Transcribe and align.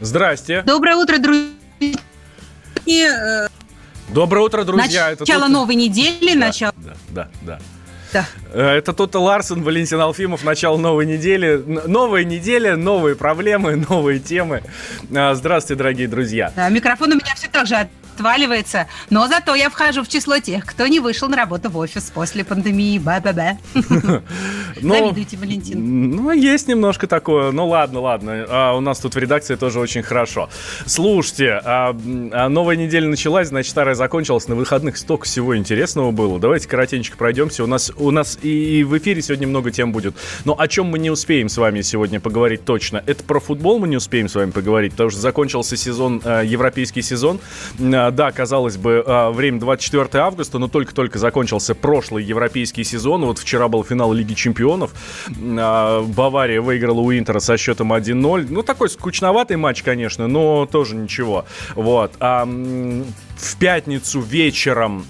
Здрасте. 0.00 0.62
Доброе 0.62 0.96
утро, 0.96 1.18
друзья. 1.18 1.48
Доброе 4.08 4.40
утро, 4.46 4.64
друзья. 4.64 5.14
Начало 5.18 5.42
тут- 5.42 5.50
новой 5.52 5.74
недели, 5.74 6.32
Да, 6.32 6.38
начало... 6.38 6.72
Да, 6.76 6.94
да, 7.10 7.28
да. 7.42 7.58
Да. 8.10 8.26
Э, 8.54 8.76
Это 8.78 8.94
тут 8.94 9.14
Ларсон, 9.14 9.62
Валентин 9.62 10.00
Алфимов, 10.00 10.42
начало 10.42 10.78
новой 10.78 11.04
недели. 11.04 11.62
Новая 11.86 12.24
неделя, 12.24 12.74
новые 12.74 13.16
проблемы, 13.16 13.76
новые 13.88 14.18
темы. 14.18 14.62
А, 15.14 15.34
Здравствуйте, 15.34 15.76
дорогие 15.78 16.08
друзья. 16.08 16.50
Да, 16.56 16.70
Микрофон 16.70 17.12
у 17.12 17.16
меня 17.16 17.34
все 17.34 17.48
так 17.48 17.66
же 17.66 17.74
отваливается, 18.18 18.88
но 19.10 19.28
зато 19.28 19.54
я 19.54 19.70
вхожу 19.70 20.02
в 20.02 20.08
число 20.08 20.38
тех, 20.38 20.66
кто 20.66 20.86
не 20.86 21.00
вышел 21.00 21.28
на 21.28 21.36
работу 21.36 21.70
в 21.70 21.76
офис 21.76 22.10
после 22.12 22.44
пандемии. 22.44 22.98
Ба-ба-ба. 22.98 23.58
Ну, 24.80 24.94
Завидуете, 24.94 25.36
Валентин. 25.36 26.10
Ну, 26.14 26.30
есть 26.30 26.68
немножко 26.68 27.08
такое. 27.08 27.50
Ну, 27.50 27.66
ладно, 27.66 28.00
ладно. 28.00 28.46
А, 28.48 28.74
у 28.76 28.80
нас 28.80 29.00
тут 29.00 29.16
в 29.16 29.18
редакции 29.18 29.56
тоже 29.56 29.80
очень 29.80 30.02
хорошо. 30.02 30.50
Слушайте, 30.86 31.60
а, 31.64 31.96
а 32.32 32.48
новая 32.48 32.76
неделя 32.76 33.08
началась, 33.08 33.48
значит, 33.48 33.70
старая 33.70 33.96
закончилась. 33.96 34.46
На 34.46 34.54
выходных 34.54 34.96
столько 34.96 35.24
всего 35.24 35.56
интересного 35.56 36.12
было. 36.12 36.38
Давайте 36.38 36.68
коротенько 36.68 37.16
пройдемся. 37.16 37.64
У 37.64 37.66
нас, 37.66 37.90
у 37.96 38.10
нас 38.12 38.38
и 38.42 38.84
в 38.84 38.96
эфире 38.98 39.20
сегодня 39.20 39.48
много 39.48 39.72
тем 39.72 39.90
будет. 39.90 40.14
Но 40.44 40.54
о 40.56 40.68
чем 40.68 40.86
мы 40.86 41.00
не 41.00 41.10
успеем 41.10 41.48
с 41.48 41.56
вами 41.56 41.80
сегодня 41.80 42.20
поговорить 42.20 42.64
точно? 42.64 43.02
Это 43.06 43.24
про 43.24 43.40
футбол 43.40 43.80
мы 43.80 43.88
не 43.88 43.96
успеем 43.96 44.28
с 44.28 44.34
вами 44.36 44.52
поговорить, 44.52 44.92
потому 44.92 45.10
что 45.10 45.20
закончился 45.20 45.76
сезон, 45.76 46.22
э, 46.24 46.42
европейский 46.44 47.02
сезон. 47.02 47.40
Э, 48.08 48.10
Да, 48.10 48.32
казалось 48.32 48.76
бы, 48.76 49.02
э, 49.06 49.30
время 49.30 49.60
24 49.60 50.24
августа, 50.24 50.58
но 50.58 50.68
только-только 50.68 51.18
закончился 51.18 51.74
прошлый 51.74 52.24
европейский 52.24 52.84
сезон. 52.84 53.24
Вот 53.24 53.38
вчера 53.38 53.68
был 53.68 53.84
финал 53.84 54.12
Лиги 54.12 54.34
Чемпионов. 54.34 54.92
Э, 55.28 56.02
Бавария 56.02 56.60
выиграла 56.60 57.00
у 57.00 57.12
Интера 57.12 57.40
со 57.40 57.56
счетом 57.56 57.92
1-0. 57.92 58.46
Ну, 58.50 58.62
такой 58.62 58.88
скучноватый 58.88 59.56
матч, 59.56 59.82
конечно, 59.82 60.26
но 60.26 60.66
тоже 60.66 60.94
ничего. 60.94 61.44
Вот. 61.74 62.12
А 62.20 62.44
в 62.44 63.56
пятницу 63.58 64.20
вечером 64.20 65.04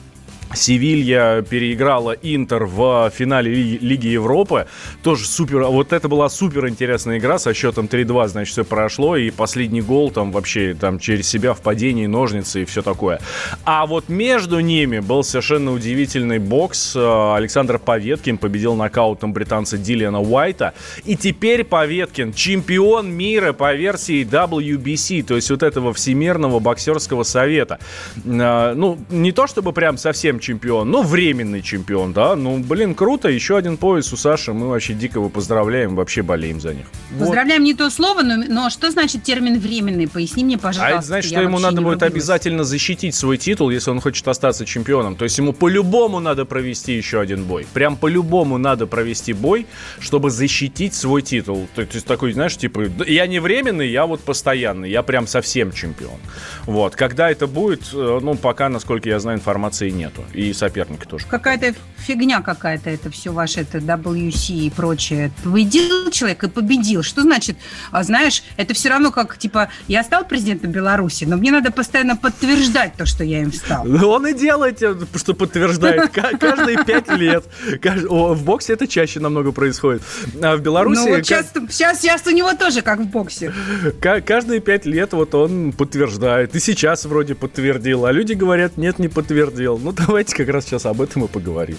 Севилья 0.58 1.42
переиграла 1.48 2.12
Интер 2.22 2.64
в 2.64 3.10
финале 3.14 3.52
Ли- 3.54 3.78
Лиги 3.78 4.08
Европы. 4.08 4.66
Тоже 5.02 5.24
супер. 5.26 5.62
Вот 5.64 5.92
это 5.92 6.08
была 6.08 6.28
супер 6.28 6.68
интересная 6.68 7.18
игра 7.18 7.38
со 7.38 7.54
счетом 7.54 7.86
3-2, 7.86 8.28
значит, 8.28 8.52
все 8.52 8.64
прошло. 8.64 9.16
И 9.16 9.30
последний 9.30 9.80
гол 9.80 10.10
там 10.10 10.32
вообще 10.32 10.74
там 10.74 10.98
через 10.98 11.28
себя 11.28 11.54
в 11.54 11.60
падении, 11.60 12.06
ножницы 12.06 12.62
и 12.62 12.64
все 12.64 12.82
такое. 12.82 13.20
А 13.64 13.86
вот 13.86 14.08
между 14.08 14.60
ними 14.60 14.98
был 14.98 15.22
совершенно 15.22 15.72
удивительный 15.72 16.38
бокс. 16.38 16.94
Э, 16.96 17.34
Александр 17.36 17.78
Поветкин 17.78 18.38
победил 18.38 18.74
нокаутом 18.74 19.32
британца 19.32 19.78
Дилиана 19.78 20.20
Уайта. 20.20 20.74
И 21.04 21.16
теперь 21.16 21.64
Поветкин 21.64 22.32
чемпион 22.32 23.10
мира 23.12 23.52
по 23.52 23.72
версии 23.74 24.24
WBC, 24.24 25.22
то 25.22 25.36
есть 25.36 25.50
вот 25.50 25.62
этого 25.62 25.92
Всемирного 25.92 26.58
боксерского 26.58 27.22
совета. 27.22 27.78
Э, 28.24 28.74
Ну, 28.74 28.98
не 29.10 29.32
то 29.32 29.46
чтобы 29.46 29.72
прям 29.72 29.96
совсем 29.96 30.38
чемпион, 30.48 30.90
но 30.90 31.02
временный 31.02 31.60
чемпион, 31.60 32.14
да. 32.14 32.34
Ну, 32.34 32.58
блин, 32.58 32.94
круто. 32.94 33.28
Еще 33.28 33.56
один 33.58 33.76
пояс 33.76 34.12
у 34.14 34.16
Саши. 34.16 34.54
Мы 34.54 34.68
вообще 34.68 34.94
дико 34.94 35.18
его 35.18 35.28
поздравляем, 35.28 35.94
вообще 35.94 36.22
болеем 36.22 36.58
за 36.58 36.72
них. 36.72 36.86
Вот. 37.10 37.26
Поздравляем 37.26 37.62
не 37.64 37.74
то 37.74 37.90
слово, 37.90 38.22
но, 38.22 38.36
но 38.36 38.70
что 38.70 38.90
значит 38.90 39.24
термин 39.24 39.58
временный? 39.60 40.08
Поясни 40.08 40.44
мне, 40.44 40.56
А 40.56 40.58
пожалуйста. 40.58 40.96
это 40.96 41.06
значит, 41.06 41.30
что 41.32 41.42
ему 41.42 41.58
надо 41.58 41.82
будет 41.82 42.02
обязательно 42.02 42.64
защитить 42.64 43.14
свой 43.14 43.36
титул, 43.36 43.68
если 43.68 43.90
он 43.90 44.00
хочет 44.00 44.26
остаться 44.26 44.64
чемпионом. 44.64 45.16
То 45.16 45.24
есть 45.24 45.36
ему 45.36 45.52
по-любому 45.52 46.18
надо 46.18 46.46
провести 46.46 46.94
еще 46.94 47.20
один 47.20 47.44
бой. 47.44 47.66
Прям 47.74 47.96
по-любому 47.96 48.56
надо 48.56 48.86
провести 48.86 49.34
бой, 49.34 49.66
чтобы 50.00 50.30
защитить 50.30 50.94
свой 50.94 51.20
титул. 51.20 51.68
То 51.74 51.82
есть 51.82 52.06
такой, 52.06 52.32
знаешь, 52.32 52.56
типа, 52.56 52.86
«Да 52.88 53.04
я 53.06 53.26
не 53.26 53.38
временный, 53.38 53.90
я 53.90 54.06
вот 54.06 54.20
постоянный, 54.20 54.90
я 54.90 55.02
прям 55.02 55.26
совсем 55.26 55.72
чемпион. 55.72 56.18
Вот. 56.64 56.96
Когда 56.96 57.30
это 57.30 57.46
будет, 57.46 57.82
э, 57.92 58.20
ну, 58.22 58.34
пока, 58.34 58.70
насколько 58.70 59.10
я 59.10 59.20
знаю, 59.20 59.36
информации 59.36 59.90
нету. 59.90 60.24
И 60.34 60.52
соперника 60.52 61.06
тоже. 61.08 61.26
Какая-то 61.26 61.74
фигня 61.96 62.40
какая-то 62.42 62.90
это 62.90 63.10
все 63.10 63.32
ваше, 63.32 63.60
это 63.60 63.78
WC 63.78 64.52
и 64.54 64.70
прочее. 64.70 65.30
Победил 65.42 66.10
человек 66.10 66.44
и 66.44 66.48
победил. 66.48 67.02
Что 67.02 67.22
значит, 67.22 67.56
а, 67.90 68.02
знаешь, 68.02 68.42
это 68.56 68.74
все 68.74 68.88
равно 68.90 69.10
как, 69.10 69.36
типа, 69.38 69.68
я 69.88 70.02
стал 70.04 70.24
президентом 70.24 70.70
Беларуси, 70.70 71.24
но 71.24 71.36
мне 71.36 71.50
надо 71.50 71.70
постоянно 71.70 72.16
подтверждать 72.16 72.94
то, 72.94 73.06
что 73.06 73.24
я 73.24 73.42
им 73.42 73.52
стал. 73.52 73.84
Ну, 73.84 74.08
Он 74.08 74.26
и 74.26 74.32
делает, 74.34 74.82
что 75.16 75.34
подтверждает. 75.34 76.10
Ка- 76.10 76.36
Каждые 76.40 76.84
пять 76.84 77.08
лет. 77.10 77.44
В 77.82 78.44
боксе 78.44 78.74
это 78.74 78.86
чаще 78.86 79.20
намного 79.20 79.52
происходит. 79.52 80.02
А 80.42 80.56
в 80.56 80.60
Беларуси... 80.60 80.98
ну 81.00 81.08
вот 81.16 81.26
сейчас, 81.26 81.52
сейчас, 81.70 82.00
сейчас 82.00 82.26
у 82.26 82.30
него 82.30 82.52
тоже 82.54 82.82
как 82.82 83.00
в 83.00 83.06
боксе. 83.06 83.52
Ка- 84.00 84.20
Каждые 84.20 84.60
пять 84.60 84.86
лет 84.86 85.12
вот 85.12 85.34
он 85.34 85.72
подтверждает. 85.72 86.54
И 86.54 86.60
сейчас 86.60 87.04
вроде 87.04 87.34
подтвердил. 87.34 88.06
А 88.06 88.12
люди 88.12 88.34
говорят, 88.34 88.76
нет, 88.76 88.98
не 88.98 89.08
подтвердил. 89.08 89.78
Ну, 89.78 89.92
давайте 90.18 90.34
как 90.34 90.48
раз 90.48 90.64
сейчас 90.64 90.84
об 90.84 91.00
этом 91.00 91.26
и 91.26 91.28
поговорим. 91.28 91.78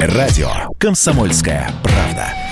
Радио 0.00 0.48
«Комсомольская 0.80 1.70
правда». 1.84 2.51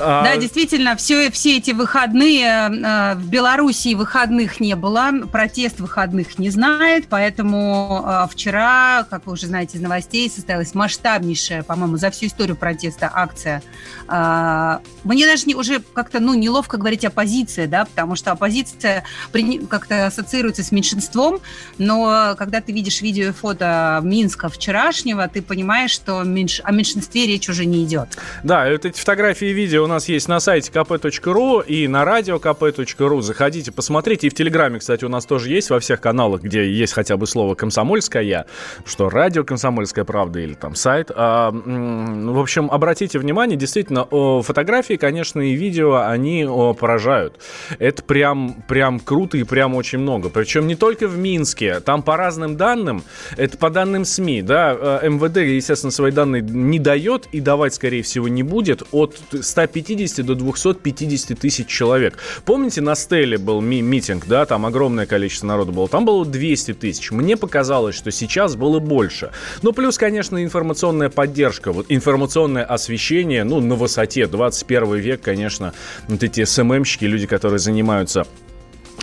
А, 0.00 0.24
Да, 0.24 0.36
действительно, 0.36 0.96
все, 0.96 1.30
все 1.30 1.58
эти 1.58 1.72
выходные 1.72 2.44
э, 2.46 3.14
в 3.16 3.28
Белоруссии 3.28 3.94
выходных 3.94 4.60
не 4.60 4.74
было, 4.74 5.10
протест 5.30 5.80
выходных 5.80 6.38
не 6.38 6.50
знает, 6.50 7.06
поэтому 7.08 8.04
э, 8.06 8.26
вчера, 8.30 9.04
как 9.10 9.26
вы 9.26 9.32
уже 9.34 9.46
знаете 9.46 9.78
из 9.78 9.82
новостей, 9.82 10.30
состоялась 10.30 10.74
масштабнейшая, 10.74 11.62
по-моему, 11.62 11.96
за 11.96 12.10
всю 12.10 12.26
историю 12.26 12.56
протеста 12.56 13.10
акция. 13.12 13.62
Э, 14.08 14.78
Мне 15.04 15.26
даже 15.26 15.44
не, 15.46 15.54
уже 15.54 15.80
как-то 15.94 16.20
ну, 16.20 16.34
неловко 16.34 16.76
говорить 16.76 17.04
оппозиция, 17.04 17.66
да, 17.66 17.84
потому 17.84 18.16
что 18.16 18.32
оппозиция 18.32 19.04
как-то 19.68 20.06
ассоциируется 20.06 20.62
с 20.62 20.72
меньшинством, 20.72 21.40
но 21.78 22.34
когда 22.38 22.60
ты 22.60 22.72
видишь 22.72 23.02
видео 23.02 23.28
и 23.28 23.32
фото 23.32 24.00
Минска 24.02 24.48
вчерашнего, 24.48 25.26
ты 25.28 25.42
понимаешь, 25.42 25.90
что 25.90 26.22
меньш- 26.22 26.60
о 26.64 26.72
меньшинстве 26.72 27.26
речь 27.26 27.48
уже 27.48 27.64
не 27.66 27.84
идет. 27.84 28.08
Да, 28.42 28.68
вот 28.70 28.84
эти 28.84 28.98
фотографии 28.98 29.48
и 29.48 29.52
видео 29.52 29.86
нас 29.90 30.08
есть 30.08 30.28
на 30.28 30.40
сайте 30.40 30.70
kp.ru 30.72 31.64
и 31.66 31.88
на 31.88 32.04
радио 32.04 32.36
kp.ru. 32.36 33.20
Заходите, 33.20 33.72
посмотрите. 33.72 34.26
И 34.26 34.30
в 34.30 34.34
Телеграме, 34.34 34.78
кстати, 34.78 35.04
у 35.04 35.08
нас 35.08 35.26
тоже 35.26 35.50
есть 35.50 35.70
во 35.70 35.80
всех 35.80 36.00
каналах, 36.00 36.42
где 36.42 36.70
есть 36.70 36.92
хотя 36.92 37.16
бы 37.16 37.26
слово 37.26 37.54
«комсомольская», 37.54 38.46
что 38.84 39.10
радио 39.10 39.44
«Комсомольская 39.44 40.04
правда» 40.04 40.40
или 40.40 40.54
там 40.54 40.74
сайт. 40.74 41.10
А, 41.14 41.50
ну, 41.50 42.32
в 42.32 42.40
общем, 42.40 42.70
обратите 42.70 43.18
внимание, 43.18 43.56
действительно, 43.56 44.06
фотографии, 44.42 44.94
конечно, 44.94 45.40
и 45.40 45.54
видео, 45.54 45.96
они 45.96 46.46
поражают. 46.78 47.40
Это 47.78 48.02
прям, 48.02 48.62
прям 48.68 49.00
круто 49.00 49.36
и 49.36 49.44
прям 49.44 49.74
очень 49.74 49.98
много. 49.98 50.28
Причем 50.28 50.66
не 50.66 50.74
только 50.74 51.08
в 51.08 51.18
Минске. 51.18 51.80
Там 51.80 52.02
по 52.02 52.16
разным 52.16 52.56
данным, 52.56 53.02
это 53.36 53.58
по 53.58 53.70
данным 53.70 54.04
СМИ, 54.04 54.42
да, 54.42 54.76
э, 55.02 55.08
МВД, 55.08 55.38
естественно, 55.38 55.90
свои 55.90 56.12
данные 56.12 56.42
не 56.42 56.78
дает 56.78 57.26
и 57.32 57.40
давать, 57.40 57.74
скорее 57.74 58.02
всего, 58.02 58.28
не 58.28 58.42
будет 58.42 58.82
от 58.92 59.18
150 59.40 59.79
до 60.22 60.34
250 60.34 61.38
тысяч 61.38 61.66
человек. 61.66 62.18
Помните, 62.44 62.80
на 62.80 62.94
Стеле 62.94 63.38
был 63.38 63.60
ми- 63.60 63.82
митинг, 63.82 64.26
да, 64.26 64.46
там 64.46 64.66
огромное 64.66 65.06
количество 65.06 65.46
народу 65.46 65.72
было, 65.72 65.88
там 65.88 66.04
было 66.04 66.24
200 66.24 66.74
тысяч. 66.74 67.10
Мне 67.10 67.36
показалось, 67.36 67.94
что 67.94 68.10
сейчас 68.10 68.56
было 68.56 68.78
больше. 68.78 69.30
Ну, 69.62 69.72
плюс, 69.72 69.98
конечно, 69.98 70.42
информационная 70.42 71.10
поддержка, 71.10 71.72
вот 71.72 71.86
информационное 71.88 72.64
освещение, 72.64 73.44
ну, 73.44 73.60
на 73.60 73.74
высоте, 73.74 74.26
21 74.26 74.96
век, 74.96 75.20
конечно, 75.20 75.72
вот 76.08 76.22
эти 76.22 76.44
СММщики, 76.44 77.04
люди, 77.04 77.26
которые 77.26 77.58
занимаются 77.58 78.26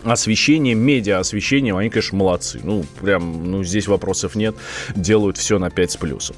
освещением, 0.04 0.80
медиа 0.80 1.20
освещением, 1.20 1.78
они, 1.78 1.90
конечно, 1.90 2.18
молодцы. 2.18 2.60
Ну, 2.64 2.86
прям, 3.02 3.50
ну, 3.52 3.64
здесь 3.64 3.88
вопросов 3.88 4.36
нет. 4.36 4.56
Делают 4.96 5.38
все 5.38 5.60
на 5.60 5.70
5 5.70 5.92
с 5.92 5.98
плюсом. 5.98 6.36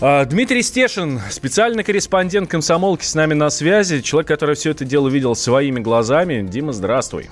А, 0.00 0.24
Дмитрий 0.24 0.62
Стешин, 0.62 1.18
специальный 1.30 1.84
корреспондент 1.84 2.50
комсомолки 2.50 3.04
с 3.04 3.14
нами 3.14 3.34
на 3.34 3.50
связи. 3.50 4.00
Человек, 4.00 4.28
который 4.28 4.54
все 4.54 4.70
это 4.70 4.84
дело 4.84 5.08
видел 5.08 5.34
своими 5.34 5.80
глазами. 5.80 6.46
Дима, 6.46 6.72
здравствуй. 6.72 7.30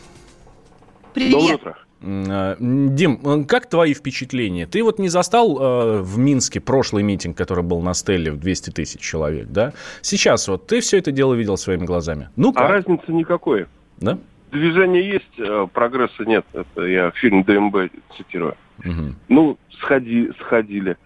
Привет. 1.14 1.32
Доброе 1.32 1.54
утро. 1.54 1.78
А, 2.04 2.56
Дим, 2.58 3.44
как 3.46 3.68
твои 3.68 3.94
впечатления? 3.94 4.66
Ты 4.66 4.82
вот 4.82 4.98
не 4.98 5.08
застал 5.08 5.58
э, 5.58 6.00
в 6.02 6.18
Минске 6.18 6.60
прошлый 6.60 7.02
митинг, 7.02 7.36
который 7.36 7.62
был 7.62 7.80
на 7.80 7.94
Стелле 7.94 8.32
в 8.32 8.38
200 8.38 8.70
тысяч 8.70 9.00
человек, 9.00 9.48
да? 9.48 9.72
Сейчас 10.00 10.48
вот 10.48 10.66
ты 10.66 10.80
все 10.80 10.98
это 10.98 11.12
дело 11.12 11.34
видел 11.34 11.56
своими 11.56 11.84
глазами. 11.84 12.30
Ну 12.36 12.50
А 12.50 12.54
как? 12.54 12.70
разницы 12.70 13.12
никакой. 13.12 13.66
Да? 13.98 14.18
движение 14.52 15.08
есть, 15.14 15.40
а 15.40 15.66
прогресса 15.66 16.24
нет. 16.24 16.44
Это 16.52 16.82
я 16.82 17.10
фильм 17.12 17.42
ДМБ 17.42 17.90
цитирую. 18.16 18.54
Угу. 18.84 19.14
Ну, 19.28 19.58
сходи, 19.80 20.30
сходили. 20.40 20.96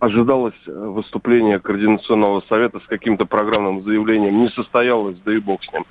Ожидалось 0.00 0.54
э, 0.66 0.70
выступление 0.72 1.60
Координационного 1.60 2.42
совета 2.48 2.80
с 2.80 2.86
каким-то 2.86 3.26
программным 3.26 3.84
заявлением. 3.84 4.40
Не 4.40 4.48
состоялось, 4.48 5.16
да 5.26 5.34
и 5.34 5.38
бог 5.38 5.62
с 5.62 5.72
ним. 5.72 5.84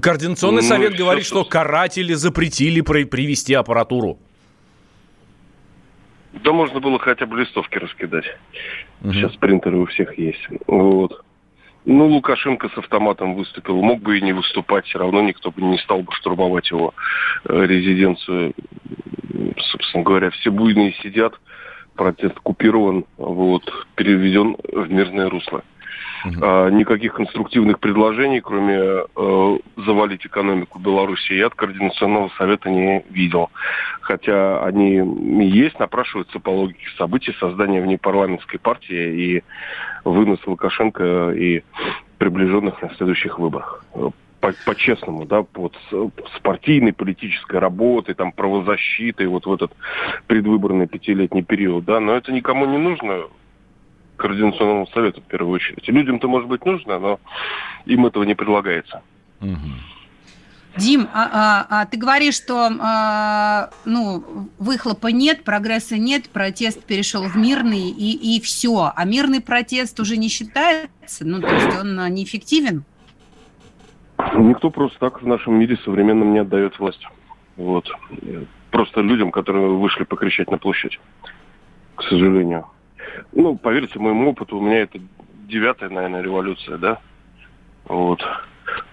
Координационный 0.00 0.62
ну, 0.62 0.68
совет 0.68 0.94
говорит, 0.94 1.24
что 1.24 1.44
каратели 1.44 2.12
запретили 2.12 2.82
привести 2.82 3.54
аппаратуру. 3.54 4.18
Да 6.32 6.52
можно 6.52 6.80
было 6.80 6.98
хотя 6.98 7.24
бы 7.24 7.40
листовки 7.40 7.78
раскидать. 7.78 8.26
Угу. 9.02 9.12
Сейчас 9.12 9.32
принтеры 9.36 9.78
у 9.78 9.86
всех 9.86 10.18
есть. 10.18 10.46
Вот. 10.66 11.24
Ну, 11.86 12.06
Лукашенко 12.08 12.68
с 12.70 12.78
автоматом 12.78 13.34
выступил. 13.34 13.80
Мог 13.82 14.00
бы 14.00 14.18
и 14.18 14.22
не 14.22 14.32
выступать, 14.32 14.86
все 14.86 14.98
равно 14.98 15.22
никто 15.22 15.50
бы 15.50 15.62
не 15.62 15.78
стал 15.78 16.02
бы 16.02 16.12
штурмовать 16.12 16.70
его 16.70 16.92
э, 17.44 17.66
резиденцию. 17.66 18.52
Собственно 19.70 20.02
говоря, 20.02 20.30
все 20.30 20.50
буйные 20.50 20.94
сидят, 21.02 21.34
протест 21.94 22.38
купирован, 22.40 23.04
вот, 23.16 23.62
переведен 23.94 24.56
в 24.72 24.90
мирное 24.90 25.28
русло. 25.28 25.62
Угу. 26.24 26.34
А, 26.40 26.70
никаких 26.70 27.14
конструктивных 27.14 27.78
предложений, 27.80 28.40
кроме 28.40 28.74
э, 28.74 29.58
завалить 29.76 30.24
экономику 30.24 30.78
Беларуси, 30.78 31.32
я 31.32 31.46
от 31.46 31.54
Координационного 31.54 32.30
совета 32.38 32.70
не 32.70 33.04
видел. 33.10 33.50
Хотя 34.00 34.64
они 34.64 35.02
есть, 35.46 35.78
напрашиваются 35.78 36.38
по 36.40 36.50
логике 36.50 36.86
событий 36.96 37.34
создания 37.38 37.82
внепарламентской 37.82 38.58
партии 38.58 39.36
и 39.36 39.42
вынос 40.04 40.38
Лукашенко 40.46 41.32
и 41.32 41.62
приближенных 42.18 42.80
на 42.80 42.94
следующих 42.94 43.38
выборах 43.38 43.84
по-честному, 44.64 45.24
да, 45.26 45.44
вот 45.54 45.76
с, 45.90 45.92
с 46.36 46.40
партийной 46.40 46.92
политической 46.92 47.58
работой, 47.58 48.14
там, 48.14 48.32
правозащитой, 48.32 49.26
вот 49.26 49.46
в 49.46 49.52
этот 49.52 49.72
предвыборный 50.26 50.86
пятилетний 50.86 51.42
период, 51.42 51.84
да, 51.84 52.00
но 52.00 52.14
это 52.14 52.32
никому 52.32 52.66
не 52.66 52.78
нужно, 52.78 53.24
Координационному 54.16 54.86
совету 54.88 55.20
в 55.20 55.24
первую 55.24 55.54
очередь. 55.54 55.88
людям-то, 55.88 56.28
может 56.28 56.48
быть, 56.48 56.64
нужно, 56.64 56.98
но 56.98 57.20
им 57.84 58.06
этого 58.06 58.22
не 58.22 58.34
предлагается. 58.34 59.02
Дим, 60.76 61.08
а, 61.12 61.30
а, 61.32 61.66
а 61.82 61.86
ты 61.86 61.96
говоришь, 61.96 62.34
что 62.34 62.68
а, 62.80 63.70
ну, 63.84 64.48
выхлопа 64.58 65.08
нет, 65.08 65.44
прогресса 65.44 65.96
нет, 65.98 66.28
протест 66.28 66.82
перешел 66.82 67.24
в 67.24 67.36
мирный 67.36 67.90
и, 67.90 68.36
и 68.36 68.40
все. 68.40 68.92
А 68.94 69.04
мирный 69.04 69.40
протест 69.40 70.00
уже 70.00 70.16
не 70.16 70.28
считается? 70.28 71.24
Ну, 71.24 71.40
то 71.40 71.48
есть 71.48 71.78
он 71.78 72.00
а, 72.00 72.08
неэффективен? 72.08 72.84
Никто 74.34 74.70
просто 74.70 74.98
так 74.98 75.22
в 75.22 75.26
нашем 75.26 75.54
мире 75.54 75.76
современном 75.84 76.32
не 76.32 76.40
отдает 76.40 76.78
власть. 76.78 77.06
Вот. 77.56 77.88
Просто 78.70 79.00
людям, 79.00 79.30
которые 79.30 79.68
вышли 79.68 80.04
покричать 80.04 80.50
на 80.50 80.58
площадь. 80.58 80.98
К 81.96 82.02
сожалению. 82.02 82.66
Ну, 83.32 83.56
поверьте 83.56 83.98
моему 83.98 84.30
опыту, 84.30 84.58
у 84.58 84.60
меня 84.60 84.82
это 84.82 84.98
девятая, 85.46 85.90
наверное, 85.90 86.22
революция, 86.22 86.78
да? 86.78 86.98
Вот. 87.84 88.24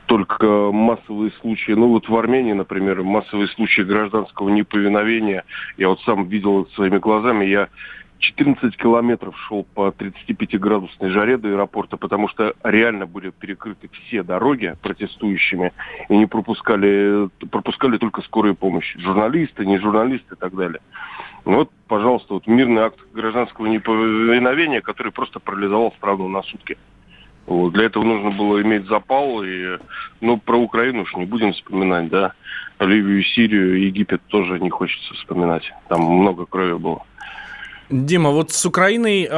Только 0.06 0.72
массовые 0.72 1.32
случаи, 1.40 1.72
ну 1.72 1.88
вот 1.88 2.10
в 2.10 2.16
Армении, 2.16 2.54
например, 2.54 3.02
массовые 3.04 3.48
случаи 3.48 3.82
гражданского 3.82 4.50
неповиновения, 4.50 5.46
я 5.78 5.88
вот 5.88 6.02
сам 6.02 6.28
видел 6.28 6.68
своими 6.76 6.98
глазами, 6.98 7.46
я 7.46 7.70
14 8.22 8.78
километров 8.78 9.36
шел 9.48 9.64
по 9.64 9.90
35-градусной 9.90 11.10
жаре 11.10 11.38
до 11.38 11.50
аэропорта, 11.50 11.98
потому 11.98 12.30
что 12.30 12.54
реально 12.64 13.08
были 13.08 13.32
перекрыты 13.32 13.90
все 13.90 14.24
дороги 14.24 14.76
протестующими, 14.82 15.74
и 16.08 16.18
не 16.18 16.28
пропускали, 16.28 17.30
пропускали 17.50 17.98
только 17.98 18.22
скорую 18.22 18.56
помощь. 18.56 18.96
Журналисты, 18.98 19.66
не 19.66 19.80
журналисты 19.80 20.36
и 20.36 20.38
так 20.38 20.56
далее. 20.56 20.82
Вот, 21.46 21.72
пожалуйста, 21.88 22.36
вот 22.36 22.46
мирный 22.46 22.84
акт 22.84 23.00
гражданского 23.12 23.66
неповиновения, 23.66 24.82
который 24.82 25.12
просто 25.12 25.40
парализовал 25.40 25.92
страну 25.94 26.28
на 26.28 26.44
сутки. 26.44 26.78
Вот. 27.48 27.74
Для 27.74 27.86
этого 27.86 28.04
нужно 28.04 28.30
было 28.30 28.62
иметь 28.62 28.86
запал. 28.86 29.44
И, 29.44 29.78
ну, 30.22 30.38
про 30.38 30.58
Украину 30.58 31.02
уж 31.02 31.16
не 31.16 31.26
будем 31.26 31.54
вспоминать, 31.54 32.10
да. 32.10 32.34
Ливию, 32.80 33.24
Сирию, 33.24 33.82
Египет 33.82 34.22
тоже 34.28 34.60
не 34.60 34.70
хочется 34.70 35.14
вспоминать. 35.16 35.72
Там 35.90 36.02
много 36.04 36.46
крови 36.46 36.78
было. 36.78 37.04
Дима, 37.92 38.30
вот 38.30 38.52
с 38.52 38.66
Украиной, 38.66 39.30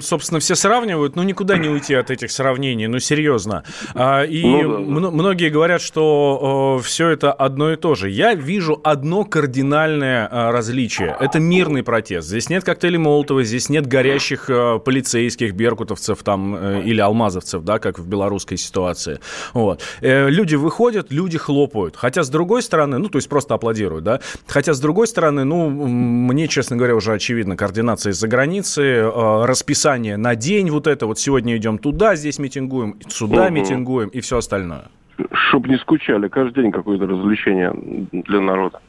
собственно, 0.00 0.40
все 0.40 0.54
сравнивают, 0.54 1.16
ну 1.16 1.22
никуда 1.22 1.58
не 1.58 1.68
уйти 1.68 1.94
от 1.94 2.10
этих 2.10 2.30
сравнений, 2.30 2.86
ну 2.86 3.00
серьезно. 3.00 3.64
А, 3.94 4.22
и 4.22 4.42
ну, 4.42 5.00
да, 5.00 5.08
да. 5.08 5.10
многие 5.10 5.50
говорят, 5.50 5.80
что 5.80 6.80
все 6.82 7.08
это 7.08 7.32
одно 7.32 7.72
и 7.72 7.76
то 7.76 7.94
же. 7.94 8.08
Я 8.08 8.34
вижу 8.34 8.80
одно 8.84 9.24
кардинальное 9.24 10.28
а, 10.30 10.52
различие. 10.52 11.16
Это 11.18 11.40
мирный 11.40 11.82
протест. 11.82 12.28
Здесь 12.28 12.48
нет 12.48 12.64
коктейлей 12.64 12.98
Молотова, 12.98 13.42
здесь 13.42 13.68
нет 13.68 13.86
горящих 13.86 14.46
а, 14.48 14.78
полицейских, 14.78 15.54
беркутовцев 15.54 16.22
там 16.22 16.54
э, 16.54 16.82
или 16.84 17.00
алмазовцев, 17.00 17.64
да, 17.64 17.78
как 17.78 17.98
в 17.98 18.06
белорусской 18.06 18.56
ситуации. 18.56 19.20
Вот. 19.54 19.82
Э, 20.00 20.28
люди 20.30 20.54
выходят, 20.54 21.10
люди 21.10 21.38
хлопают. 21.38 21.96
Хотя 21.96 22.22
с 22.22 22.28
другой 22.28 22.62
стороны, 22.62 22.98
ну 22.98 23.08
то 23.08 23.18
есть 23.18 23.28
просто 23.28 23.54
аплодируют, 23.54 24.04
да. 24.04 24.20
Хотя 24.46 24.74
с 24.74 24.80
другой 24.80 25.08
стороны, 25.08 25.44
ну 25.44 25.68
мне, 25.68 26.46
честно 26.48 26.76
говоря, 26.76 26.94
уже 26.94 27.12
очевидно 27.12 27.56
кардинально 27.56 27.87
вакцинации 27.88 28.10
из-за 28.10 28.28
границы, 28.28 28.82
э, 28.82 29.44
расписание 29.44 30.16
на 30.16 30.34
день 30.34 30.70
вот 30.70 30.86
это, 30.86 31.06
вот 31.06 31.18
сегодня 31.18 31.56
идем 31.56 31.78
туда, 31.78 32.16
здесь 32.16 32.38
митингуем, 32.38 32.96
сюда 33.08 33.46
угу. 33.46 33.54
митингуем 33.54 34.08
и 34.08 34.20
все 34.20 34.36
остальное. 34.38 34.84
Чтоб 35.32 35.66
не 35.66 35.78
скучали, 35.78 36.28
каждый 36.28 36.62
день 36.62 36.72
какое-то 36.72 37.06
развлечение 37.06 37.72
для 38.12 38.40
народа. 38.40 38.80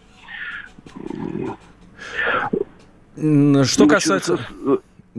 Что 3.16 3.88
касается... 3.88 4.38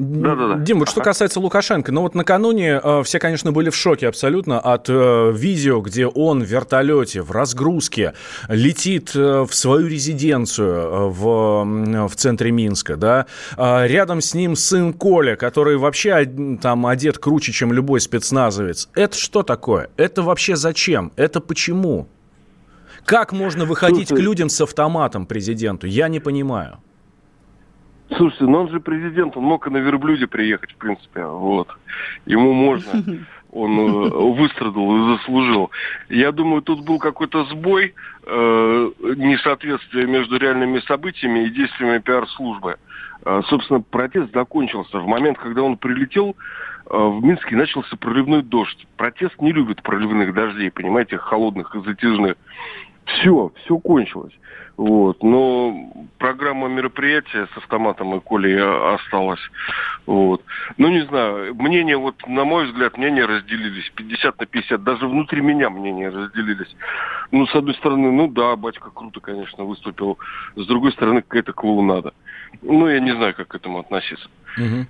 Да, 0.01 0.35
да, 0.35 0.49
да. 0.49 0.57
Дим, 0.57 0.79
вот 0.79 0.89
что 0.89 1.03
касается 1.03 1.41
Лукашенко, 1.41 1.93
ну 1.93 2.01
вот 2.01 2.15
накануне 2.15 2.81
э, 2.83 3.03
все, 3.05 3.19
конечно, 3.19 3.53
были 3.53 3.69
в 3.69 3.77
шоке 3.77 4.09
абсолютно 4.09 4.59
от 4.59 4.89
э, 4.89 5.31
видео, 5.35 5.83
где 5.83 6.07
он 6.07 6.43
в 6.43 6.47
вертолете, 6.47 7.21
в 7.21 7.31
разгрузке 7.31 8.15
летит 8.49 9.11
э, 9.15 9.43
в 9.43 9.55
свою 9.55 9.89
резиденцию 9.89 10.75
э, 10.75 11.09
в, 11.11 12.09
в 12.09 12.17
центре 12.17 12.51
Минска, 12.51 12.97
да. 12.97 13.27
Э, 13.59 13.87
рядом 13.87 14.23
с 14.23 14.33
ним 14.33 14.57
сын 14.57 14.95
Коля, 14.95 15.37
который 15.37 15.77
вообще 15.77 16.25
там 16.63 16.87
одет 16.87 17.19
круче, 17.19 17.53
чем 17.53 17.71
любой 17.71 18.01
спецназовец. 18.01 18.89
Это 18.95 19.19
что 19.19 19.43
такое? 19.43 19.91
Это 19.99 20.23
вообще 20.23 20.57
зачем? 20.57 21.13
Это 21.17 21.41
почему? 21.41 22.09
Как 23.05 23.33
можно 23.33 23.67
выходить 23.67 24.09
Слушай, 24.09 24.23
к 24.23 24.25
людям 24.25 24.49
с 24.49 24.63
автоматом 24.63 25.27
президенту? 25.27 25.87
Я 25.87 26.09
не 26.09 26.21
понимаю. 26.21 26.79
Слушайте, 28.17 28.45
ну 28.45 28.63
он 28.63 28.71
же 28.71 28.81
президент, 28.81 29.37
он 29.37 29.45
мог 29.45 29.67
и 29.67 29.71
на 29.71 29.79
верблюде 29.79 30.27
приехать, 30.27 30.73
в 30.73 30.77
принципе, 30.77 31.25
вот. 31.25 31.69
Ему 32.27 32.53
можно. 32.53 33.05
Он 33.53 33.81
э, 33.81 34.09
выстрадал 34.11 34.97
и 34.97 35.17
заслужил. 35.17 35.73
Я 36.09 36.31
думаю, 36.31 36.63
тут 36.63 36.85
был 36.85 37.01
какой-то 37.01 37.45
сбой, 37.47 37.95
э, 38.25 38.91
несоответствие 39.17 40.07
между 40.07 40.37
реальными 40.37 40.79
событиями 40.87 41.47
и 41.47 41.51
действиями 41.51 41.99
пиар-службы. 41.99 42.77
Э, 43.25 43.43
собственно, 43.49 43.81
протест 43.81 44.33
закончился. 44.33 44.99
В 44.99 45.07
момент, 45.07 45.39
когда 45.39 45.63
он 45.63 45.77
прилетел, 45.77 46.37
э, 46.87 46.97
в 46.97 47.23
Минске 47.25 47.57
начался 47.57 47.97
проливной 47.97 48.43
дождь. 48.43 48.87
Протест 48.97 49.41
не 49.41 49.53
любит 49.53 49.83
проливных 49.83 50.33
дождей, 50.33 50.71
понимаете, 50.71 51.19
холодных 51.19 51.75
и 51.75 51.83
затяжных. 51.83 52.37
Все, 53.15 53.53
все 53.65 53.79
кончилось. 53.79 54.33
Вот. 54.77 55.23
Но 55.23 55.93
программа 56.19 56.69
мероприятия 56.69 57.49
с 57.53 57.57
автоматом 57.59 58.15
и 58.15 58.21
Колей 58.21 58.59
осталась. 58.95 59.41
Вот. 60.07 60.43
Ну, 60.79 60.89
не 60.89 61.05
знаю, 61.07 61.55
мнения, 61.55 61.97
вот, 61.97 62.27
на 62.27 62.45
мой 62.45 62.67
взгляд, 62.67 62.97
мнения 62.97 63.27
разделились 63.27 63.91
50 63.95 64.41
на 64.41 64.47
50. 64.47 64.83
Даже 64.83 65.07
внутри 65.07 65.43
меня 65.43 65.71
мнения 65.71 66.09
разделились. 66.09 66.75
Ну, 67.31 67.47
с 67.47 67.55
одной 67.55 67.75
стороны, 67.75 68.11
ну 68.11 68.29
да, 68.29 68.57
батька 68.57 68.91
круто, 68.91 69.21
конечно, 69.21 69.65
выступил. 69.65 70.19
С 70.57 70.67
другой 70.67 70.93
стороны, 70.93 71.23
какая-то 71.23 71.53
клоунада. 71.53 72.15
Ну, 72.63 72.89
я 72.89 73.01
не 73.01 73.15
знаю, 73.15 73.35
как 73.35 73.49
к 73.49 73.55
этому 73.55 73.81
относиться. 73.81 74.29
Угу 74.57 74.87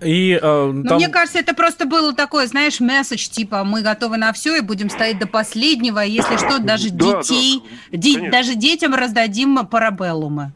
И, 0.00 0.38
э, 0.40 0.40
там... 0.40 0.96
Мне 0.96 1.08
кажется, 1.08 1.38
это 1.38 1.54
просто 1.54 1.86
было 1.86 2.14
такое, 2.14 2.46
знаешь, 2.46 2.80
месседж, 2.80 3.28
типа, 3.28 3.64
мы 3.64 3.82
готовы 3.82 4.16
на 4.16 4.32
все 4.32 4.56
и 4.56 4.60
будем 4.60 4.90
стоять 4.90 5.18
до 5.18 5.26
последнего, 5.26 6.00
если 6.00 6.36
что, 6.36 6.58
даже 6.58 6.90
да, 6.90 7.22
детей, 7.22 7.62
да, 7.92 7.98
де, 7.98 8.30
даже 8.30 8.54
детям 8.54 8.94
раздадим 8.94 9.66
парабеллумы. 9.66 10.52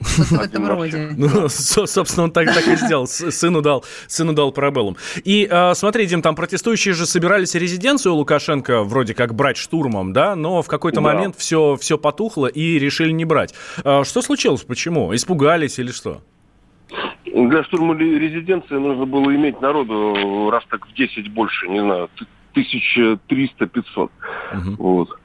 Вот 0.00 0.26
в 0.28 0.40
этом 0.40 0.66
роде. 0.66 1.10
Ну, 1.16 1.48
собственно, 1.48 2.24
он 2.24 2.32
так, 2.32 2.46
так 2.54 2.66
и 2.66 2.76
сделал. 2.76 3.06
Сыну 3.06 3.60
дал, 3.60 3.84
сыну 4.06 4.32
дал 4.32 4.52
парабеллум. 4.52 4.96
И 5.24 5.46
э, 5.50 5.74
смотри, 5.74 6.06
Дим, 6.06 6.22
там 6.22 6.34
протестующие 6.34 6.94
же 6.94 7.06
собирались 7.06 7.54
резиденцию 7.54 8.14
Лукашенко 8.14 8.82
вроде 8.82 9.14
как 9.14 9.34
брать 9.34 9.56
штурмом, 9.56 10.12
да, 10.12 10.34
но 10.36 10.62
в 10.62 10.68
какой-то 10.68 10.96
да. 10.96 11.02
момент 11.02 11.36
все, 11.36 11.76
все 11.76 11.98
потухло 11.98 12.46
и 12.46 12.78
решили 12.78 13.12
не 13.12 13.24
брать. 13.24 13.54
А, 13.84 14.04
что 14.04 14.22
случилось? 14.22 14.62
Почему? 14.62 15.14
Испугались 15.14 15.78
или 15.78 15.92
что? 15.92 16.22
Для 17.32 17.62
штурма 17.64 17.94
резиденции 17.94 18.74
нужно 18.74 19.06
было 19.06 19.34
иметь 19.34 19.60
народу 19.60 20.50
раз 20.50 20.64
так 20.68 20.86
в 20.86 20.92
10 20.94 21.30
больше, 21.30 21.68
не 21.68 21.80
знаю, 21.80 22.08
1300-500. 22.54 23.84
Угу. 23.96 24.10
Вот. 24.78 25.18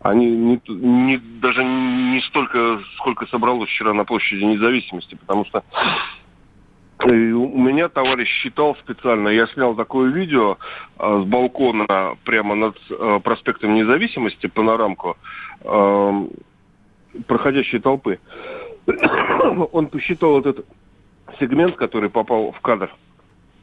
Они 0.00 0.26
не, 0.26 0.60
не, 0.68 1.16
даже 1.18 1.62
не 1.64 2.20
столько, 2.22 2.80
сколько 2.96 3.26
собралось 3.26 3.68
вчера 3.68 3.94
на 3.94 4.04
площади 4.04 4.42
независимости, 4.42 5.14
потому 5.14 5.44
что 5.44 5.62
э, 7.04 7.08
у 7.08 7.58
меня 7.58 7.88
товарищ 7.88 8.28
считал 8.28 8.74
специально, 8.76 9.28
я 9.28 9.46
снял 9.48 9.76
такое 9.76 10.10
видео 10.10 10.58
э, 10.98 11.22
с 11.22 11.24
балкона 11.24 12.16
прямо 12.24 12.56
над 12.56 12.76
э, 12.90 13.20
проспектом 13.22 13.74
независимости, 13.74 14.48
панорамку, 14.48 15.16
э, 15.60 16.26
проходящей 17.28 17.78
толпы. 17.78 18.18
Он 19.72 19.86
посчитал 19.86 20.40
этот 20.40 20.66
сегмент, 21.38 21.76
который 21.76 22.10
попал 22.10 22.52
в 22.52 22.60
кадр. 22.60 22.94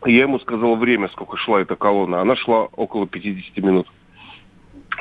Я 0.06 0.22
ему 0.22 0.40
сказал 0.40 0.76
время, 0.76 1.10
сколько 1.10 1.38
шла 1.38 1.62
эта 1.62 1.76
колонна. 1.76 2.22
Она 2.22 2.36
шла 2.36 2.66
около 2.66 3.08
50 3.08 3.58
минут. 3.58 3.88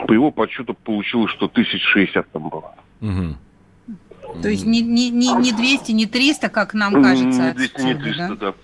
По 0.07 0.13
его 0.13 0.31
подсчету 0.31 0.75
получилось, 0.75 1.31
что 1.33 1.47
1060 1.47 2.31
там 2.31 2.49
было. 2.49 2.75
Угу. 3.01 4.43
То 4.43 4.49
есть 4.49 4.67
не, 4.67 4.83
не, 4.83 5.11
не, 5.11 5.33
не 5.33 5.53
200, 5.53 5.93
не 5.93 6.07
300, 6.07 6.49
как 6.49 6.75
нам 6.75 7.03
кажется. 7.03 7.49
Не 7.49 7.53
200, 7.55 7.81
не 7.83 7.95
300, 7.95 8.29
да. 8.29 8.37
да. 8.37 8.55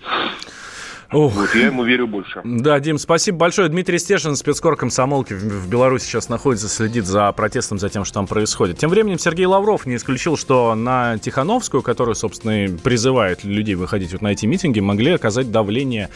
Ох. 1.15 1.33
Вот, 1.33 1.55
я 1.55 1.67
ему 1.67 1.85
верю 1.85 2.07
больше. 2.07 2.41
Да, 2.43 2.77
Дим, 2.81 2.97
спасибо 2.97 3.37
большое. 3.37 3.69
Дмитрий 3.69 3.99
Стешин, 3.99 4.35
спецкор 4.35 4.75
комсомолки 4.75 5.31
в, 5.31 5.63
в 5.63 5.69
Беларуси 5.69 6.03
сейчас 6.05 6.27
находится, 6.27 6.67
следит 6.67 7.05
за 7.05 7.31
протестом, 7.31 7.79
за 7.79 7.87
тем, 7.87 8.03
что 8.03 8.15
там 8.15 8.27
происходит. 8.27 8.77
Тем 8.79 8.89
временем 8.89 9.17
Сергей 9.17 9.45
Лавров 9.45 9.85
не 9.85 9.95
исключил, 9.95 10.35
что 10.35 10.75
на 10.75 11.17
Тихановскую, 11.17 11.83
которая, 11.83 12.15
собственно, 12.15 12.65
и 12.65 12.67
призывает 12.67 13.45
людей 13.45 13.75
выходить 13.75 14.11
вот 14.11 14.21
на 14.21 14.33
эти 14.33 14.45
митинги, 14.45 14.81
могли 14.81 15.11
оказать 15.11 15.51
давление, 15.51 16.09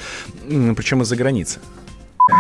причем 0.75 1.01
из-за 1.03 1.15
границы. 1.15 1.59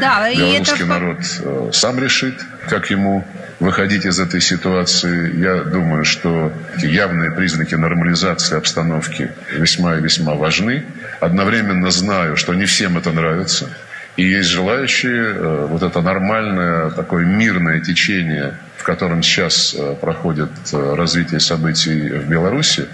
Да, 0.01 0.29
Белорусский 0.31 0.75
это... 0.75 0.85
народ 0.85 1.17
э, 1.41 1.69
сам 1.71 1.97
решит, 1.99 2.35
как 2.67 2.91
ему 2.91 3.25
выходить 3.59 4.05
из 4.05 4.19
этой 4.19 4.41
ситуации. 4.41 5.35
Я 5.39 5.63
думаю, 5.63 6.05
что 6.05 6.51
явные 6.77 7.31
признаки 7.31 7.75
нормализации 7.75 8.57
обстановки 8.57 9.31
весьма 9.51 9.97
и 9.97 10.01
весьма 10.01 10.35
важны. 10.35 10.85
Одновременно 11.19 11.91
знаю, 11.91 12.37
что 12.37 12.53
не 12.53 12.65
всем 12.65 12.97
это 12.97 13.11
нравится. 13.11 13.69
И 14.17 14.23
есть 14.23 14.49
желающие 14.49 15.33
э, 15.33 15.65
вот 15.69 15.83
это 15.83 16.01
нормальное, 16.01 16.89
такое 16.89 17.25
мирное 17.25 17.79
течение, 17.79 18.57
в 18.77 18.83
котором 18.83 19.23
сейчас 19.23 19.75
э, 19.77 19.95
проходит 19.95 20.49
развитие 20.73 21.39
событий 21.39 22.09
в 22.09 22.27
Беларуси, 22.29 22.87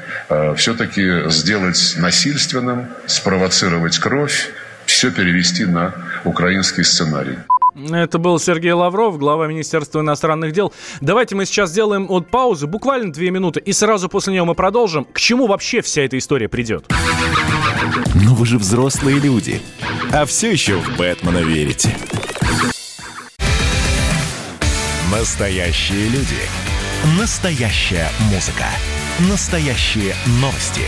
все-таки 0.55 1.29
сделать 1.29 1.95
насильственным, 1.97 2.87
спровоцировать 3.07 3.97
кровь, 3.97 4.49
все 4.85 5.11
перевести 5.11 5.65
на 5.65 5.93
украинский 6.25 6.83
сценарий. 6.83 7.37
Это 7.91 8.19
был 8.19 8.39
Сергей 8.39 8.71
Лавров, 8.71 9.17
глава 9.17 9.47
Министерства 9.47 9.99
иностранных 9.99 10.53
дел. 10.53 10.73
Давайте 11.01 11.35
мы 11.35 11.45
сейчас 11.45 11.71
сделаем 11.71 12.07
вот 12.07 12.29
паузу, 12.29 12.67
буквально 12.67 13.11
две 13.11 13.31
минуты, 13.31 13.59
и 13.59 13.73
сразу 13.73 14.07
после 14.07 14.31
нее 14.33 14.45
мы 14.45 14.55
продолжим. 14.55 15.05
К 15.05 15.19
чему 15.19 15.45
вообще 15.47 15.81
вся 15.81 16.03
эта 16.03 16.17
история 16.17 16.47
придет? 16.47 16.85
Вы 18.35 18.45
же 18.45 18.57
взрослые 18.57 19.17
люди, 19.19 19.61
а 20.11 20.25
все 20.25 20.51
еще 20.51 20.75
в 20.75 20.97
Бэтмена 20.97 21.37
верите. 21.37 21.95
Настоящие 25.09 26.09
люди. 26.09 26.41
Настоящая 27.17 28.09
музыка. 28.33 28.65
Настоящие 29.29 30.13
новости. 30.41 30.81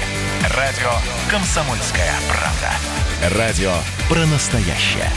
Радио 0.58 0.92
«Комсомольская 1.32 2.12
правда». 2.28 3.38
Радио 3.38 3.72
про 4.10 4.26
настоящее. 4.26 5.10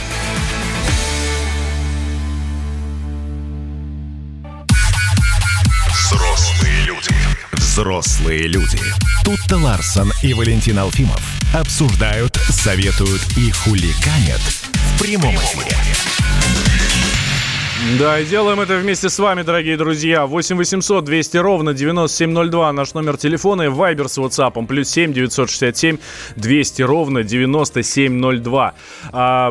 Взрослые 5.89 6.85
люди. 6.85 7.15
Взрослые 7.55 8.43
люди. 8.47 8.79
Тут-то 9.25 9.57
Ларсон 9.57 10.13
и 10.23 10.33
Валентин 10.33 10.79
Алфимов 10.79 11.40
обсуждают, 11.53 12.37
советуют 12.51 13.23
и 13.37 13.51
хуликанят 13.51 14.41
в 14.41 15.03
прямом 15.03 15.35
эфире. 15.37 15.77
Да, 17.99 18.21
и 18.21 18.27
делаем 18.27 18.61
это 18.61 18.77
вместе 18.77 19.09
с 19.09 19.19
вами, 19.19 19.41
дорогие 19.41 19.79
друзья. 19.79 20.27
8 20.27 20.57
800 20.57 21.03
200 21.03 21.37
ровно 21.39 21.73
9702 21.73 22.73
наш 22.75 22.93
номер 22.93 23.17
телефона 23.17 23.63
и 23.63 23.69
вайбер 23.69 24.11
с 24.11 24.19
WhatsApp. 24.19 24.67
Плюс 24.67 24.91
7 24.91 25.15
967 25.15 25.97
200 26.37 26.83
ровно 26.83 27.23
9702. 27.23 28.75
А, 29.13 29.51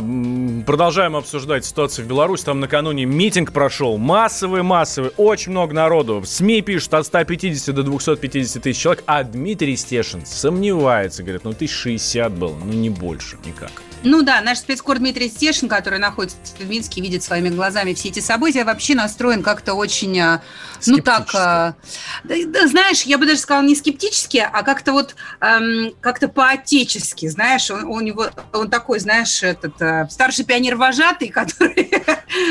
продолжаем 0.64 1.16
обсуждать 1.16 1.66
ситуацию 1.66 2.06
в 2.06 2.08
Беларуси. 2.08 2.46
Там 2.46 2.60
накануне 2.60 3.06
митинг 3.06 3.52
прошел. 3.52 3.98
Массовый-массовый. 3.98 5.12
Очень 5.18 5.52
много 5.54 5.74
народу. 5.74 6.20
В 6.20 6.28
СМИ 6.28 6.62
пишут 6.62 6.94
от 6.94 7.08
150 7.08 7.74
до 7.74 7.82
250 7.82 8.62
тысяч 8.62 8.80
человек. 8.80 9.04
А 9.08 9.24
Дмитрий 9.24 9.76
Стешин 9.76 10.24
сомневается. 10.28 11.24
Говорит, 11.24 11.46
ну 11.46 11.50
1060 11.50 12.32
было, 12.34 12.56
ну 12.64 12.74
не 12.74 12.92
больше 12.92 13.38
никак. 13.44 13.72
Ну 14.04 14.22
да, 14.22 14.40
наш 14.42 14.60
спецкор 14.60 15.00
Дмитрий 15.00 15.30
Стешин, 15.30 15.68
который 15.68 16.00
находится 16.00 16.38
в 16.58 16.70
Минске, 16.70 17.02
видит 17.02 17.22
своими 17.22 17.50
глазами 17.50 17.94
все 17.94 18.10
эти 18.10 18.20
события, 18.20 18.64
вообще 18.64 18.96
настроен 18.96 19.44
как-то 19.44 19.74
очень, 19.74 20.18
а, 20.20 20.42
ну 20.86 21.00
так, 21.00 21.30
а, 21.36 21.76
да, 22.24 22.36
да, 22.46 22.68
знаешь, 22.68 23.04
я 23.04 23.18
бы 23.18 23.26
даже 23.26 23.40
сказала 23.40 23.66
не 23.66 23.76
скептически, 23.76 24.38
а 24.38 24.64
как-то 24.64 24.94
вот, 24.94 25.16
эм, 25.42 25.94
как-то 26.00 26.30
по-отечески, 26.30 27.28
знаешь, 27.28 27.70
он, 27.72 27.84
у 27.86 28.00
него, 28.00 28.28
он 28.54 28.70
такой, 28.70 29.00
знаешь, 29.00 29.44
этот 29.44 29.82
э, 29.82 30.08
старший 30.10 30.46
пионер-вожатый, 30.46 31.28
который 31.30 31.92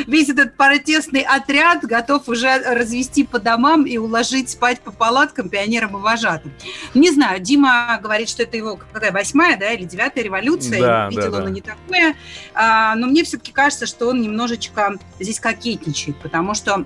весь 0.07 0.29
этот 0.29 0.57
протестный 0.57 1.23
отряд 1.23 1.85
готов 1.85 2.29
уже 2.29 2.59
развести 2.59 3.25
по 3.25 3.39
домам 3.39 3.85
и 3.85 3.97
уложить 3.99 4.51
спать 4.51 4.81
по 4.81 4.91
палаткам 4.91 5.49
пионерам 5.49 5.97
и 5.97 6.01
вожатым. 6.01 6.53
Не 6.95 7.11
знаю, 7.11 7.41
Дима 7.41 7.99
говорит, 8.03 8.29
что 8.29 8.43
это 8.43 8.57
его 8.57 8.77
какая 8.77 9.13
восьмая, 9.13 9.57
да, 9.59 9.73
или 9.73 9.85
девятая 9.85 10.25
революция, 10.25 10.81
да, 10.81 11.09
видела 11.09 11.39
да, 11.39 11.43
да. 11.43 11.51
не 11.51 11.61
такое. 11.61 12.17
А, 12.55 12.95
но 12.95 13.07
мне 13.07 13.25
все-таки 13.25 13.53
кажется, 13.53 13.87
что 13.87 14.09
он 14.09 14.21
немножечко 14.21 14.95
здесь 15.19 15.41
кокетничает, 15.41 16.17
потому 16.19 16.55
что 16.55 16.85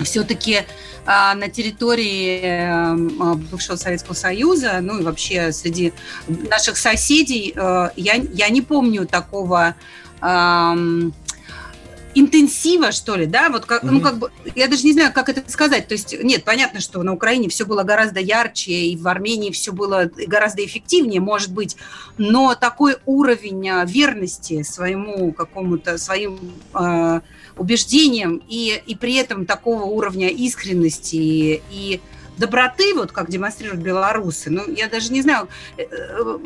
все-таки 0.00 0.62
а, 1.04 1.34
на 1.34 1.48
территории 1.48 2.40
а, 2.44 3.34
бывшего 3.34 3.76
Советского 3.76 4.14
Союза, 4.14 4.78
ну 4.80 5.00
и 5.00 5.02
вообще 5.02 5.52
среди 5.52 5.92
наших 6.28 6.76
соседей, 6.76 7.52
а, 7.56 7.92
я, 7.96 8.14
я 8.14 8.48
не 8.48 8.62
помню 8.62 9.06
такого 9.06 9.74
а, 10.20 10.76
интенсива, 12.14 12.92
что 12.92 13.16
ли, 13.16 13.26
да, 13.26 13.48
вот 13.48 13.64
как, 13.64 13.84
mm-hmm. 13.84 13.90
ну 13.90 14.00
как 14.00 14.18
бы, 14.18 14.30
я 14.54 14.68
даже 14.68 14.84
не 14.84 14.92
знаю, 14.92 15.12
как 15.12 15.28
это 15.28 15.50
сказать, 15.50 15.88
то 15.88 15.94
есть, 15.94 16.16
нет, 16.22 16.44
понятно, 16.44 16.80
что 16.80 17.02
на 17.02 17.12
Украине 17.12 17.48
все 17.48 17.64
было 17.64 17.82
гораздо 17.82 18.20
ярче, 18.20 18.72
и 18.72 18.96
в 18.96 19.08
Армении 19.08 19.50
все 19.50 19.72
было 19.72 20.10
гораздо 20.26 20.64
эффективнее, 20.64 21.20
может 21.20 21.52
быть, 21.52 21.76
но 22.18 22.54
такой 22.54 22.96
уровень 23.06 23.68
а, 23.70 23.84
верности 23.84 24.62
своему 24.62 25.32
какому-то, 25.32 25.96
своим 25.98 26.38
э, 26.74 27.20
убеждениям 27.56 28.42
и, 28.48 28.82
и 28.86 28.94
при 28.94 29.14
этом 29.14 29.46
такого 29.46 29.84
уровня 29.84 30.28
искренности 30.28 31.62
и 31.70 32.00
доброты, 32.38 32.94
вот 32.94 33.12
как 33.12 33.30
демонстрируют 33.30 33.82
белорусы, 33.82 34.50
ну, 34.50 34.70
я 34.70 34.88
даже 34.88 35.12
не 35.12 35.22
знаю, 35.22 35.48
э, 35.76 35.84
э, 35.90 36.38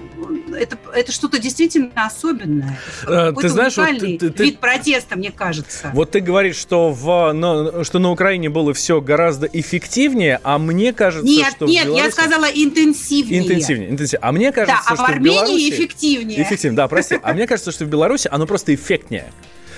это, 0.59 0.79
это 0.95 1.13
что-то 1.13 1.39
действительно 1.39 1.91
особенное. 1.95 2.79
А, 3.07 3.33
ты 3.33 3.49
знаешь, 3.49 3.77
вот 3.77 3.99
ты, 3.99 4.19
ты, 4.19 4.45
вид 4.45 4.59
протеста, 4.59 5.17
мне 5.17 5.31
кажется. 5.31 5.91
Вот 5.95 6.11
ты 6.11 6.21
говоришь, 6.21 6.57
что, 6.57 6.91
в, 6.91 7.33
на, 7.33 7.85
что 7.85 7.99
на 7.99 8.11
Украине 8.11 8.49
было 8.49 8.75
все 8.75 9.01
гораздо 9.01 9.47
эффективнее, 9.47 10.41
а 10.43 10.59
мне 10.59 10.93
кажется, 10.93 11.27
нет, 11.27 11.53
что 11.53 11.67
Нет, 11.67 11.87
Беларуси... 11.87 12.05
я 12.05 12.11
сказала 12.11 12.45
интенсивнее. 12.47 13.43
Интенсивнее, 13.43 13.91
интенсивнее. 13.91 14.21
А 14.23 14.33
мне 14.33 14.53
кажется, 14.53 14.83
да, 14.87 14.93
а 14.93 14.97
что 14.97 15.05
в 15.05 15.09
Армении 15.09 15.39
в 15.39 15.43
Беларуси... 15.43 15.71
эффективнее. 15.71 16.43
Эффективнее, 16.43 16.77
да, 16.77 16.89
прости. 16.89 17.19
А 17.23 17.33
мне 17.33 17.47
кажется, 17.47 17.73
что 17.73 17.85
в 17.85 17.89
Беларуси 17.89 18.29
оно 18.31 18.47
просто 18.47 18.75
эффектнее. 18.75 19.33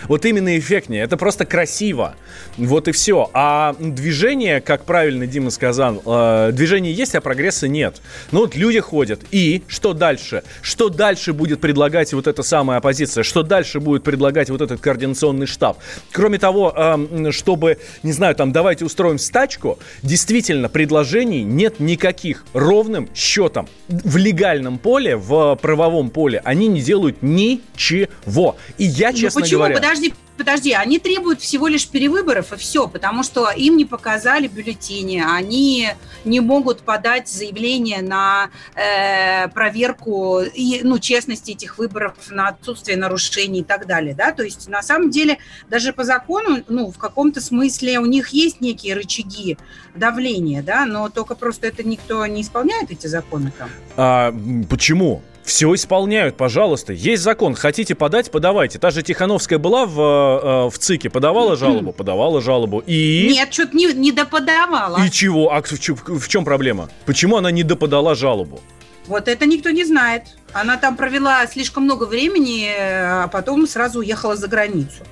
Вот 0.06 0.24
именно 0.24 0.58
эффектнее. 0.58 1.02
Это 1.02 1.16
просто 1.16 1.44
красиво. 1.44 2.14
Вот 2.56 2.88
и 2.88 2.92
все. 2.92 3.30
А 3.32 3.74
движение, 3.78 4.60
как 4.60 4.84
правильно 4.84 5.26
Дима 5.26 5.50
сказал, 5.50 6.02
э, 6.04 6.50
движение 6.52 6.92
есть, 6.92 7.14
а 7.14 7.20
прогресса 7.20 7.68
нет. 7.68 8.00
Ну 8.32 8.40
вот 8.40 8.54
люди 8.54 8.80
ходят. 8.80 9.20
И 9.30 9.62
что 9.68 9.92
дальше? 9.92 10.42
Что 10.62 10.88
дальше 10.88 11.32
будет 11.32 11.60
предлагать 11.60 12.12
вот 12.12 12.26
эта 12.26 12.42
самая 12.42 12.78
оппозиция? 12.78 13.24
Что 13.24 13.42
дальше 13.42 13.80
будет 13.80 14.02
предлагать 14.02 14.50
вот 14.50 14.60
этот 14.60 14.80
координационный 14.80 15.46
штаб? 15.46 15.78
Кроме 16.12 16.38
того, 16.38 16.72
э, 16.76 17.30
чтобы, 17.30 17.78
не 18.02 18.12
знаю, 18.12 18.34
там 18.34 18.52
давайте 18.52 18.84
устроим 18.84 19.18
стачку, 19.18 19.78
действительно 20.02 20.68
предложений 20.68 21.44
нет 21.44 21.80
никаких. 21.80 22.44
Ровным 22.52 23.08
счетом 23.14 23.68
в 23.88 24.16
легальном 24.16 24.78
поле, 24.78 25.16
в 25.16 25.56
правовом 25.56 26.10
поле 26.10 26.40
они 26.44 26.68
не 26.68 26.80
делают 26.80 27.22
ничего. 27.22 28.56
И 28.76 28.84
я, 28.84 29.12
честно 29.12 29.40
ну, 29.40 29.44
почему? 29.44 29.58
говоря 29.58 29.80
подожди, 29.88 30.14
подожди, 30.36 30.72
они 30.72 30.98
требуют 30.98 31.40
всего 31.40 31.66
лишь 31.66 31.88
перевыборов 31.88 32.52
и 32.52 32.56
все, 32.56 32.88
потому 32.88 33.22
что 33.22 33.50
им 33.50 33.76
не 33.78 33.86
показали 33.86 34.46
бюллетени, 34.46 35.24
они 35.26 35.90
не 36.24 36.40
могут 36.40 36.80
подать 36.80 37.28
заявление 37.28 38.02
на 38.02 38.50
э, 38.74 39.48
проверку 39.48 40.40
и, 40.40 40.80
ну, 40.82 40.98
честности 40.98 41.52
этих 41.52 41.78
выборов, 41.78 42.14
на 42.30 42.48
отсутствие 42.48 42.98
нарушений 42.98 43.60
и 43.60 43.64
так 43.64 43.86
далее, 43.86 44.14
да, 44.14 44.32
то 44.32 44.42
есть 44.42 44.68
на 44.68 44.82
самом 44.82 45.10
деле 45.10 45.38
даже 45.70 45.94
по 45.94 46.04
закону, 46.04 46.62
ну, 46.68 46.90
в 46.90 46.98
каком-то 46.98 47.40
смысле 47.40 47.98
у 47.98 48.06
них 48.06 48.28
есть 48.28 48.60
некие 48.60 48.94
рычаги 48.94 49.56
давления, 49.94 50.62
да, 50.62 50.84
но 50.84 51.08
только 51.08 51.34
просто 51.34 51.66
это 51.66 51.82
никто 51.82 52.26
не 52.26 52.42
исполняет 52.42 52.90
эти 52.90 53.06
законы 53.06 53.52
там. 53.58 53.70
А, 53.96 54.34
почему? 54.68 55.22
Все 55.48 55.74
исполняют, 55.74 56.36
пожалуйста. 56.36 56.92
Есть 56.92 57.22
закон. 57.22 57.54
Хотите 57.54 57.94
подать, 57.94 58.30
подавайте. 58.30 58.78
Та 58.78 58.90
же 58.90 59.02
Тихановская 59.02 59.58
была 59.58 59.86
в, 59.86 59.98
э, 59.98 60.68
в 60.68 60.78
ЦИКе, 60.78 61.08
подавала 61.08 61.56
жалобу, 61.56 61.92
подавала 61.92 62.42
жалобу. 62.42 62.84
И... 62.86 63.30
Нет, 63.32 63.54
что-то 63.54 63.74
не, 63.74 63.86
не 63.94 64.12
доподавала. 64.12 65.02
И 65.02 65.10
чего? 65.10 65.50
А 65.50 65.62
в, 65.62 65.72
в, 65.72 66.20
в 66.20 66.28
чем 66.28 66.44
проблема? 66.44 66.90
Почему 67.06 67.38
она 67.38 67.50
не 67.50 67.62
доподала 67.62 68.14
жалобу? 68.14 68.60
Вот 69.06 69.26
это 69.26 69.46
никто 69.46 69.70
не 69.70 69.86
знает. 69.86 70.24
Она 70.52 70.76
там 70.76 70.98
провела 70.98 71.46
слишком 71.46 71.84
много 71.84 72.04
времени, 72.04 72.68
а 72.78 73.28
потом 73.28 73.66
сразу 73.66 74.00
уехала 74.00 74.36
за 74.36 74.48
границу. 74.48 75.02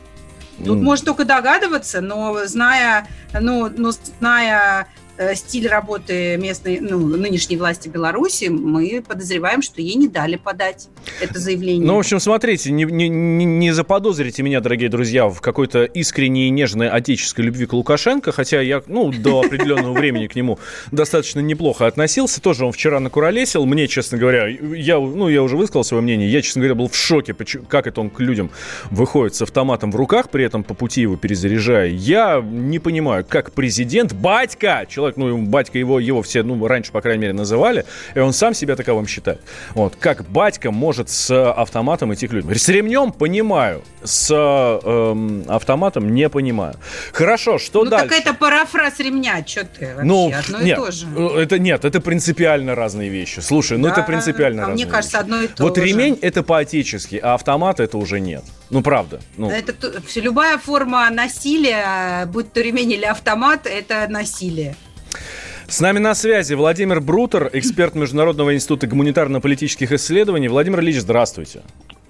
Тут 0.59 0.76
mm. 0.76 0.83
можно 0.83 1.07
только 1.07 1.25
догадываться, 1.25 2.02
но 2.02 2.45
зная, 2.45 3.09
ну, 3.40 3.71
но 3.75 3.93
зная 3.93 4.87
Э, 4.87 5.06
стиль 5.35 5.69
работы 5.69 6.37
местной, 6.37 6.81
ну, 6.81 6.99
нынешней 6.99 7.57
власти 7.57 7.89
Беларуси, 7.89 8.47
мы 8.47 9.03
подозреваем, 9.07 9.63
что 9.63 9.81
ей 9.81 9.95
не 9.95 10.09
дали 10.09 10.37
подать 10.37 10.89
это 11.21 11.39
заявление. 11.39 11.87
Ну, 11.87 11.97
в 11.97 11.99
общем, 11.99 12.21
смотрите, 12.21 12.73
не, 12.73 12.85
не, 12.85 13.09
не 13.09 13.73
заподозрите 13.73 14.43
меня, 14.43 14.61
дорогие 14.61 14.89
друзья, 14.89 15.29
в 15.29 15.41
какой-то 15.41 15.85
искренней 15.85 16.49
и 16.49 16.51
нежной 16.51 16.89
отеческой 16.89 17.45
любви 17.45 17.67
к 17.67 17.73
Лукашенко, 17.73 18.33
хотя 18.33 18.61
я, 18.61 18.83
ну, 18.87 19.13
до 19.13 19.41
определенного 19.41 19.93
времени 19.93 20.27
к 20.27 20.35
нему 20.35 20.59
достаточно 20.93 21.41
неплохо 21.41 21.87
относился. 21.87 22.41
Тоже 22.41 22.65
он 22.67 22.73
вчера 22.73 23.01
накуролесил. 23.01 23.65
Мне, 23.67 23.89
честно 23.89 24.19
говоря, 24.19 24.47
я, 24.47 24.99
ну, 24.99 25.29
я 25.29 25.43
уже 25.43 25.57
высказал 25.57 25.85
свое 25.85 26.03
мнение, 26.03 26.31
я, 26.31 26.43
честно 26.43 26.61
говоря, 26.61 26.75
был 26.75 26.89
в 26.89 26.97
шоке, 26.97 27.35
как 27.69 27.87
это 27.87 28.01
он 28.01 28.11
к 28.11 28.21
людям 28.21 28.51
выходит 28.91 29.35
с 29.35 29.43
автоматом 29.43 29.93
в 29.93 29.97
руках, 29.97 30.31
при 30.31 30.45
этом 30.45 30.65
по 30.65 30.75
пути 30.75 31.03
его 31.03 31.17
перезаряжая. 31.17 31.89
Я 31.89 32.43
не 32.43 32.79
понимаю, 32.79 33.25
как 33.29 33.53
президент, 33.53 34.13
батька, 34.13 34.85
человек 34.89 35.06
человек, 35.13 35.17
ну, 35.17 35.47
батька 35.47 35.79
его, 35.79 36.01
его 36.01 36.23
все, 36.23 36.43
ну, 36.43 36.67
раньше, 36.67 36.93
по 36.93 37.01
крайней 37.01 37.23
мере, 37.23 37.33
называли, 37.33 37.85
и 38.15 38.19
он 38.19 38.33
сам 38.33 38.55
себя 38.55 38.77
таковым 38.77 39.07
считает. 39.07 39.41
Вот, 39.75 39.97
как 39.97 40.29
батька 40.29 40.71
может 40.71 41.11
с 41.11 41.51
автоматом 41.53 42.15
идти 42.15 42.29
к 42.29 42.33
людям? 42.33 42.55
С 42.55 42.69
ремнем 42.69 43.13
понимаю, 43.13 43.83
с 44.03 44.31
э, 44.33 45.45
автоматом 45.49 46.15
не 46.15 46.29
понимаю. 46.29 46.77
Хорошо, 47.13 47.59
что 47.59 47.85
ну, 47.85 47.91
дальше? 47.91 48.09
так 48.09 48.19
это 48.19 48.35
парафраз 48.35 48.99
ремня, 48.99 49.45
что 49.47 49.65
ты 49.65 49.87
вообще, 49.87 50.05
ну, 50.05 50.33
одно 50.37 50.61
нет, 50.61 50.79
и 50.79 50.81
то 50.81 50.91
же. 50.91 51.07
Э, 51.17 51.43
это 51.43 51.59
нет, 51.59 51.85
это 51.85 52.01
принципиально 52.01 52.75
разные 52.75 53.11
вещи. 53.11 53.41
Слушай, 53.41 53.79
ну 53.79 53.85
да, 53.85 53.93
это 53.93 54.03
принципиально 54.03 54.65
а 54.65 54.67
разные 54.69 54.87
мне 54.87 54.93
кажется, 54.93 55.19
вещи. 55.19 55.25
одно 55.25 55.43
и 55.43 55.49
то 55.49 55.63
Вот 55.63 55.77
же. 55.77 55.85
ремень 55.85 56.19
это 56.21 56.43
по-отечески, 56.43 57.21
а 57.23 57.35
автомат 57.35 57.81
это 57.81 57.99
уже 57.99 58.21
нет. 58.21 58.45
Ну, 58.71 58.83
правда. 58.83 59.21
Ну. 59.37 59.51
Это 59.51 59.75
любая 60.17 60.59
форма 60.59 61.09
насилия, 61.11 62.27
будь 62.27 62.53
то 62.53 62.61
ремень 62.61 62.93
или 62.93 63.05
автомат, 63.05 63.67
это 63.67 64.07
насилие. 64.09 64.77
С 65.69 65.81
нами 65.81 65.99
на 65.99 66.15
связи 66.15 66.55
Владимир 66.55 67.01
Брутер, 67.01 67.51
эксперт 67.53 67.95
Международного 67.95 68.55
института 68.55 68.87
гуманитарно-политических 68.87 69.91
исследований. 69.93 70.49
Владимир 70.49 70.81
Ильич, 70.81 71.01
здравствуйте. 71.01 71.63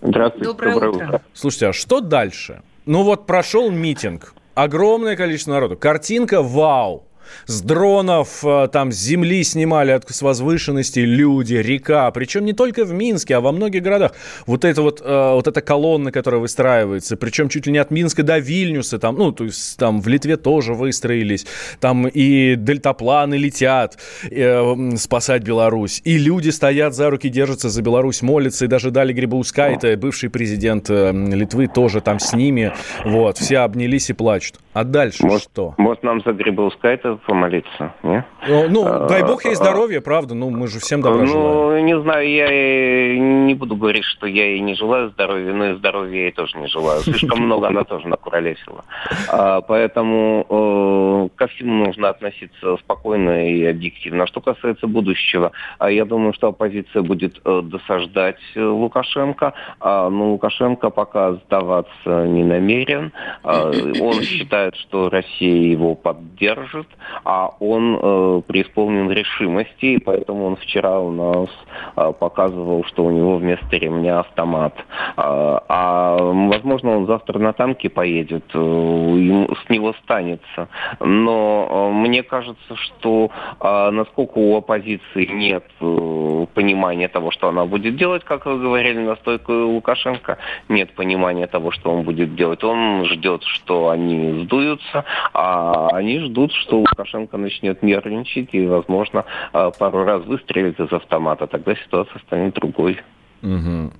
Здравствуйте. 0.03 0.45
Доброе, 0.47 0.73
Доброе 0.75 0.91
утро. 0.91 1.07
утро. 1.07 1.23
Слушайте, 1.33 1.69
а 1.69 1.73
что 1.73 2.01
дальше? 2.01 2.63
Ну 2.85 3.03
вот 3.03 3.27
прошел 3.27 3.71
митинг, 3.71 4.35
огромное 4.55 5.17
количество 5.17 5.53
народу, 5.53 5.77
картинка 5.77 6.43
вау 6.43 7.06
с 7.47 7.62
дронов, 7.62 8.45
э, 8.45 8.68
там 8.73 8.92
с 8.92 8.97
земли 8.97 9.42
снимали 9.45 10.00
с 10.06 10.23
возвышенности 10.23 11.00
люди, 11.00 11.54
река, 11.54 12.11
причем 12.11 12.45
не 12.45 12.52
только 12.52 12.85
в 12.85 12.92
Минске, 12.92 13.37
а 13.37 13.40
во 13.40 13.52
многих 13.52 13.83
городах. 13.83 14.12
Вот 14.47 14.64
эта 14.64 14.83
вот, 14.83 15.00
э, 15.04 15.33
вот 15.33 15.47
эта 15.47 15.61
колонна, 15.61 16.12
которая 16.12 16.40
выстраивается, 16.40 17.16
причем 17.16 17.49
чуть 17.49 17.66
ли 17.66 17.73
не 17.73 17.78
от 17.78 17.90
Минска 17.90 18.23
до 18.23 18.38
Вильнюса, 18.38 18.99
там, 18.99 19.16
ну, 19.16 19.33
то 19.33 19.45
есть 19.45 19.78
там 19.78 20.00
в 20.00 20.09
Литве 20.09 20.37
тоже 20.37 20.75
выстроились, 20.75 21.47
там 21.80 22.06
и 22.06 22.56
дельтапланы 22.56 23.37
летят 23.37 23.99
э, 24.30 24.97
спасать 24.97 25.42
Беларусь, 25.42 26.01
и 26.05 26.18
люди 26.18 26.51
стоят 26.51 26.94
за 26.94 27.11
руки, 27.11 27.29
держатся 27.29 27.68
за 27.68 27.83
Беларусь, 27.83 28.22
молятся, 28.22 28.64
и 28.64 28.68
даже 28.68 28.90
Дали 28.90 29.12
Грибаускайте, 29.12 29.96
бывший 29.96 30.31
президент 30.31 30.90
э, 30.90 31.12
Литвы, 31.12 31.66
тоже 31.66 32.01
там 32.01 32.18
с 32.18 32.33
ними, 32.33 32.72
вот, 33.05 33.38
все 33.38 33.59
обнялись 33.59 34.11
и 34.11 34.12
плачут. 34.12 34.57
А 34.72 34.85
дальше 34.85 35.24
может, 35.24 35.44
что? 35.44 35.74
Может, 35.79 36.03
нам 36.03 36.22
за 36.24 36.33
Грибаускайте 36.33 37.15
помолиться, 37.16 37.94
не? 38.02 38.24
Ну, 38.48 38.68
ну 38.68 38.87
а, 38.87 39.07
дай 39.09 39.22
бог 39.22 39.44
ей 39.44 39.55
здоровья, 39.55 40.00
правда, 40.00 40.35
ну, 40.35 40.50
мы 40.50 40.68
же 40.68 40.79
всем 40.79 41.00
добра 41.00 41.26
ну, 41.26 41.79
не 41.81 41.98
знаю, 42.00 42.29
я 42.29 43.18
не 43.18 43.55
буду 43.55 43.76
говорить, 43.76 44.05
что 44.05 44.26
я 44.26 44.46
ей 44.50 44.61
не 44.61 44.74
желаю 44.74 45.11
здоровья, 45.11 45.52
но 45.52 45.70
и 45.70 45.74
здоровья 45.74 46.22
ей 46.22 46.33
тоже 46.33 46.59
не 46.59 46.66
желаю. 46.68 47.00
Слишком 47.00 47.40
много 47.40 47.68
она 47.68 47.85
тоже 47.85 48.09
накуролесила. 48.09 48.85
А, 49.29 49.61
поэтому 49.61 50.46
э, 50.48 51.37
ко 51.37 51.46
всему 51.48 51.87
нужно 51.87 52.09
относиться 52.09 52.76
спокойно 52.79 53.48
и 53.48 53.64
объективно. 53.64 54.24
А 54.24 54.26
что 54.26 54.40
касается 54.40 54.87
будущего, 54.87 55.52
а 55.79 55.90
я 55.90 56.05
думаю, 56.05 56.33
что 56.33 56.48
оппозиция 56.48 57.02
будет 57.02 57.40
э, 57.44 57.62
досаждать 57.62 58.40
э, 58.55 58.62
Лукашенко, 58.62 59.55
а, 59.81 60.11
но 60.11 60.33
Лукашенко 60.33 60.90
пока 60.90 61.35
сдаваться 61.35 62.26
не 62.26 62.44
намерен. 62.44 63.12
Он 63.42 64.20
считает, 64.22 64.76
что 64.76 65.09
Россия 65.09 65.70
его 65.70 65.94
поддержит, 65.94 66.88
а 67.25 67.51
он 67.61 67.99
э, 68.01 68.42
преисполнен 68.47 69.11
решимости, 69.11 69.87
и 69.87 69.99
поэтому 69.99 70.47
он 70.47 70.57
вчера 70.57 71.01
у 71.01 71.11
нас 71.11 71.49
э, 71.97 72.12
показывал, 72.19 72.85
что 72.85 73.05
у 73.05 73.11
него 73.11 73.37
вместо 73.37 73.77
ремня 73.77 74.21
автомат. 74.21 74.75
А, 75.16 75.62
а 75.69 76.16
возможно, 76.19 76.97
он 76.97 77.07
завтра 77.07 77.38
на 77.38 77.53
танке 77.53 77.88
поедет, 77.88 78.45
э, 78.55 78.59
с 78.59 79.71
него 79.71 79.95
станется. 80.05 80.69
Но 81.01 81.69
э, 81.69 81.95
мне 81.95 82.23
кажется, 82.23 82.77
что 82.77 83.31
э, 83.61 83.90
насколько 83.90 84.38
у 84.38 84.57
оппозиции 84.57 85.27
нет 85.27 85.64
э, 85.81 86.47
понимания 86.55 87.09
того, 87.09 87.31
что 87.31 87.49
она 87.49 87.64
будет 87.64 87.97
делать, 87.97 88.25
как 88.25 88.47
вы 88.47 88.59
говорили 88.59 88.99
на 88.99 89.16
стойку 89.16 89.53
Лукашенко, 89.53 90.38
нет 90.69 90.95
понимания 90.95 91.47
того, 91.47 91.71
что 91.71 91.90
он 91.90 92.03
будет 92.03 92.35
делать. 92.35 92.62
Он 92.64 93.05
ждет, 93.07 93.42
что 93.45 93.90
они 93.90 94.45
сдуются, 94.45 95.05
а 95.33 95.88
они 95.92 96.21
ждут, 96.21 96.53
что 96.53 96.85
Лукашенко 96.96 97.37
начнет 97.37 97.82
нервничать 97.82 98.48
и, 98.52 98.66
возможно, 98.66 99.24
а, 99.52 99.70
пару 99.70 100.04
раз 100.04 100.24
выстрелит 100.24 100.80
из 100.80 100.92
автомата. 100.92 101.46
Тогда 101.46 101.74
ситуация 101.76 102.18
станет 102.20 102.54
другой. 102.54 103.00
Угу. 103.42 103.92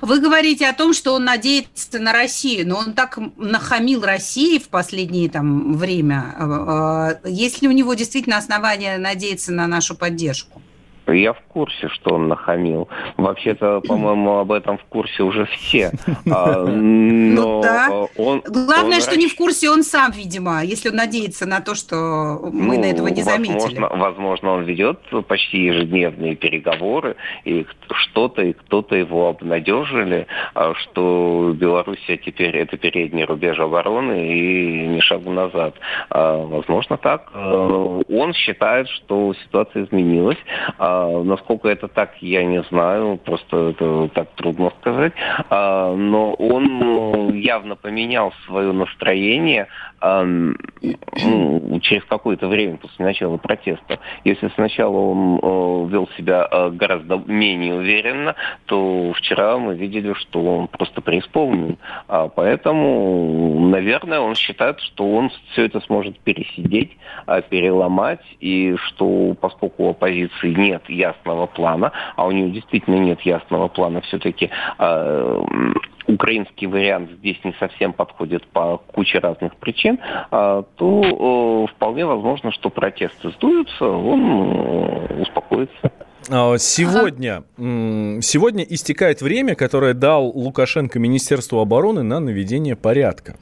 Вы 0.00 0.20
говорите 0.20 0.66
о 0.66 0.72
том, 0.72 0.94
что 0.94 1.14
он 1.14 1.24
надеется 1.24 1.98
на 1.98 2.12
Россию, 2.12 2.66
но 2.66 2.78
он 2.78 2.94
так 2.94 3.18
нахамил 3.36 4.02
России 4.02 4.58
в 4.58 4.70
последнее 4.70 5.28
там, 5.28 5.74
время. 5.74 6.34
А, 6.38 7.20
есть 7.24 7.60
ли 7.60 7.68
у 7.68 7.72
него 7.72 7.94
действительно 7.94 8.38
основания 8.38 8.96
надеяться 8.96 9.52
на 9.52 9.66
нашу 9.66 9.94
поддержку? 9.94 10.62
Я 11.08 11.32
в 11.32 11.40
курсе, 11.48 11.88
что 11.88 12.14
он 12.14 12.28
нахамил. 12.28 12.88
Вообще-то, 13.16 13.80
по-моему, 13.88 14.38
об 14.38 14.52
этом 14.52 14.78
в 14.78 14.84
курсе 14.84 15.22
уже 15.22 15.46
все. 15.46 15.90
А, 16.30 16.64
но 16.66 16.68
ну, 16.68 17.62
да. 17.62 18.06
он, 18.16 18.42
Главное, 18.46 18.96
он... 18.96 19.00
что 19.00 19.16
не 19.16 19.28
в 19.28 19.34
курсе 19.34 19.70
он 19.70 19.82
сам, 19.82 20.10
видимо, 20.10 20.62
если 20.62 20.90
он 20.90 20.96
надеется 20.96 21.46
на 21.46 21.60
то, 21.60 21.74
что 21.74 21.94
мы 22.52 22.76
ну, 22.76 22.82
на 22.82 22.86
этого 22.86 23.08
не 23.08 23.22
заметили. 23.22 23.78
Возможно, 23.78 23.88
возможно, 23.96 24.50
он 24.50 24.64
ведет 24.64 24.98
почти 25.26 25.58
ежедневные 25.58 26.36
переговоры, 26.36 27.16
и 27.44 27.66
что-то 27.92 28.42
и 28.42 28.52
кто-то 28.52 28.94
его 28.94 29.28
обнадежили, 29.28 30.26
а, 30.54 30.74
что 30.74 31.54
Белоруссия 31.54 32.18
теперь 32.18 32.56
это 32.56 32.76
передний 32.76 33.24
рубеж 33.24 33.58
обороны 33.58 34.28
и 34.28 34.86
не 34.86 35.00
шагу 35.00 35.30
назад. 35.30 35.74
А, 36.10 36.36
возможно, 36.36 36.96
так. 36.98 37.30
Он 37.34 38.32
считает, 38.34 38.88
что 38.88 39.34
ситуация 39.44 39.84
изменилась. 39.84 40.38
А, 40.98 41.22
насколько 41.22 41.68
это 41.68 41.86
так, 41.88 42.10
я 42.20 42.44
не 42.44 42.62
знаю, 42.64 43.18
просто 43.18 43.70
это 43.70 44.08
так 44.14 44.30
трудно 44.34 44.72
сказать. 44.80 45.12
А, 45.48 45.94
но 45.94 46.34
он 46.34 46.64
ну, 46.64 47.32
явно 47.32 47.76
поменял 47.76 48.32
свое 48.46 48.72
настроение 48.72 49.68
а, 50.00 50.24
ну, 50.24 51.80
через 51.80 52.04
какое-то 52.04 52.48
время 52.48 52.76
после 52.78 53.04
начала 53.04 53.36
протеста. 53.36 54.00
Если 54.24 54.48
сначала 54.54 54.96
он 54.96 55.40
а, 55.40 55.86
вел 55.86 56.08
себя 56.16 56.44
а, 56.44 56.70
гораздо 56.70 57.16
менее 57.26 57.74
уверенно, 57.74 58.34
то 58.66 59.12
вчера 59.14 59.58
мы 59.58 59.76
видели, 59.76 60.14
что 60.14 60.40
он 60.40 60.68
просто 60.68 61.00
преисполнен. 61.00 61.78
А, 62.08 62.28
поэтому, 62.28 63.68
наверное, 63.68 64.20
он 64.20 64.34
считает, 64.34 64.80
что 64.80 65.08
он 65.08 65.30
все 65.52 65.66
это 65.66 65.80
сможет 65.80 66.18
пересидеть, 66.20 66.96
а, 67.26 67.40
переломать, 67.40 68.24
и 68.40 68.76
что 68.86 69.36
поскольку 69.40 69.90
оппозиции 69.90 70.54
нет 70.54 70.87
ясного 70.88 71.46
плана, 71.46 71.92
а 72.16 72.26
у 72.26 72.30
него 72.30 72.48
действительно 72.48 72.96
нет 72.96 73.20
ясного 73.22 73.68
плана 73.68 74.00
все-таки 74.02 74.50
э, 74.78 75.42
украинский 76.08 76.66
вариант 76.66 77.10
здесь 77.18 77.36
не 77.44 77.54
совсем 77.60 77.92
подходит 77.92 78.46
по 78.48 78.78
куче 78.78 79.18
разных 79.18 79.54
причин, 79.56 79.98
а, 80.30 80.64
то 80.76 81.66
вполне 81.76 82.06
возможно, 82.06 82.50
что 82.50 82.70
протесты 82.70 83.30
сдуются, 83.30 83.84
он 83.84 85.20
успокоится. 85.20 85.92
А, 86.30 86.56
сегодня, 86.58 87.44
сегодня 87.56 88.64
истекает 88.64 89.20
время, 89.22 89.54
которое 89.54 89.94
дал 89.94 90.26
Лукашенко 90.26 90.98
Министерству 90.98 91.60
обороны 91.60 92.02
на 92.02 92.20
наведение 92.20 92.74
порядка. 92.76 93.36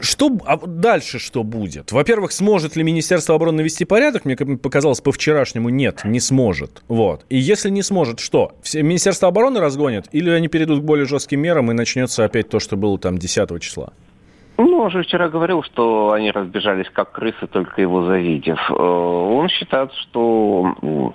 Что 0.00 0.30
а 0.44 0.56
дальше 0.56 1.18
что 1.18 1.42
будет? 1.42 1.92
Во-первых, 1.92 2.32
сможет 2.32 2.76
ли 2.76 2.82
Министерство 2.82 3.34
обороны 3.34 3.58
навести 3.58 3.84
порядок? 3.84 4.24
Мне 4.24 4.36
показалось 4.36 5.00
по 5.00 5.12
вчерашнему 5.12 5.68
нет, 5.68 6.02
не 6.04 6.20
сможет. 6.20 6.82
Вот. 6.88 7.24
И 7.28 7.38
если 7.38 7.70
не 7.70 7.82
сможет, 7.82 8.20
что? 8.20 8.52
Все 8.62 8.82
Министерство 8.82 9.28
обороны 9.28 9.60
разгонят 9.60 10.06
или 10.12 10.30
они 10.30 10.48
перейдут 10.48 10.80
к 10.80 10.84
более 10.84 11.06
жестким 11.06 11.40
мерам 11.40 11.70
и 11.70 11.74
начнется 11.74 12.24
опять 12.24 12.48
то, 12.48 12.60
что 12.60 12.76
было 12.76 12.98
там 12.98 13.18
10 13.18 13.60
числа? 13.60 13.92
Ну, 14.58 14.78
он 14.78 14.90
же 14.90 15.02
вчера 15.02 15.28
говорил, 15.28 15.62
что 15.62 16.12
они 16.12 16.30
разбежались 16.30 16.86
как 16.90 17.12
крысы, 17.12 17.46
только 17.46 17.80
его 17.82 18.06
завидев. 18.06 18.58
Э, 18.70 18.74
он 18.74 19.48
считает, 19.48 19.92
что 19.92 21.14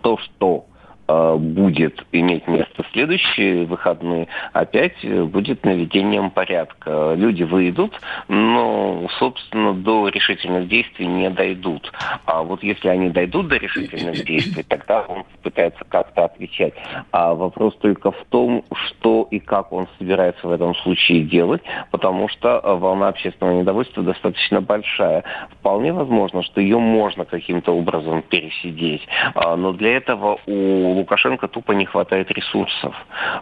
то, 0.00 0.16
что 0.18 0.66
будет 1.08 2.04
иметь 2.12 2.46
место 2.46 2.82
в 2.82 2.92
следующие 2.92 3.64
выходные, 3.64 4.28
опять 4.52 4.96
э, 5.02 5.24
будет 5.24 5.64
наведением 5.64 6.30
порядка. 6.30 7.14
Люди 7.16 7.42
выйдут, 7.42 7.98
но, 8.28 9.06
собственно, 9.18 9.72
до 9.72 10.08
решительных 10.08 10.68
действий 10.68 11.06
не 11.06 11.30
дойдут. 11.30 11.90
А 12.26 12.42
вот 12.42 12.62
если 12.62 12.88
они 12.88 13.08
дойдут 13.08 13.48
до 13.48 13.56
решительных 13.56 14.24
действий, 14.24 14.62
тогда 14.62 15.02
он 15.02 15.24
пытается 15.42 15.84
как-то 15.88 16.26
отвечать. 16.26 16.74
А 17.10 17.34
вопрос 17.34 17.74
только 17.76 18.10
в 18.10 18.24
том, 18.28 18.64
что 18.72 19.26
и 19.30 19.38
как 19.38 19.72
он 19.72 19.88
собирается 19.98 20.46
в 20.46 20.52
этом 20.52 20.74
случае 20.76 21.22
делать, 21.22 21.62
потому 21.90 22.28
что 22.28 22.60
волна 22.64 23.08
общественного 23.08 23.60
недовольства 23.60 24.02
достаточно 24.02 24.60
большая. 24.60 25.24
Вполне 25.58 25.92
возможно, 25.92 26.42
что 26.42 26.60
ее 26.60 26.78
можно 26.78 27.24
каким-то 27.24 27.72
образом 27.72 28.22
пересидеть, 28.22 29.06
а, 29.34 29.56
но 29.56 29.72
для 29.72 29.96
этого 29.96 30.38
у 30.46 30.97
Лукашенко 30.98 31.48
тупо 31.48 31.72
не 31.72 31.86
хватает 31.86 32.30
ресурсов. 32.30 32.94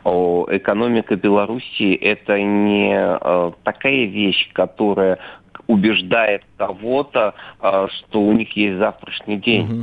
Экономика 0.05 1.17
Белоруссии– 1.17 1.95
это 2.13 2.41
не 2.41 2.95
э, 2.95 3.53
такая 3.65 4.05
вещь, 4.05 4.51
которая 4.53 5.19
убеждает 5.67 6.43
кого-то, 6.57 7.35
э, 7.61 7.89
что 7.91 8.21
у 8.21 8.33
них 8.33 8.57
есть 8.57 8.79
завтрашний 8.79 9.37
день. 9.37 9.65
Угу. 9.65 9.83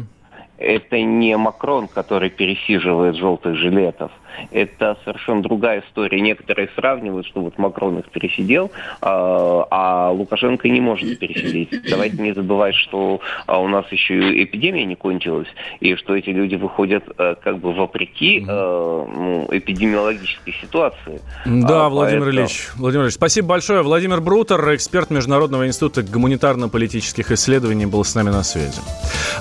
Это 0.59 1.01
не 1.01 1.35
Макрон, 1.35 1.87
который 1.87 2.29
пересиживает 2.29 3.15
желтых 3.15 3.55
жилетов 3.55 4.11
это 4.51 4.97
совершенно 5.03 5.41
другая 5.41 5.83
история. 5.87 6.21
Некоторые 6.21 6.69
сравнивают, 6.75 7.27
что 7.27 7.41
вот 7.41 7.57
Макрон 7.57 7.99
их 7.99 8.09
пересидел, 8.09 8.71
а, 9.01 9.67
а 9.69 10.11
Лукашенко 10.11 10.67
не 10.69 10.81
может 10.81 11.19
пересидеть. 11.19 11.89
Давайте 11.89 12.17
не 12.17 12.33
забывать, 12.33 12.75
что 12.75 13.21
а, 13.45 13.59
у 13.59 13.67
нас 13.67 13.85
еще 13.91 14.33
и 14.33 14.43
эпидемия 14.43 14.85
не 14.85 14.95
кончилась, 14.95 15.47
и 15.79 15.95
что 15.95 16.15
эти 16.15 16.29
люди 16.29 16.55
выходят 16.55 17.03
э, 17.17 17.35
как 17.43 17.59
бы 17.59 17.73
вопреки 17.73 18.39
э, 18.39 18.43
ну, 18.45 19.47
эпидемиологической 19.51 20.53
ситуации. 20.61 21.21
Да, 21.45 21.85
а, 21.85 21.89
Владимир 21.89 22.23
поэтому... 22.23 22.41
Ильич. 22.41 22.69
Владимир 22.75 23.03
Ильич, 23.05 23.15
спасибо 23.15 23.47
большое. 23.49 23.81
Владимир 23.81 24.21
Брутер, 24.21 24.75
эксперт 24.75 25.09
Международного 25.09 25.67
института 25.67 26.03
гуманитарно-политических 26.03 27.31
исследований, 27.31 27.85
был 27.85 28.03
с 28.03 28.15
нами 28.15 28.29
на 28.29 28.43
связи. 28.43 28.81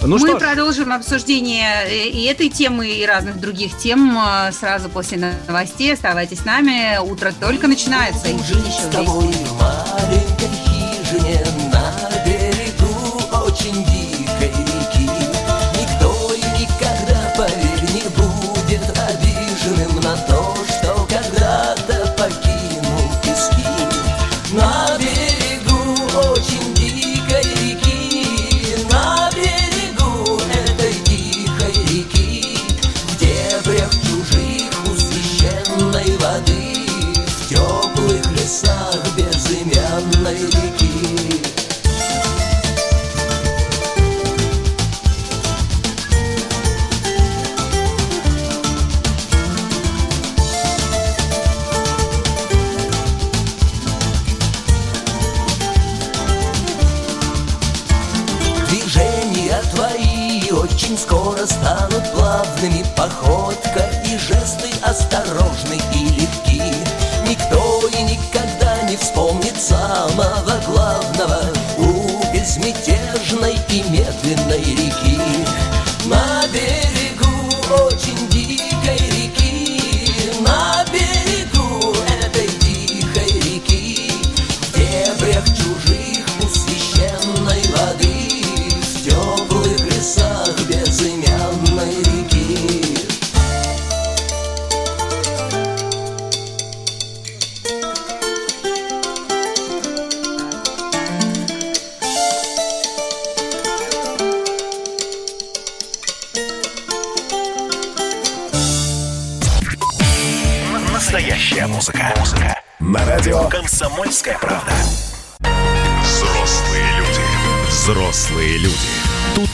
Ну, 0.03 0.19
Мы 0.19 0.29
что 0.29 0.39
продолжим 0.39 0.93
обсуждение 0.93 2.11
и 2.11 2.25
этой 2.25 2.49
темы, 2.49 2.89
и 2.89 3.07
разных 3.07 3.41
других 3.41 3.77
тем 3.79 4.17
сразу 4.53 4.82
сразу 4.83 4.89
после 4.93 5.37
новостей. 5.47 5.93
Оставайтесь 5.93 6.41
с 6.41 6.45
нами. 6.45 6.99
Утро 6.99 7.33
только 7.39 7.69
начинается. 7.69 8.29
И 8.29 8.35
еще 8.35 8.55
вместе. 8.55 9.72
Очень 60.93 61.05
скоро 61.05 61.47
станут 61.47 62.13
плавными. 62.13 62.85
Походка 62.95 63.89
И 64.05 64.19
жесты 64.19 64.69
осторожны 64.83 65.81
и 65.95 66.05
легки. 66.21 66.63
Никто 67.27 67.89
и 67.99 68.03
никогда 68.03 68.83
не 68.83 68.97
вспомнит 68.99 69.57
самого 69.59 70.61
главного. 70.67 71.45
У 71.79 72.35
безмятежной 72.35 73.57
и 73.71 73.83
медленной 73.85 74.59
реки. 74.59 75.22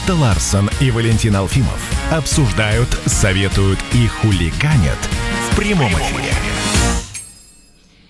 Ларсон 0.09 0.69
и 0.81 0.91
Валентин 0.91 1.37
Алфимов 1.37 1.79
обсуждают, 2.11 2.89
советуют 3.05 3.79
и 3.93 4.05
хулиганят 4.07 4.97
в 5.49 5.55
прямом 5.55 5.93
эфире. 5.93 6.33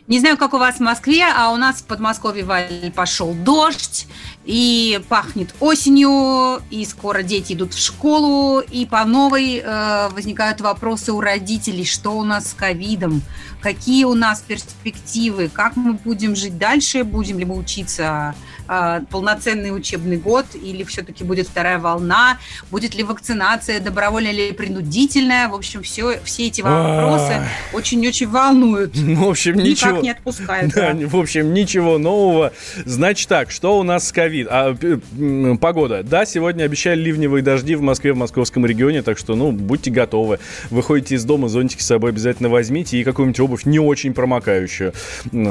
Не 0.08 0.20
знаю, 0.20 0.38
как 0.38 0.56
у 0.56 0.58
вас 0.58 0.78
в 0.78 0.80
Москве, 0.80 1.24
а 1.24 1.52
у 1.52 1.56
нас 1.56 1.82
в 1.82 1.84
Подмосковье 1.84 2.44
Валь, 2.44 2.92
пошел 2.96 3.36
дождь, 3.36 4.08
и 4.44 5.00
пахнет 5.08 5.54
осенью, 5.60 6.64
и 6.72 6.84
скоро 6.84 7.22
дети 7.22 7.54
идут 7.54 7.76
в 7.76 7.80
школу, 7.80 8.60
и 8.60 8.88
по 8.88 9.06
новой 9.06 9.62
э, 9.64 10.10
возникают 10.10 10.62
вопросы 10.62 11.12
у 11.12 11.22
родителей, 11.22 11.86
что 11.86 12.18
у 12.18 12.24
нас 12.24 12.50
с 12.50 12.54
ковидом, 12.56 13.22
какие 13.62 14.06
у 14.06 14.14
нас 14.14 14.42
перспективы, 14.42 15.50
как 15.50 15.76
мы 15.76 15.94
будем 15.94 16.36
жить 16.36 16.58
дальше, 16.58 17.04
будем 17.04 17.40
ли 17.40 17.46
мы 17.46 17.56
учиться 17.56 18.36
э, 18.68 19.02
полноценный 19.10 19.76
учебный 19.76 20.18
год, 20.18 20.46
или 20.54 20.84
все-таки 20.84 21.24
будет 21.24 21.48
вторая 21.48 21.80
волна, 21.80 22.38
будет 22.72 22.96
ли 22.96 23.04
вакцинация 23.04 23.80
добровольная 23.80 24.32
или 24.32 24.52
принудительная. 24.52 25.50
В 25.50 25.56
общем, 25.56 25.84
все, 25.84 26.20
все 26.24 26.48
эти 26.48 26.62
вопросы 26.62 27.42
очень-очень 27.74 28.28
волнуют. 28.28 28.94
Ну, 28.96 29.26
в 29.28 29.30
общем, 29.30 29.56
ничего 29.56 29.92
никак 29.92 30.04
не 30.04 30.12
отпускают. 30.12 30.74
Да, 30.74 30.94
в 30.94 31.16
общем, 31.16 31.54
ничего 31.54 31.98
нового. 31.98 32.54
Значит 32.86 33.28
так, 33.28 33.52
что 33.52 33.78
у 33.78 33.84
нас 33.84 34.08
с 34.08 34.12
ковид? 34.12 34.48
А, 34.50 34.76
погода. 35.60 36.04
Да, 36.04 36.26
сегодня 36.26 36.64
обещали 36.64 37.00
ливневые 37.00 37.44
дожди 37.44 37.76
в 37.76 37.82
Москве, 37.82 38.14
в 38.14 38.18
московском 38.18 38.66
регионе, 38.66 39.02
так 39.02 39.18
что, 39.18 39.36
ну, 39.36 39.52
будьте 39.52 39.92
готовы. 39.92 40.40
Выходите 40.70 41.16
из 41.16 41.26
дома, 41.26 41.50
зонтики 41.50 41.82
с 41.82 41.88
собой 41.88 42.12
обязательно 42.12 42.50
возьмите 42.50 43.00
и 43.00 43.04
какую-нибудь 43.04 43.40
обувь 43.50 43.66
не 43.66 43.80
очень 43.80 44.14
промокающую. 44.14 44.94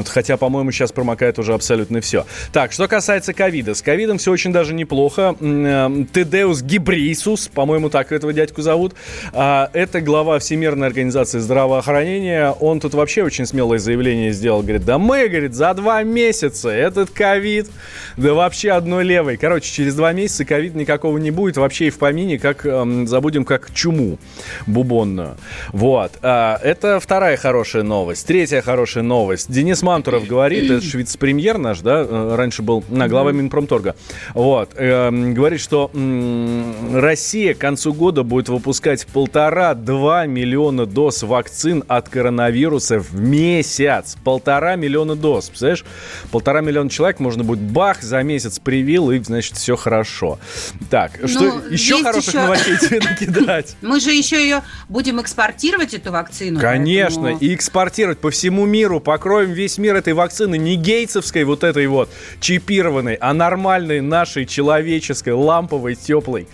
Хотя, 0.07 0.37
по-моему, 0.37 0.71
сейчас 0.71 0.93
промокает 0.93 1.39
уже 1.39 1.53
абсолютно 1.53 2.01
все. 2.01 2.25
Так, 2.53 2.73
что 2.73 2.87
касается 2.87 3.33
ковида. 3.33 3.75
С 3.75 3.83
ковидом 3.83 4.19
все 4.19 4.31
очень 4.31 4.53
даже 4.53 4.73
неплохо. 4.73 5.35
Э, 5.41 6.05
Тедеус 6.13 6.63
Гибрисус, 6.63 7.49
по-моему, 7.49 7.91
так 7.91 8.13
этого 8.13 8.33
дядьку 8.33 8.63
зовут. 8.63 8.95
А, 9.33 9.71
это 9.73 10.01
глава 10.01 10.39
Всемирной 10.39 10.87
организации 10.87 11.39
здравоохранения. 11.41 12.53
Он 12.61 12.81
тут 12.81 12.95
вообще 12.95 13.25
очень 13.25 13.47
смелое 13.47 13.79
заявление 13.79 14.33
сделал. 14.33 14.63
Говорит, 14.63 14.85
да 14.85 14.99
мы, 14.99 15.29
говорит, 15.29 15.55
за 15.55 15.75
два 15.75 16.03
месяца 16.05 16.71
этот 16.71 17.11
ковид, 17.11 17.69
да 18.17 18.35
вообще 18.35 18.71
одной 18.71 19.05
левой. 19.05 19.37
Короче, 19.37 19.73
через 19.73 19.95
два 19.95 20.13
месяца 20.13 20.45
ковид 20.45 20.75
никакого 20.75 21.19
не 21.19 21.31
будет. 21.31 21.57
Вообще 21.57 21.89
и 21.89 21.91
в 21.91 21.99
помине, 21.99 22.39
как 22.39 22.65
эм, 22.65 23.07
забудем, 23.09 23.45
как 23.45 23.73
чуму 23.75 24.19
бубонную. 24.67 25.37
Вот. 25.73 26.13
А, 26.23 26.61
это 26.63 27.01
вторая 27.01 27.37
хорошая 27.37 27.83
новость. 27.88 28.27
Третья 28.27 28.61
хорошая 28.61 29.03
новость. 29.03 29.51
Денис 29.51 29.83
Мантуров 29.83 30.27
говорит, 30.27 30.70
это 30.70 30.96
вице-премьер 30.96 31.59
наш, 31.59 31.81
да, 31.81 32.07
э, 32.09 32.35
раньше 32.37 32.62
был, 32.62 32.85
на, 32.88 33.09
глава 33.09 33.33
Минпромторга. 33.33 33.96
Вот. 34.35 34.70
Э, 34.77 35.11
говорит, 35.11 35.61
что 35.61 35.90
Россия 36.92 37.55
к 37.55 37.59
концу 37.59 37.94
года 37.94 38.22
будет 38.22 38.48
выпускать 38.48 39.07
полтора-два 39.07 40.27
миллиона 40.27 40.87
доз 40.87 41.22
вакцин 41.22 41.83
от 41.88 42.09
коронавируса 42.09 43.01
в 43.01 43.14
месяц. 43.14 44.16
Полтора 44.22 44.77
миллиона 44.77 45.16
доз. 45.16 45.48
Представляешь? 45.48 45.85
Полтора 46.31 46.61
миллиона 46.61 46.90
человек 46.90 47.18
можно 47.20 47.42
будет 47.42 47.61
бах, 47.61 48.03
за 48.03 48.22
месяц 48.22 48.59
привил, 48.59 49.11
и, 49.11 49.18
значит, 49.18 49.57
все 49.57 49.77
хорошо. 49.77 50.38
Так, 50.90 51.12
ну, 51.20 51.29
что 51.29 51.44
еще 51.70 52.03
хороших 52.03 52.35
еще... 52.35 52.42
новостей 52.42 52.77
тебе 52.77 53.01
накидать? 53.01 53.77
Мы 53.81 53.98
же 53.98 54.12
еще 54.12 54.40
ее 54.40 54.62
будем 54.90 55.20
экспортировать, 55.20 55.94
эту 55.94 56.12
вакцину. 56.12 56.61
Конечно, 56.61 57.22
поэтому... 57.22 57.40
и 57.40 57.55
экспортировать 57.55 57.78
по 58.19 58.31
всему 58.31 58.67
миру. 58.67 59.01
Покроем 59.01 59.53
весь 59.53 59.79
мир 59.79 59.97
этой 59.97 60.12
вакцины. 60.12 60.59
Не 60.59 60.75
гейтсовской 60.75 61.45
вот 61.45 61.62
этой 61.62 61.87
вот 61.87 62.09
чипированной, 62.41 63.14
а 63.14 63.33
нормальной 63.33 64.01
нашей 64.01 64.47
человеческой, 64.47 65.35
ламповой, 65.35 65.95
теплой. 65.95 66.49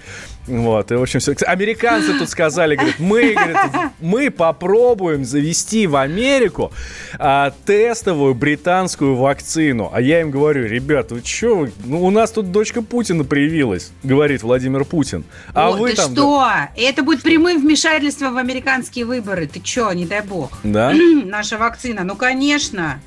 Вот, 0.47 0.93
и, 0.93 0.95
в 0.95 1.03
общем, 1.03 1.21
все. 1.21 1.33
Американцы 1.47 2.19
тут 2.19 2.29
сказали, 2.29 2.77
говорят, 2.77 2.99
мы, 2.99 3.33
говорят, 3.33 3.71
мы 4.01 4.31
попробуем 4.31 5.25
завести 5.25 5.87
в 5.87 5.97
Америку 5.97 6.73
а, 7.19 7.53
тестовую 7.65 8.35
британскую 8.35 9.17
вакцину. 9.17 9.91
А 9.93 10.01
я 10.01 10.21
им 10.21 10.31
говорю, 10.31 10.67
ребят, 10.67 11.13
вы 11.13 11.23
что, 11.25 11.69
ну, 11.85 12.05
у 12.05 12.11
нас 12.11 12.31
тут 12.31 12.53
дочка 12.53 12.83
Путина 12.83 13.25
привилась, 13.25 13.93
говорит 14.03 14.43
Владимир 14.43 14.85
Путин. 14.85 15.25
А 15.55 15.71
О, 15.71 15.77
вы 15.77 15.91
ты 15.91 15.97
там... 15.97 16.13
что? 16.13 16.47
Это 16.77 17.03
будет 17.03 17.23
прямым 17.23 17.61
вмешательством 17.61 18.35
в 18.35 18.39
американские 18.39 19.07
выборы. 19.07 19.47
Ты 19.47 19.61
что, 19.65 19.93
не 19.93 20.05
дай 20.05 20.21
бог. 20.21 20.59
Да? 20.63 20.93
Наша 21.25 21.57
вакцина, 21.57 22.05
ну, 22.05 22.17
конечно. 22.17 23.01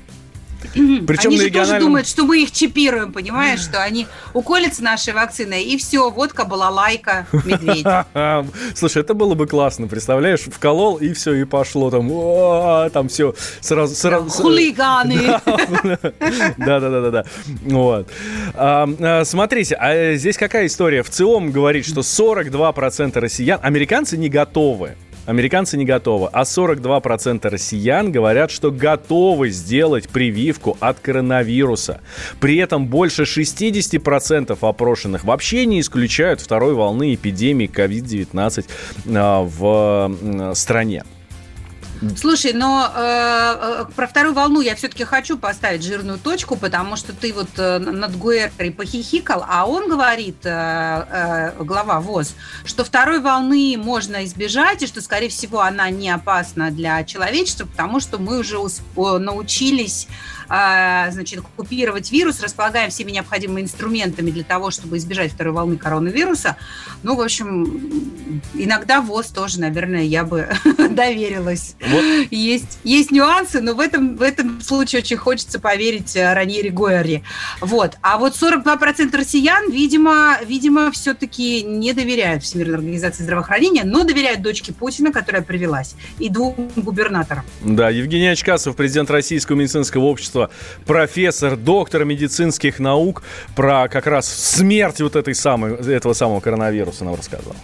Причем 0.62 1.30
они 1.30 1.38
же 1.38 1.46
региональном... 1.46 1.74
тоже 1.74 1.80
думают, 1.80 2.08
что 2.08 2.24
мы 2.24 2.42
их 2.42 2.50
чипируем, 2.52 3.12
понимаешь, 3.12 3.60
что 3.60 3.82
они 3.82 4.06
уколятся 4.34 4.82
нашей 4.82 5.12
вакциной, 5.12 5.62
и 5.62 5.76
все, 5.76 6.10
водка 6.10 6.44
была 6.44 6.70
лайка, 6.70 7.26
медведь. 7.32 7.86
Слушай, 8.74 9.02
это 9.02 9.14
было 9.14 9.34
бы 9.34 9.46
классно, 9.46 9.86
представляешь, 9.86 10.40
вколол, 10.40 10.96
и 10.96 11.12
все, 11.12 11.34
и 11.34 11.44
пошло 11.44 11.90
там, 11.90 12.90
там 12.90 13.08
все 13.08 13.34
сразу... 13.60 13.94
сразу 13.94 14.28
Хулиганы! 14.30 15.40
Да-да-да-да. 16.58 17.24
Вот. 17.62 18.08
А, 18.54 19.22
смотрите, 19.24 19.74
а 19.76 20.14
здесь 20.14 20.36
какая 20.36 20.66
история? 20.66 21.02
В 21.02 21.10
ЦИОМ 21.10 21.52
говорит, 21.52 21.86
что 21.86 22.00
42% 22.00 23.18
россиян, 23.18 23.60
американцы 23.62 24.16
не 24.16 24.28
готовы 24.28 24.96
Американцы 25.28 25.76
не 25.76 25.84
готовы, 25.84 26.30
а 26.32 26.44
42% 26.44 27.46
россиян 27.50 28.10
говорят, 28.10 28.50
что 28.50 28.70
готовы 28.70 29.50
сделать 29.50 30.08
прививку 30.08 30.78
от 30.80 31.00
коронавируса. 31.00 32.00
При 32.40 32.56
этом 32.56 32.86
больше 32.86 33.24
60% 33.24 34.56
опрошенных 34.58 35.24
вообще 35.24 35.66
не 35.66 35.80
исключают 35.80 36.40
второй 36.40 36.72
волны 36.72 37.14
эпидемии 37.14 37.68
COVID-19 37.70 38.64
а, 39.14 39.42
в 39.42 40.54
стране. 40.54 41.04
Слушай, 42.16 42.52
но 42.52 42.90
э, 42.94 43.56
э, 43.60 43.84
про 43.94 44.06
вторую 44.06 44.34
волну 44.34 44.60
я 44.60 44.74
все-таки 44.74 45.04
хочу 45.04 45.36
поставить 45.36 45.82
жирную 45.82 46.18
точку, 46.18 46.56
потому 46.56 46.96
что 46.96 47.12
ты 47.12 47.32
вот 47.32 47.48
э, 47.56 47.78
над 47.78 48.16
Гуэрой 48.16 48.70
похихикал, 48.70 49.44
а 49.48 49.66
он 49.66 49.88
говорит, 49.88 50.44
э, 50.44 51.54
э, 51.58 51.62
глава 51.62 52.00
ВОЗ, 52.00 52.34
что 52.64 52.84
второй 52.84 53.20
волны 53.20 53.76
можно 53.76 54.24
избежать, 54.24 54.82
и 54.82 54.86
что, 54.86 55.00
скорее 55.00 55.28
всего, 55.28 55.60
она 55.60 55.90
не 55.90 56.10
опасна 56.10 56.70
для 56.70 57.02
человечества, 57.04 57.66
потому 57.66 58.00
что 58.00 58.18
мы 58.18 58.38
уже 58.38 58.58
научились 58.96 60.08
а, 60.48 61.10
значит, 61.10 61.42
купировать 61.56 62.10
вирус, 62.10 62.40
располагаем 62.40 62.90
всеми 62.90 63.10
необходимыми 63.10 63.62
инструментами 63.62 64.30
для 64.30 64.44
того, 64.44 64.70
чтобы 64.70 64.96
избежать 64.96 65.32
второй 65.32 65.52
волны 65.52 65.76
коронавируса. 65.76 66.56
Ну, 67.02 67.16
в 67.16 67.20
общем, 67.20 68.40
иногда 68.54 69.02
ВОЗ 69.02 69.26
тоже, 69.26 69.60
наверное, 69.60 70.02
я 70.02 70.24
бы 70.24 70.48
доверилась. 70.90 71.76
Вот. 71.90 72.04
Есть, 72.30 72.78
есть 72.84 73.10
нюансы, 73.10 73.60
но 73.60 73.74
в 73.74 73.80
этом, 73.80 74.16
в 74.16 74.22
этом 74.22 74.60
случае 74.60 75.00
очень 75.00 75.16
хочется 75.16 75.60
поверить 75.60 76.14
э, 76.16 76.32
Раньери 76.32 76.68
Гуэри. 76.68 77.22
Вот. 77.60 77.96
А 78.02 78.18
вот 78.18 78.34
42% 78.34 79.16
россиян, 79.16 79.70
видимо, 79.70 80.38
видимо 80.46 80.90
все-таки 80.92 81.62
не 81.62 81.92
доверяют 81.92 82.42
Всемирной 82.42 82.76
организации 82.76 83.22
здравоохранения, 83.22 83.84
но 83.84 84.04
доверяют 84.04 84.42
дочке 84.42 84.72
Путина, 84.72 85.12
которая 85.12 85.42
привелась, 85.42 85.96
и 86.18 86.28
двум 86.28 86.70
губернаторам. 86.76 87.44
Да, 87.62 87.90
Евгений 87.90 88.28
Очкасов, 88.28 88.76
президент 88.76 89.10
Российского 89.10 89.56
медицинского 89.56 90.04
общества 90.04 90.28
общества, 90.28 90.50
профессор, 90.86 91.56
доктор 91.56 92.04
медицинских 92.04 92.80
наук, 92.80 93.22
про 93.56 93.88
как 93.88 94.06
раз 94.06 94.26
смерть 94.28 95.00
вот 95.00 95.16
этой 95.16 95.34
самой, 95.34 95.74
этого 95.94 96.12
самого 96.12 96.40
коронавируса 96.40 97.04
нам 97.04 97.14
рассказал. 97.14 97.54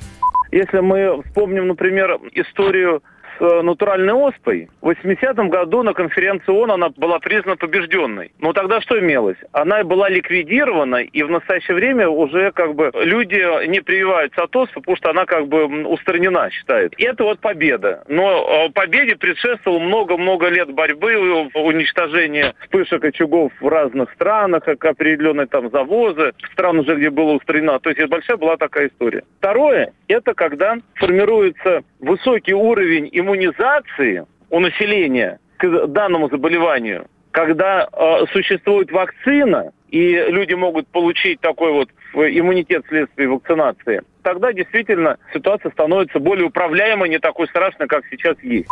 Если 0.52 0.78
мы 0.78 1.22
вспомним, 1.24 1.66
например, 1.66 2.18
историю 2.32 3.02
э, 3.40 3.62
натуральной 3.62 4.12
оспой. 4.12 4.68
В 4.80 4.90
80-м 4.90 5.48
году 5.48 5.82
на 5.82 5.94
конференции 5.94 6.50
ООН 6.50 6.72
она 6.72 6.88
была 6.90 7.18
признана 7.18 7.56
побежденной. 7.56 8.32
Но 8.40 8.52
тогда 8.52 8.80
что 8.80 8.98
имелось? 8.98 9.36
Она 9.52 9.82
была 9.84 10.08
ликвидирована, 10.08 10.96
и 10.96 11.22
в 11.22 11.30
настоящее 11.30 11.74
время 11.76 12.08
уже 12.08 12.52
как 12.52 12.74
бы 12.74 12.90
люди 12.94 13.66
не 13.66 13.80
прививаются 13.80 14.42
от 14.42 14.54
оспы, 14.56 14.80
потому 14.80 14.96
что 14.96 15.10
она 15.10 15.26
как 15.26 15.48
бы 15.48 15.64
устранена, 15.86 16.50
считает. 16.50 16.94
И 16.98 17.04
это 17.04 17.24
вот 17.24 17.40
победа. 17.40 18.04
Но 18.08 18.66
э, 18.66 18.70
победе 18.70 19.16
предшествовало 19.16 19.80
много-много 19.80 20.48
лет 20.48 20.70
борьбы, 20.70 21.50
уничтожения 21.54 22.54
вспышек 22.60 23.04
очагов 23.04 23.52
в 23.60 23.68
разных 23.68 24.12
странах, 24.12 24.64
как 24.64 24.84
определенные 24.84 25.46
там 25.46 25.70
завозы, 25.70 26.32
стран 26.52 26.78
уже, 26.80 26.96
где 26.96 27.10
было 27.10 27.32
устранено. 27.32 27.78
То 27.80 27.90
есть 27.90 28.00
это 28.00 28.08
большая 28.08 28.36
была 28.36 28.56
такая 28.56 28.88
история. 28.88 29.22
Второе, 29.38 29.92
это 30.08 30.34
когда 30.34 30.76
формируется 30.94 31.82
высокий 32.00 32.54
уровень 32.54 33.08
иммунизации 33.24 34.26
у 34.50 34.60
населения 34.60 35.38
к 35.58 35.86
данному 35.88 36.28
заболеванию, 36.28 37.06
когда 37.30 37.88
э, 37.90 38.26
существует 38.32 38.92
вакцина, 38.92 39.72
и 39.88 40.12
люди 40.12 40.54
могут 40.54 40.86
получить 40.88 41.40
такой 41.40 41.72
вот 41.72 41.88
иммунитет 42.14 42.84
вследствие 42.86 43.28
вакцинации, 43.28 44.02
тогда 44.22 44.52
действительно 44.52 45.18
ситуация 45.32 45.72
становится 45.72 46.18
более 46.18 46.46
управляемой, 46.46 47.08
не 47.08 47.18
такой 47.18 47.48
страшной, 47.48 47.88
как 47.88 48.04
сейчас 48.10 48.36
есть. 48.42 48.68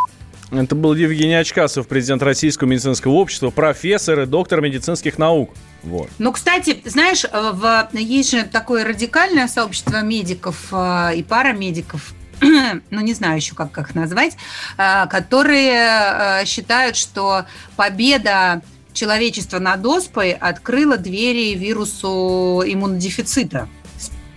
Это 0.53 0.75
был 0.75 0.95
Евгений 0.95 1.35
Очкасов, 1.35 1.89
президент 1.89 2.23
Российского 2.23 2.69
медицинского 2.69 3.13
общества, 3.13 3.51
профессор 3.51 4.21
и 4.21 4.27
доктор 4.27 4.61
медицинских 4.61 5.19
наук. 5.19 5.51
Вот. 5.83 6.09
Ну, 6.19 6.31
кстати, 6.31 6.77
знаешь, 6.85 7.25
в, 7.25 7.89
есть 7.93 8.33
же 8.33 8.45
такое 8.45 8.85
радикальное 8.85 9.49
сообщество 9.49 10.03
медиков 10.03 10.69
э, 10.73 11.17
и 11.17 11.23
парамедиков, 11.23 12.13
ну 12.91 13.01
не 13.01 13.15
знаю 13.15 13.37
еще 13.37 13.55
как, 13.55 13.71
как 13.73 13.95
назвать, 13.95 14.37
э, 14.77 15.07
которые 15.09 16.41
э, 16.41 16.45
считают, 16.45 16.97
что 16.97 17.47
победа 17.77 18.63
человечества 18.93 19.59
над 19.59 19.85
оспой 19.87 20.33
открыла 20.33 20.97
двери 20.97 21.55
вирусу 21.55 22.63
иммунодефицита 22.67 23.69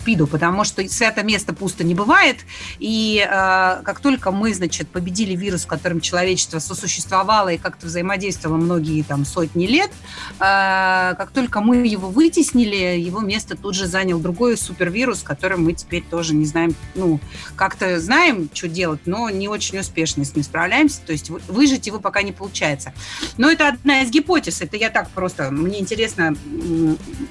СПИДу, 0.05 0.27
потому 0.27 0.63
что 0.63 0.87
свято 0.87 1.23
место 1.23 1.51
пусто 1.53 1.83
не 1.83 1.95
бывает, 1.95 2.37
и 2.77 3.25
э, 3.27 3.81
как 3.83 3.99
только 3.99 4.29
мы, 4.29 4.53
значит, 4.53 4.87
победили 4.87 5.35
вирус, 5.35 5.63
с 5.63 5.65
которым 5.65 5.99
человечество 5.99 6.59
сосуществовало 6.59 7.49
и 7.49 7.57
как-то 7.57 7.87
взаимодействовало 7.87 8.57
многие 8.57 9.01
там 9.01 9.25
сотни 9.25 9.65
лет, 9.65 9.89
э, 10.35 11.15
как 11.17 11.31
только 11.31 11.59
мы 11.61 11.87
его 11.87 12.09
вытеснили, 12.09 12.99
его 12.99 13.21
место 13.21 13.57
тут 13.57 13.73
же 13.73 13.87
занял 13.87 14.19
другой 14.19 14.57
супервирус, 14.57 15.23
которым 15.23 15.63
мы 15.63 15.73
теперь 15.73 16.03
тоже 16.03 16.35
не 16.35 16.45
знаем, 16.45 16.75
ну, 16.93 17.19
как-то 17.55 17.99
знаем, 17.99 18.47
что 18.53 18.67
делать, 18.67 19.01
но 19.05 19.31
не 19.31 19.47
очень 19.47 19.79
успешно 19.79 20.23
с 20.23 20.35
ним 20.35 20.43
справляемся, 20.43 21.01
то 21.03 21.13
есть 21.13 21.31
выжить 21.47 21.87
его 21.87 21.99
пока 21.99 22.21
не 22.21 22.31
получается. 22.31 22.93
Но 23.37 23.49
это 23.49 23.69
одна 23.69 24.03
из 24.03 24.11
гипотез, 24.11 24.61
это 24.61 24.77
я 24.77 24.91
так 24.91 25.09
просто, 25.09 25.49
мне 25.49 25.79
интересно 25.79 26.35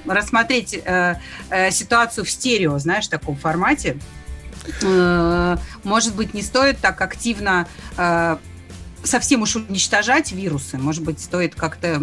рассмотреть 0.05 0.73
э, 0.73 1.15
э, 1.49 1.71
ситуацию 1.71 2.25
в 2.25 2.29
стерео, 2.29 2.64
знаешь, 2.79 3.05
в 3.05 3.09
таком 3.09 3.35
формате. 3.35 3.97
Э, 4.81 5.57
может 5.83 6.15
быть, 6.15 6.33
не 6.33 6.41
стоит 6.41 6.79
так 6.79 7.01
активно 7.01 7.67
э, 7.97 8.37
совсем 9.03 9.41
уж 9.41 9.55
уничтожать 9.55 10.31
вирусы, 10.31 10.77
может 10.77 11.03
быть, 11.03 11.19
стоит 11.19 11.55
как-то 11.55 12.01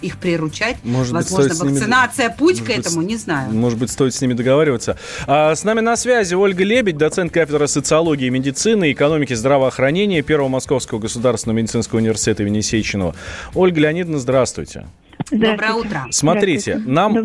их 0.00 0.16
приручать. 0.16 0.78
Может 0.82 1.12
Возможно, 1.12 1.48
быть, 1.50 1.58
вакцинация 1.58 2.28
ними... 2.28 2.36
путь 2.38 2.60
может 2.60 2.74
к 2.74 2.78
этому, 2.78 3.02
не 3.02 3.16
знаю. 3.16 3.52
Может 3.52 3.78
быть, 3.78 3.90
стоит 3.90 4.14
с 4.14 4.20
ними 4.20 4.32
договариваться. 4.32 4.98
А, 5.26 5.54
с 5.54 5.62
нами 5.62 5.80
на 5.80 5.96
связи 5.96 6.34
Ольга 6.34 6.64
Лебедь, 6.64 6.96
доцент 6.96 7.32
кафедры 7.32 7.68
социологии 7.68 8.26
и 8.26 8.30
медицины, 8.30 8.92
экономики 8.92 9.34
здравоохранения 9.34 10.22
Первого 10.22 10.48
Московского 10.48 10.98
государственного 10.98 11.58
медицинского 11.58 11.98
университета 11.98 12.42
имени 12.42 12.60
Сеченова. 12.60 13.14
Ольга 13.54 13.80
Леонидовна, 13.80 14.18
здравствуйте. 14.18 14.86
Доброе 15.30 15.74
утро. 15.74 16.06
Смотрите, 16.10 16.82
нам 16.84 17.16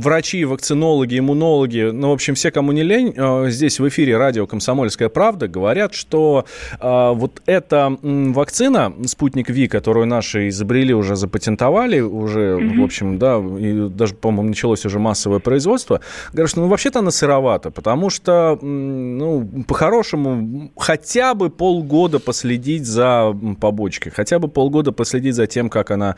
врачи, 0.00 0.44
вакцинологи, 0.44 1.18
иммунологи, 1.18 1.90
ну, 1.92 2.10
в 2.10 2.12
общем, 2.12 2.34
все, 2.34 2.50
кому 2.50 2.72
не 2.72 2.82
лень, 2.82 3.14
э, 3.16 3.50
здесь 3.50 3.78
в 3.78 3.88
эфире 3.88 4.16
радио 4.16 4.46
«Комсомольская 4.46 5.08
правда» 5.08 5.46
говорят, 5.46 5.94
что 5.94 6.44
э, 6.80 7.12
вот 7.14 7.42
эта 7.46 7.96
вакцина, 8.02 8.92
спутник 9.06 9.48
Ви, 9.50 9.68
которую 9.68 10.06
наши 10.06 10.48
изобрели, 10.48 10.92
уже 10.92 11.14
запатентовали, 11.14 12.00
уже, 12.00 12.40
mm-hmm. 12.40 12.80
в 12.80 12.84
общем, 12.84 13.18
да, 13.18 13.38
и 13.38 13.88
даже, 13.88 14.14
по-моему, 14.14 14.48
началось 14.48 14.84
уже 14.84 14.98
массовое 14.98 15.38
производство, 15.38 16.00
говорят, 16.32 16.50
что 16.50 16.60
ну, 16.60 16.68
вообще-то 16.68 16.98
она 16.98 17.10
сыровата, 17.10 17.70
потому 17.70 18.10
что, 18.10 18.58
ну, 18.60 19.48
по-хорошему, 19.68 20.72
хотя 20.76 21.34
бы 21.34 21.50
полгода 21.50 22.18
последить 22.18 22.86
за 22.86 23.36
побочкой, 23.60 24.12
хотя 24.14 24.38
бы 24.38 24.48
полгода 24.48 24.92
последить 24.92 25.34
за 25.34 25.46
тем, 25.46 25.68
как 25.68 25.90
она 25.90 26.16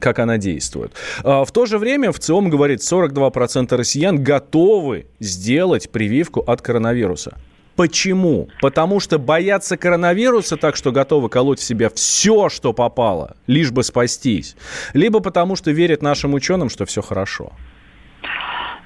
как 0.00 0.18
она 0.18 0.38
действует. 0.38 0.92
А, 1.22 1.44
в 1.44 1.52
то 1.52 1.66
же 1.66 1.78
время 1.78 2.12
в 2.12 2.18
ЦИОМ 2.18 2.50
говорит, 2.50 2.80
42% 2.80 3.74
россиян 3.76 4.22
готовы 4.22 5.06
сделать 5.20 5.90
прививку 5.90 6.40
от 6.40 6.62
коронавируса. 6.62 7.36
Почему? 7.76 8.48
Потому 8.60 9.00
что 9.00 9.18
боятся 9.18 9.76
коронавируса 9.76 10.56
так, 10.56 10.76
что 10.76 10.92
готовы 10.92 11.28
колоть 11.28 11.58
в 11.58 11.64
себя 11.64 11.90
все, 11.92 12.48
что 12.48 12.72
попало, 12.72 13.36
лишь 13.46 13.72
бы 13.72 13.82
спастись. 13.82 14.56
Либо 14.92 15.20
потому 15.20 15.56
что 15.56 15.72
верят 15.72 16.00
нашим 16.02 16.34
ученым, 16.34 16.68
что 16.70 16.86
все 16.86 17.02
хорошо. 17.02 17.52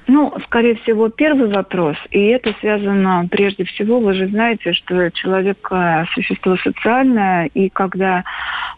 Ну, 0.07 0.33
скорее 0.45 0.73
всего, 0.77 1.09
первый 1.09 1.53
вопрос, 1.53 1.95
и 2.09 2.29
это 2.29 2.55
связано 2.61 3.27
прежде 3.29 3.63
всего, 3.63 3.99
вы 3.99 4.15
же 4.15 4.27
знаете, 4.27 4.73
что 4.73 5.11
человек 5.11 5.67
э, 5.69 6.05
существо 6.15 6.57
социальное, 6.57 7.45
и 7.53 7.69
когда 7.69 8.23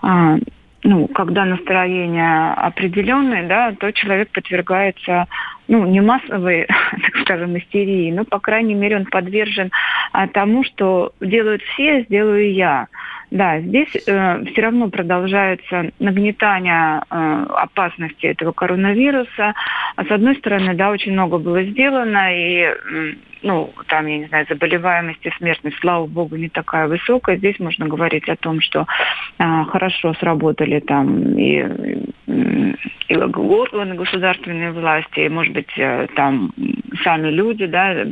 а, 0.02 0.40
ну, 0.84 1.08
когда 1.08 1.46
настроение 1.46 2.54
определенное, 2.54 3.48
да, 3.48 3.74
то 3.74 3.92
человек 3.92 4.30
подвергается, 4.32 5.28
ну, 5.68 5.86
не 5.86 6.02
массовой, 6.02 6.66
так 6.92 7.18
скажем, 7.22 7.58
истерии, 7.58 8.12
но, 8.12 8.26
по 8.26 8.40
крайней 8.40 8.74
мере, 8.74 8.98
он 8.98 9.06
подвержен 9.06 9.72
а, 10.12 10.28
тому, 10.28 10.64
что 10.64 11.14
делают 11.22 11.62
все, 11.62 12.04
сделаю 12.04 12.52
я. 12.52 12.88
Да, 13.32 13.62
здесь 13.62 13.96
э, 14.08 14.44
все 14.46 14.62
равно 14.62 14.90
продолжается 14.90 15.92
нагнетание 16.00 17.02
э, 17.10 17.46
опасности 17.50 18.26
этого 18.26 18.52
коронавируса. 18.52 19.54
А 19.96 20.04
с 20.04 20.12
одной 20.12 20.36
стороны, 20.36 20.76
да, 20.76 20.92
очень 20.92 21.14
много 21.14 21.38
было 21.38 21.64
сделано, 21.64 22.28
и 22.36 22.76
ну, 23.42 23.74
там, 23.88 24.06
я 24.08 24.18
не 24.20 24.26
знаю, 24.26 24.46
заболеваемость 24.50 25.26
и 25.26 25.32
смертность, 25.38 25.78
слава 25.80 26.06
богу, 26.08 26.36
не 26.36 26.50
такая 26.50 26.88
высокая. 26.88 27.38
Здесь 27.38 27.58
можно 27.60 27.88
говорить 27.88 28.28
о 28.28 28.36
том, 28.36 28.60
что 28.60 28.86
э, 29.40 29.64
хорошо 29.70 30.14
сработали 30.16 30.82
там 30.82 31.38
и, 31.38 31.66
и 33.08 33.16
органы 33.16 33.96
государственной 33.96 34.72
власти, 34.72 35.22
и, 35.22 35.30
может 35.30 35.54
быть, 35.54 35.72
э, 35.78 36.08
там 36.16 36.52
сами 37.04 37.30
люди, 37.30 37.66
да, 37.66 38.06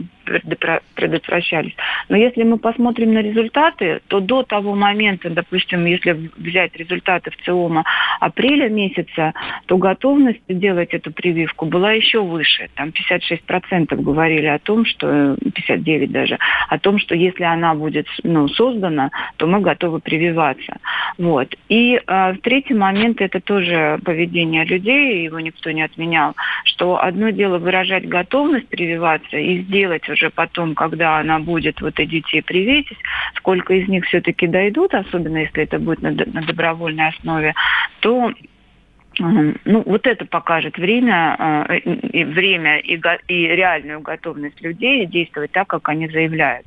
предотвращались. 0.95 1.75
Но 2.09 2.17
если 2.17 2.43
мы 2.43 2.57
посмотрим 2.57 3.13
на 3.13 3.19
результаты, 3.19 4.01
то 4.07 4.19
до 4.19 4.43
того 4.43 4.75
момента, 4.75 5.29
допустим, 5.29 5.85
если 5.85 6.29
взять 6.37 6.75
результаты 6.75 7.31
в 7.31 7.37
ЦИОМа 7.43 7.83
апреля 8.19 8.69
месяца, 8.69 9.33
то 9.65 9.77
готовность 9.77 10.41
делать 10.47 10.93
эту 10.93 11.11
прививку 11.11 11.65
была 11.65 11.91
еще 11.91 12.21
выше. 12.21 12.69
Там 12.75 12.89
56% 12.89 13.95
говорили 14.01 14.47
о 14.47 14.59
том, 14.59 14.85
что 14.85 15.35
59 15.35 16.11
даже, 16.11 16.37
о 16.67 16.79
том, 16.79 16.99
что 16.99 17.15
если 17.15 17.43
она 17.43 17.73
будет 17.75 18.07
ну, 18.23 18.47
создана, 18.49 19.11
то 19.37 19.47
мы 19.47 19.61
готовы 19.61 19.99
прививаться. 19.99 20.77
Вот. 21.17 21.55
И 21.69 21.95
э, 21.95 22.33
третий 22.41 22.73
момент 22.73 23.21
это 23.21 23.39
тоже 23.39 23.99
поведение 24.03 24.65
людей, 24.65 25.23
его 25.23 25.39
никто 25.39 25.71
не 25.71 25.81
отменял, 25.81 26.35
что 26.65 27.01
одно 27.01 27.29
дело 27.29 27.57
выражать 27.57 28.07
готовность 28.07 28.67
прививаться 28.67 29.37
и 29.37 29.61
сделать 29.61 30.07
уже 30.09 30.18
потом, 30.29 30.75
когда 30.75 31.19
она 31.19 31.39
будет, 31.39 31.81
вот 31.81 31.99
и 32.39 32.41
привейтесь, 32.41 32.97
сколько 33.35 33.73
из 33.73 33.87
них 33.87 34.05
все-таки 34.05 34.47
дойдут, 34.47 34.93
особенно 34.93 35.37
если 35.37 35.63
это 35.63 35.79
будет 35.79 36.01
на, 36.01 36.11
на 36.11 36.41
добровольной 36.41 37.09
основе, 37.09 37.55
то 38.01 38.33
ну, 39.19 39.83
вот 39.85 40.07
это 40.07 40.25
покажет 40.25 40.77
время, 40.77 41.65
э, 41.67 41.77
и 41.79 42.23
время 42.23 42.79
и, 42.79 42.99
и 43.27 43.47
реальную 43.47 43.99
готовность 44.01 44.61
людей 44.61 45.05
действовать 45.05 45.51
так, 45.51 45.67
как 45.67 45.89
они 45.89 46.07
заявляют. 46.07 46.65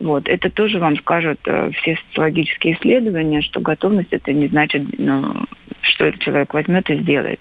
Вот. 0.00 0.28
Это 0.28 0.50
тоже 0.50 0.78
вам 0.78 0.96
скажут 0.96 1.40
э, 1.46 1.70
все 1.72 1.96
социологические 2.08 2.74
исследования, 2.74 3.42
что 3.42 3.60
готовность 3.60 4.12
это 4.12 4.32
не 4.32 4.48
значит, 4.48 4.82
ну, 4.98 5.44
что 5.82 6.06
этот 6.06 6.20
человек 6.20 6.54
возьмет 6.54 6.88
и 6.90 7.00
сделает. 7.00 7.40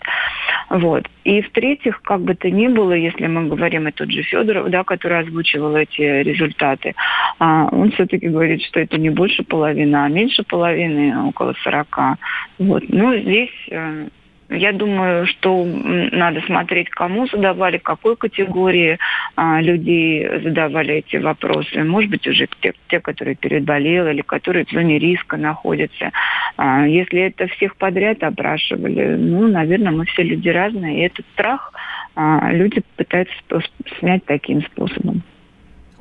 Вот. 0.69 1.07
И 1.23 1.41
в-третьих, 1.41 2.01
как 2.01 2.21
бы 2.21 2.35
то 2.35 2.49
ни 2.49 2.67
было, 2.67 2.93
если 2.93 3.27
мы 3.27 3.47
говорим 3.47 3.87
и 3.87 3.91
тот 3.91 4.11
же 4.11 4.23
Федоров, 4.23 4.69
да, 4.69 4.83
который 4.83 5.19
озвучивал 5.19 5.75
эти 5.75 6.01
результаты, 6.01 6.95
а, 7.39 7.67
он 7.71 7.91
все-таки 7.91 8.27
говорит, 8.27 8.61
что 8.63 8.79
это 8.79 8.97
не 8.97 9.09
больше 9.09 9.43
половины, 9.43 9.95
а 9.95 10.07
меньше 10.07 10.43
половины, 10.43 11.27
около 11.27 11.53
40. 11.63 12.17
Вот. 12.59 12.83
Но 12.89 13.15
здесь 13.17 13.51
э, 13.69 14.07
я 14.53 14.71
думаю, 14.71 15.25
что 15.27 15.65
надо 15.65 16.41
смотреть, 16.41 16.89
кому 16.89 17.27
задавали, 17.27 17.77
какой 17.77 18.15
категории 18.15 18.97
а, 19.35 19.61
людей 19.61 20.27
задавали 20.43 20.95
эти 20.95 21.17
вопросы. 21.17 21.83
Может 21.83 22.09
быть, 22.09 22.27
уже 22.27 22.47
те, 22.61 22.73
те 22.87 22.99
которые 22.99 23.35
переболели 23.35 24.11
или 24.11 24.21
которые 24.21 24.65
в 24.65 24.71
зоне 24.71 24.99
риска 24.99 25.37
находятся. 25.37 26.11
А, 26.57 26.87
если 26.87 27.21
это 27.21 27.47
всех 27.47 27.75
подряд 27.77 28.23
опрашивали, 28.23 29.15
ну, 29.15 29.47
наверное, 29.47 29.91
мы 29.91 30.05
все 30.05 30.23
люди 30.23 30.49
разные. 30.49 30.99
И 30.99 31.05
этот 31.07 31.25
страх 31.33 31.73
а, 32.15 32.51
люди 32.51 32.81
пытаются 32.95 33.33
снять 33.99 34.25
таким 34.25 34.61
способом. 34.61 35.23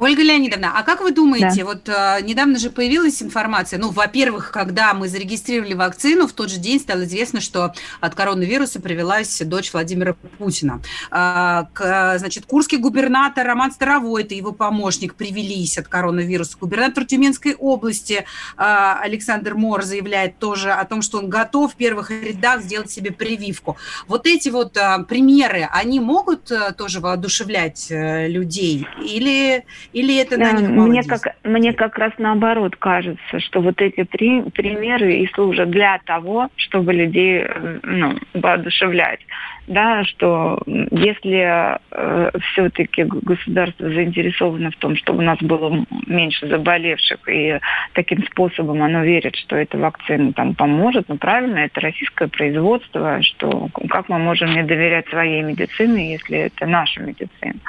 Ольга 0.02 0.24
Леонидовна, 0.24 0.72
а 0.76 0.82
как 0.82 1.00
вы 1.00 1.12
думаете, 1.12 1.60
да. 1.60 1.64
вот 1.64 1.88
э, 1.88 2.18
недавно 2.22 2.58
же 2.58 2.70
появилась 2.70 3.22
информация, 3.22 3.78
ну, 3.78 3.90
во-первых, 3.90 4.50
когда 4.50 4.94
мы 4.94 5.08
зарегистрировали 5.08 5.74
вакцину, 5.74 6.26
в 6.26 6.32
тот 6.32 6.50
же 6.50 6.56
день 6.56 6.80
стало 6.80 7.04
известно, 7.04 7.40
что 7.40 7.72
от 8.00 8.14
коронавируса 8.16 8.80
привелась 8.80 9.40
дочь 9.44 9.72
Владимира 9.72 10.14
Путина. 10.14 10.82
Э, 11.12 11.66
к, 11.72 12.18
значит, 12.18 12.46
курский 12.46 12.78
губернатор 12.78 13.46
Роман 13.46 13.70
Старовой, 13.70 14.24
это 14.24 14.34
его 14.34 14.50
помощник, 14.50 15.14
привелись 15.14 15.78
от 15.78 15.86
коронавируса. 15.86 16.56
Губернатор 16.60 17.04
Тюменской 17.04 17.54
области 17.54 18.14
э, 18.14 18.24
Александр 18.56 19.54
Мор 19.54 19.84
заявляет 19.84 20.40
тоже 20.40 20.72
о 20.72 20.84
том, 20.84 21.02
что 21.02 21.18
он 21.18 21.28
готов 21.28 21.74
в 21.74 21.76
первых 21.76 22.10
рядах 22.10 22.62
сделать 22.62 22.90
себе 22.90 23.12
прививку. 23.12 23.76
Вот 24.08 24.26
эти 24.26 24.48
вот 24.48 24.76
э, 24.76 25.04
примеры, 25.08 25.68
они 25.70 26.00
могут 26.00 26.50
э, 26.50 26.72
тоже 26.72 26.98
воодушевлять 26.98 27.86
э, 27.88 28.26
людей? 28.26 28.84
Или 29.00 29.64
или 29.92 30.16
это 30.20 30.38
на 30.38 30.52
них 30.52 30.68
мне 30.68 31.02
как, 31.02 31.36
мне 31.44 31.72
как 31.72 31.98
раз 31.98 32.12
наоборот 32.18 32.76
кажется, 32.76 33.40
что 33.40 33.60
вот 33.60 33.80
эти 33.80 34.04
три 34.04 34.42
примеры 34.42 35.18
и 35.18 35.30
служат 35.34 35.70
для 35.70 35.98
того, 36.04 36.48
чтобы 36.56 36.92
людей 36.92 37.46
ну, 37.82 38.18
воодушевлять. 38.34 39.20
Да, 39.66 40.04
что 40.04 40.60
если 40.66 41.78
э, 41.90 42.30
все-таки 42.52 43.04
государство 43.04 43.88
заинтересовано 43.88 44.70
в 44.70 44.76
том, 44.76 44.96
чтобы 44.96 45.20
у 45.20 45.22
нас 45.22 45.38
было 45.40 45.84
меньше 46.06 46.48
заболевших, 46.48 47.20
и 47.28 47.58
таким 47.92 48.24
способом 48.26 48.82
оно 48.82 49.04
верит, 49.04 49.36
что 49.36 49.56
эта 49.56 49.78
вакцина 49.78 50.32
там 50.32 50.54
поможет, 50.54 51.08
ну 51.08 51.16
правильно, 51.16 51.58
это 51.58 51.80
российское 51.80 52.28
производство, 52.28 53.22
что 53.22 53.68
как 53.88 54.08
мы 54.08 54.18
можем 54.18 54.52
не 54.52 54.62
доверять 54.64 55.08
своей 55.08 55.42
медицине, 55.42 56.12
если 56.12 56.38
это 56.38 56.66
наша 56.66 57.00
медицина. 57.00 57.60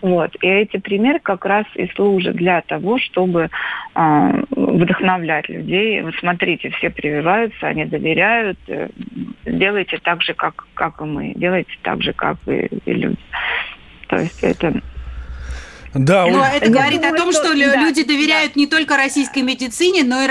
Вот. 0.00 0.34
И 0.42 0.46
эти 0.46 0.78
примеры 0.78 1.20
как 1.20 1.44
раз 1.44 1.66
и 1.74 1.86
служат 1.94 2.36
для 2.36 2.62
того, 2.62 2.98
чтобы 2.98 3.50
э, 3.94 4.42
вдохновлять 4.50 5.48
людей. 5.48 6.02
Вот 6.02 6.14
смотрите, 6.16 6.70
все 6.70 6.90
прививаются, 6.90 7.68
они 7.68 7.84
доверяют, 7.84 8.58
э, 8.68 8.88
делайте 9.46 9.98
так 9.98 10.22
же, 10.22 10.34
как, 10.34 10.66
как 10.74 11.00
и 11.00 11.04
мы, 11.04 11.32
делайте 11.34 11.72
так 11.82 12.02
же, 12.02 12.12
как 12.12 12.36
и, 12.46 12.68
и 12.84 12.92
люди. 12.92 13.18
То 14.08 14.16
есть 14.16 14.42
это 14.42 14.80
да, 15.94 16.26
но 16.26 16.44
это 16.44 16.66
Я 16.66 16.72
говорит 16.72 17.02
думаю, 17.02 17.14
о 17.14 17.16
том, 17.18 17.32
что, 17.32 17.44
что 17.44 17.52
люди 17.52 18.02
да, 18.02 18.08
доверяют 18.08 18.54
да. 18.54 18.60
не 18.60 18.66
только 18.66 18.96
российской 18.96 19.42
медицине, 19.42 20.04
но 20.04 20.22
и 20.22 20.26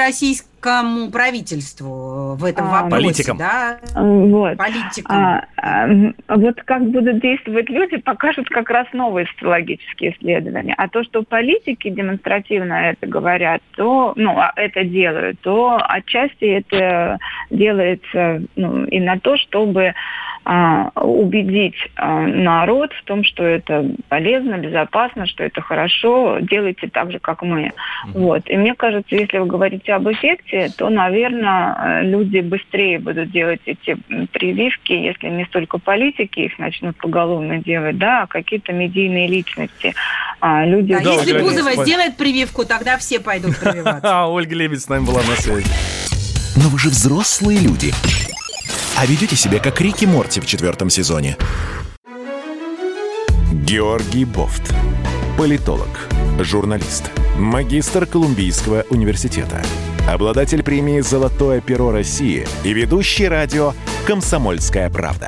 российскому 0.61 1.11
правительству 1.11 2.35
в 2.35 2.45
этом 2.45 2.67
а, 2.67 2.83
вопросе. 2.83 3.03
Политикам. 3.03 3.37
Да? 3.37 3.79
Вот. 3.95 4.57
Политикам. 4.57 5.17
А, 5.17 5.45
а, 5.57 5.87
вот 6.35 6.61
как 6.63 6.83
будут 6.89 7.21
действовать 7.21 7.69
люди, 7.69 7.97
покажут 7.97 8.49
как 8.49 8.69
раз 8.69 8.87
новые 8.93 9.27
социологические 9.27 10.15
исследования. 10.15 10.75
А 10.77 10.87
то, 10.87 11.03
что 11.03 11.23
политики 11.23 11.89
демонстративно 11.89 12.73
это 12.73 13.07
говорят, 13.07 13.61
то, 13.75 14.13
ну, 14.15 14.37
а 14.37 14.51
это 14.55 14.83
делают, 14.83 15.39
то 15.41 15.79
отчасти 15.81 16.45
это 16.45 17.17
делается 17.49 18.43
ну, 18.55 18.85
и 18.85 18.99
на 18.99 19.19
то, 19.19 19.37
чтобы 19.37 19.93
убедить 20.43 21.75
а, 21.95 22.21
народ 22.21 22.91
в 22.93 23.03
том, 23.03 23.23
что 23.23 23.43
это 23.43 23.85
полезно, 24.09 24.57
безопасно, 24.57 25.27
что 25.27 25.43
это 25.43 25.61
хорошо, 25.61 26.39
делайте 26.41 26.87
так 26.87 27.11
же, 27.11 27.19
как 27.19 27.43
мы. 27.43 27.71
Вот. 28.07 28.49
И 28.49 28.57
мне 28.57 28.73
кажется, 28.73 29.15
если 29.15 29.37
вы 29.37 29.45
говорите 29.45 29.93
об 29.93 30.09
эффекте, 30.09 30.71
то, 30.75 30.89
наверное, 30.89 32.01
люди 32.01 32.39
быстрее 32.39 32.97
будут 32.97 33.31
делать 33.31 33.61
эти 33.65 33.95
прививки, 34.31 34.93
если 34.93 35.29
не 35.29 35.45
столько 35.45 35.77
политики 35.77 36.39
их 36.39 36.57
начнут 36.57 36.97
поголовно 36.97 37.59
делать, 37.59 37.97
да, 37.99 38.23
а 38.23 38.27
какие-то 38.27 38.73
медийные 38.73 39.27
личности. 39.27 39.93
А, 40.39 40.65
люди... 40.65 40.97
Да, 41.03 41.11
если 41.13 41.39
Бузова 41.39 41.85
сделает 41.85 42.17
прививку, 42.17 42.65
тогда 42.65 42.97
все 42.97 43.19
пойдут 43.19 43.57
прививаться. 43.59 44.21
А, 44.21 44.27
Ольга 44.27 44.55
Лебедь 44.55 44.81
с 44.81 44.89
нами 44.89 45.05
была 45.05 45.21
на 45.21 45.35
связи. 45.35 45.67
Но 46.55 46.67
вы 46.69 46.79
же 46.79 46.89
взрослые 46.89 47.59
люди 47.59 47.93
а 49.01 49.05
ведете 49.07 49.35
себя 49.35 49.57
как 49.57 49.81
Рики 49.81 50.05
Морти 50.05 50.39
в 50.39 50.45
четвертом 50.45 50.91
сезоне. 50.91 51.35
Георгий 53.51 54.25
Бофт. 54.25 54.75
Политолог, 55.39 56.07
журналист, 56.39 57.09
магистр 57.35 58.05
Колумбийского 58.05 58.85
университета, 58.91 59.63
обладатель 60.07 60.61
премии 60.61 60.99
«Золотое 60.99 61.61
перо 61.61 61.91
России» 61.91 62.45
и 62.63 62.73
ведущий 62.73 63.27
радио 63.27 63.73
«Комсомольская 64.05 64.87
правда». 64.91 65.27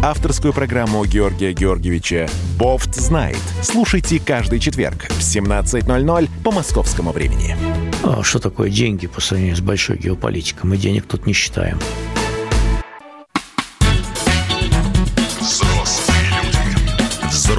Авторскую 0.00 0.52
программу 0.52 1.04
Георгия 1.04 1.52
Георгиевича 1.52 2.28
«Бофт 2.56 2.94
знает». 2.94 3.42
Слушайте 3.62 4.20
каждый 4.24 4.60
четверг 4.60 5.08
в 5.08 5.18
17.00 5.18 6.28
по 6.44 6.52
московскому 6.52 7.10
времени. 7.10 7.56
А 8.04 8.22
что 8.22 8.38
такое 8.38 8.70
деньги 8.70 9.08
по 9.08 9.20
сравнению 9.20 9.56
с 9.56 9.60
большой 9.60 9.98
геополитикой? 9.98 10.70
Мы 10.70 10.76
денег 10.76 11.06
тут 11.08 11.26
не 11.26 11.32
считаем. 11.32 11.80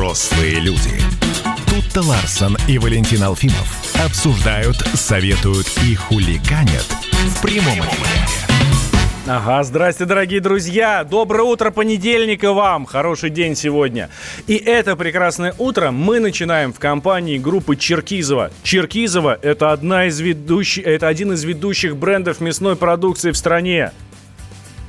Взрослые 0.09 0.55
люди. 0.55 0.89
Тут-то 1.67 2.01
Ларсон 2.01 2.57
и 2.67 2.79
Валентин 2.79 3.21
Алфимов 3.21 3.95
обсуждают, 4.03 4.77
советуют 4.95 5.67
и 5.87 5.93
хуликанят 5.93 6.87
в 7.11 7.41
прямом 7.43 7.77
эфире. 7.81 8.49
Ага, 9.27 9.61
здрасте, 9.61 10.05
дорогие 10.05 10.41
друзья! 10.41 11.03
Доброе 11.03 11.43
утро 11.43 11.69
понедельника 11.69 12.53
вам! 12.53 12.87
Хороший 12.87 13.29
день 13.29 13.55
сегодня. 13.55 14.09
И 14.47 14.55
это 14.55 14.95
прекрасное 14.95 15.53
утро 15.59 15.91
мы 15.91 16.19
начинаем 16.19 16.73
в 16.73 16.79
компании 16.79 17.37
группы 17.37 17.75
Черкизова. 17.75 18.49
Черкизова– 18.63 19.37
это, 19.43 19.71
одна 19.71 20.07
из 20.07 20.19
ведущих, 20.19 20.87
это 20.87 21.07
один 21.07 21.33
из 21.33 21.43
ведущих 21.43 21.95
брендов 21.95 22.41
мясной 22.41 22.75
продукции 22.75 23.29
в 23.29 23.37
стране. 23.37 23.91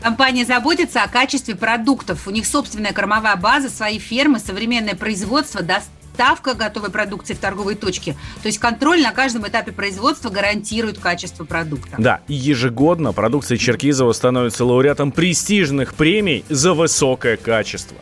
Компания 0.03 0.47
заботится 0.47 1.03
о 1.03 1.09
качестве 1.09 1.55
продуктов. 1.55 2.27
У 2.27 2.31
них 2.31 2.47
собственная 2.47 2.93
кормовая 2.93 3.37
база, 3.37 3.69
свои 3.69 3.99
фермы, 3.99 4.39
современное 4.39 4.95
производство, 4.95 5.61
доставка 5.63 6.55
готовой 6.55 6.91
продукции 6.91 7.35
в 7.35 7.39
торговые 7.39 7.77
точки. 7.77 8.17
То 8.43 8.47
есть 8.47 8.59
контроль 8.59 9.03
на 9.03 9.13
каждом 9.13 9.47
этапе 9.47 9.73
производства 9.73 10.31
гарантирует 10.31 10.99
качество 10.99 11.45
продукта. 11.45 11.97
Да, 11.99 12.21
и 12.29 12.35
ежегодно 12.35 13.13
продукция 13.13 13.59
Черкизова 13.59 14.13
становится 14.13 14.65
лауреатом 14.65 15.13
престижных 15.13 15.95
премий 15.95 16.45
за 16.49 16.73
высокое 16.73 17.37
качество. 17.37 17.97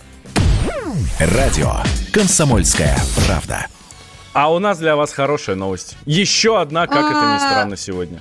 Радио 1.19 1.73
«Комсомольская 2.13 2.97
правда». 3.27 3.67
А 4.33 4.53
у 4.53 4.61
нас 4.61 4.79
для 4.79 4.95
вас 4.95 5.13
хорошая 5.13 5.57
новость. 5.57 5.97
Еще 6.07 6.61
одна, 6.61 6.87
как 6.87 7.11
это 7.11 7.21
ни 7.21 7.37
а, 7.37 7.39
странно, 7.41 7.77
сегодня. 7.77 8.21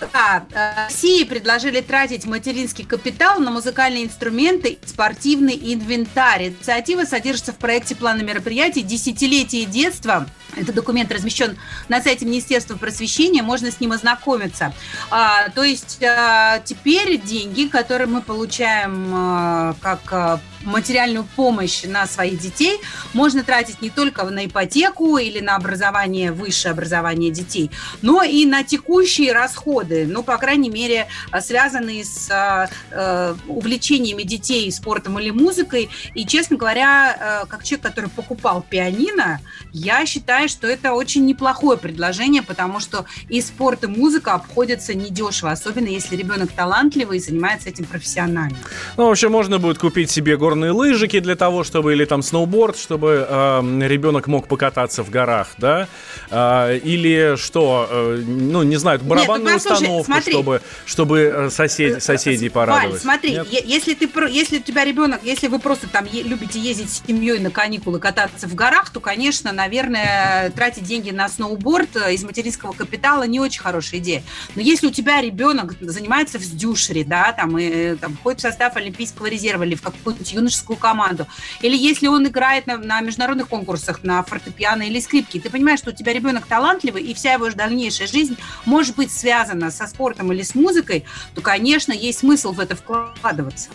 Да, 0.00 0.44
э, 0.52 0.84
России 0.86 1.24
предложили 1.24 1.80
тратить 1.80 2.26
материнский 2.26 2.84
капитал 2.84 3.38
на 3.38 3.50
музыкальные 3.50 4.04
инструменты, 4.04 4.78
спортивный 4.84 5.58
инвентарь. 5.74 6.48
Инициатива 6.48 7.04
содержится 7.04 7.52
в 7.52 7.56
проекте 7.56 7.94
плана 7.94 8.22
мероприятий 8.22 8.82
«Десятилетие 8.82 9.66
детства». 9.66 10.26
Этот 10.56 10.74
документ 10.74 11.12
размещен 11.12 11.56
на 11.88 12.02
сайте 12.02 12.26
Министерства 12.26 12.76
просвещения, 12.76 13.42
можно 13.42 13.70
с 13.70 13.80
ним 13.80 13.92
ознакомиться. 13.92 14.72
А, 15.10 15.48
то 15.50 15.62
есть 15.62 16.02
а, 16.02 16.58
теперь 16.60 17.20
деньги, 17.20 17.66
которые 17.66 18.08
мы 18.08 18.20
получаем 18.20 19.10
а, 19.14 19.74
как 19.80 20.40
материальную 20.64 21.26
помощь 21.36 21.84
на 21.84 22.06
своих 22.06 22.38
детей 22.38 22.80
можно 23.12 23.42
тратить 23.42 23.82
не 23.82 23.90
только 23.90 24.24
на 24.24 24.46
ипотеку 24.46 25.18
или 25.18 25.40
на 25.40 25.56
образование, 25.56 26.32
высшее 26.32 26.72
образование 26.72 27.30
детей, 27.30 27.70
но 28.02 28.22
и 28.22 28.44
на 28.44 28.62
текущие 28.62 29.32
расходы, 29.32 30.06
ну, 30.06 30.22
по 30.22 30.36
крайней 30.38 30.70
мере, 30.70 31.06
связанные 31.40 32.04
с 32.04 32.68
э, 32.90 33.34
увлечениями 33.48 34.22
детей 34.22 34.70
спортом 34.70 35.18
или 35.18 35.30
музыкой. 35.30 35.88
И, 36.14 36.26
честно 36.26 36.56
говоря, 36.56 37.42
э, 37.44 37.46
как 37.46 37.64
человек, 37.64 37.86
который 37.86 38.10
покупал 38.10 38.64
пианино, 38.68 39.40
я 39.72 40.04
считаю, 40.06 40.48
что 40.48 40.66
это 40.66 40.92
очень 40.92 41.24
неплохое 41.24 41.78
предложение, 41.78 42.42
потому 42.42 42.80
что 42.80 43.06
и 43.28 43.40
спорт, 43.40 43.84
и 43.84 43.86
музыка 43.86 44.34
обходятся 44.34 44.94
недешево, 44.94 45.50
особенно 45.50 45.88
если 45.88 46.16
ребенок 46.16 46.52
талантливый 46.52 47.18
и 47.18 47.20
занимается 47.20 47.68
этим 47.68 47.84
профессионально. 47.84 48.56
Ну, 48.96 49.06
вообще, 49.06 49.28
можно 49.28 49.58
будет 49.58 49.78
купить 49.78 50.10
себе 50.10 50.36
город 50.36 50.49
горные 50.50 50.72
лыжики 50.72 51.20
для 51.20 51.36
того, 51.36 51.64
чтобы, 51.64 51.92
или 51.92 52.04
там 52.04 52.22
сноуборд, 52.22 52.76
чтобы 52.76 53.26
э, 53.28 53.60
ребенок 53.86 54.26
мог 54.26 54.48
покататься 54.48 55.02
в 55.02 55.10
горах, 55.10 55.54
да? 55.58 55.88
Э, 56.30 56.76
или 56.76 57.36
что, 57.36 57.88
э, 57.90 58.22
ну, 58.26 58.62
не 58.62 58.76
знаю, 58.76 59.00
барабанную 59.00 59.54
Нет, 59.54 59.64
установку, 59.64 60.04
смотри. 60.04 60.32
чтобы, 60.32 60.62
чтобы 60.86 61.18
э, 61.18 61.50
сосед, 61.50 61.98
э, 61.98 62.00
соседей 62.00 62.48
порадовать. 62.48 62.92
Валь, 62.92 63.00
смотри, 63.00 63.32
Нет? 63.32 63.46
если, 63.50 63.94
ты, 63.94 64.08
если 64.30 64.58
у 64.58 64.62
тебя 64.62 64.84
ребенок, 64.84 65.20
если 65.22 65.46
вы 65.48 65.58
просто 65.58 65.88
там 65.88 66.06
любите 66.12 66.58
ездить 66.58 66.90
с 66.90 67.02
семьей 67.06 67.38
на 67.38 67.50
каникулы, 67.50 67.98
кататься 67.98 68.48
в 68.48 68.54
горах, 68.54 68.90
то, 68.90 69.00
конечно, 69.00 69.52
наверное, 69.52 70.50
тратить 70.50 70.84
деньги 70.84 71.10
на 71.10 71.28
сноуборд 71.28 71.96
э, 71.96 72.14
из 72.14 72.24
материнского 72.24 72.72
капитала 72.72 73.22
не 73.24 73.40
очень 73.40 73.60
хорошая 73.60 74.00
идея. 74.00 74.22
Но 74.54 74.62
если 74.62 74.88
у 74.88 74.90
тебя 74.90 75.20
ребенок 75.20 75.74
занимается 75.80 76.38
в 76.38 76.42
сдюшере, 76.42 77.04
да, 77.04 77.32
там, 77.32 77.56
и, 77.58 77.94
там, 77.96 78.16
входит 78.16 78.40
в 78.40 78.42
состав 78.42 78.76
Олимпийского 78.76 79.26
резерва 79.26 79.64
или 79.64 79.74
в 79.74 79.82
какую-нибудь 79.82 80.32
юношескую 80.40 80.76
команду. 80.76 81.26
Или 81.62 81.76
если 81.76 82.08
он 82.08 82.26
играет 82.26 82.66
на, 82.66 82.76
на 82.76 83.00
международных 83.00 83.48
конкурсах 83.48 84.02
на 84.02 84.22
фортепиано 84.22 84.82
или 84.82 85.00
скрипке, 85.00 85.40
ты 85.40 85.50
понимаешь, 85.50 85.78
что 85.78 85.90
у 85.90 85.94
тебя 85.94 86.12
ребенок 86.12 86.46
талантливый, 86.46 87.02
и 87.02 87.14
вся 87.14 87.34
его 87.34 87.50
дальнейшая 87.50 88.08
жизнь 88.08 88.36
может 88.64 88.96
быть 88.96 89.10
связана 89.10 89.70
со 89.70 89.86
спортом 89.86 90.32
или 90.32 90.42
с 90.42 90.54
музыкой, 90.54 91.04
то, 91.34 91.40
конечно, 91.40 91.92
есть 91.92 92.20
смысл 92.20 92.52
в 92.52 92.60
это 92.60 92.76
вкладываться. 92.76 93.70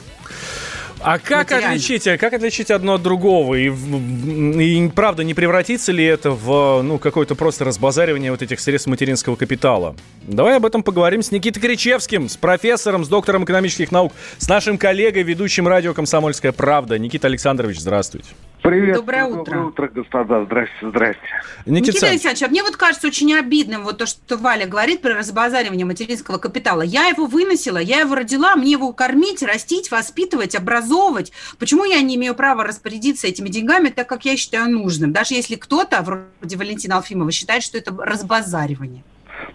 А 1.00 1.20
как 1.20 1.52
отличить, 1.52 2.04
как 2.04 2.34
отличить 2.34 2.72
одно 2.72 2.96
от 2.96 3.04
другого? 3.04 3.56
И, 3.56 3.70
и 3.70 4.90
правда, 4.90 5.24
не 5.24 5.34
превратится 5.34 5.92
ли 5.92 6.04
это 6.04 6.32
в 6.32 6.82
ну, 6.82 6.98
какое-то 6.98 7.36
просто 7.36 7.66
разбазаривание 7.66 8.32
вот 8.32 8.42
этих 8.42 8.60
средств 8.60 8.88
материнского 8.88 9.36
капитала? 9.36 9.96
Давай 10.24 10.58
об 10.58 10.66
этом 10.66 10.84
поговорим 10.84 11.22
с 11.22 11.32
Никитой 11.32 11.62
Кричевским, 11.62 12.30
с 12.30 12.38
профессором, 12.38 13.06
с 13.06 13.08
доктором 13.08 13.44
экономических 13.44 13.92
наук, 13.92 14.14
с 14.38 14.48
нашим 14.48 14.78
коллегой, 14.78 15.24
ведущим 15.24 15.68
радио 15.68 15.94
«Комсомольская 15.94 16.52
правда». 16.52 16.98
Никита 16.98 17.28
Александрович, 17.28 17.80
здравствуйте. 17.80 18.30
Привет. 18.62 18.96
Доброе 18.96 19.26
утро. 19.26 19.38
Доброе 19.38 19.66
утро, 19.66 19.88
господа. 19.88 20.46
Здрасте, 20.46 20.76
здрасте. 20.82 21.22
Никита, 21.66 21.92
Никита 21.92 22.08
Александрович, 22.08 22.44
а 22.44 22.48
мне 22.48 22.64
вот 22.64 22.76
кажется 22.78 23.08
очень 23.08 23.34
обидным 23.36 23.84
вот 23.84 23.98
то, 24.00 24.06
что 24.06 24.38
Валя 24.38 24.66
говорит 24.66 25.02
про 25.02 25.14
разбазаривание 25.14 25.86
материнского 25.86 26.38
капитала. 26.38 26.82
Я 26.82 27.08
его 27.08 27.26
выносила, 27.26 27.78
я 27.78 28.00
его 28.00 28.16
родила, 28.16 28.56
мне 28.56 28.72
его 28.72 28.92
кормить, 28.94 29.44
растить, 29.44 29.92
воспитывать, 29.92 30.56
образовывать. 30.56 31.32
Почему 31.60 31.86
я 31.86 32.02
не 32.02 32.16
имею 32.16 32.36
права 32.36 32.64
распорядиться 32.64 33.28
этими 33.28 33.50
деньгами 33.50 33.90
так, 33.90 34.08
как 34.08 34.26
я 34.26 34.36
считаю 34.36 34.72
нужным? 34.72 35.12
Даже 35.12 35.36
если 35.36 35.56
кто-то, 35.56 36.02
вроде 36.02 36.58
Валентина 36.58 36.98
Алфимова, 36.98 37.32
считает, 37.32 37.64
что 37.64 37.78
это 37.78 37.96
разбазаривание. 37.98 39.04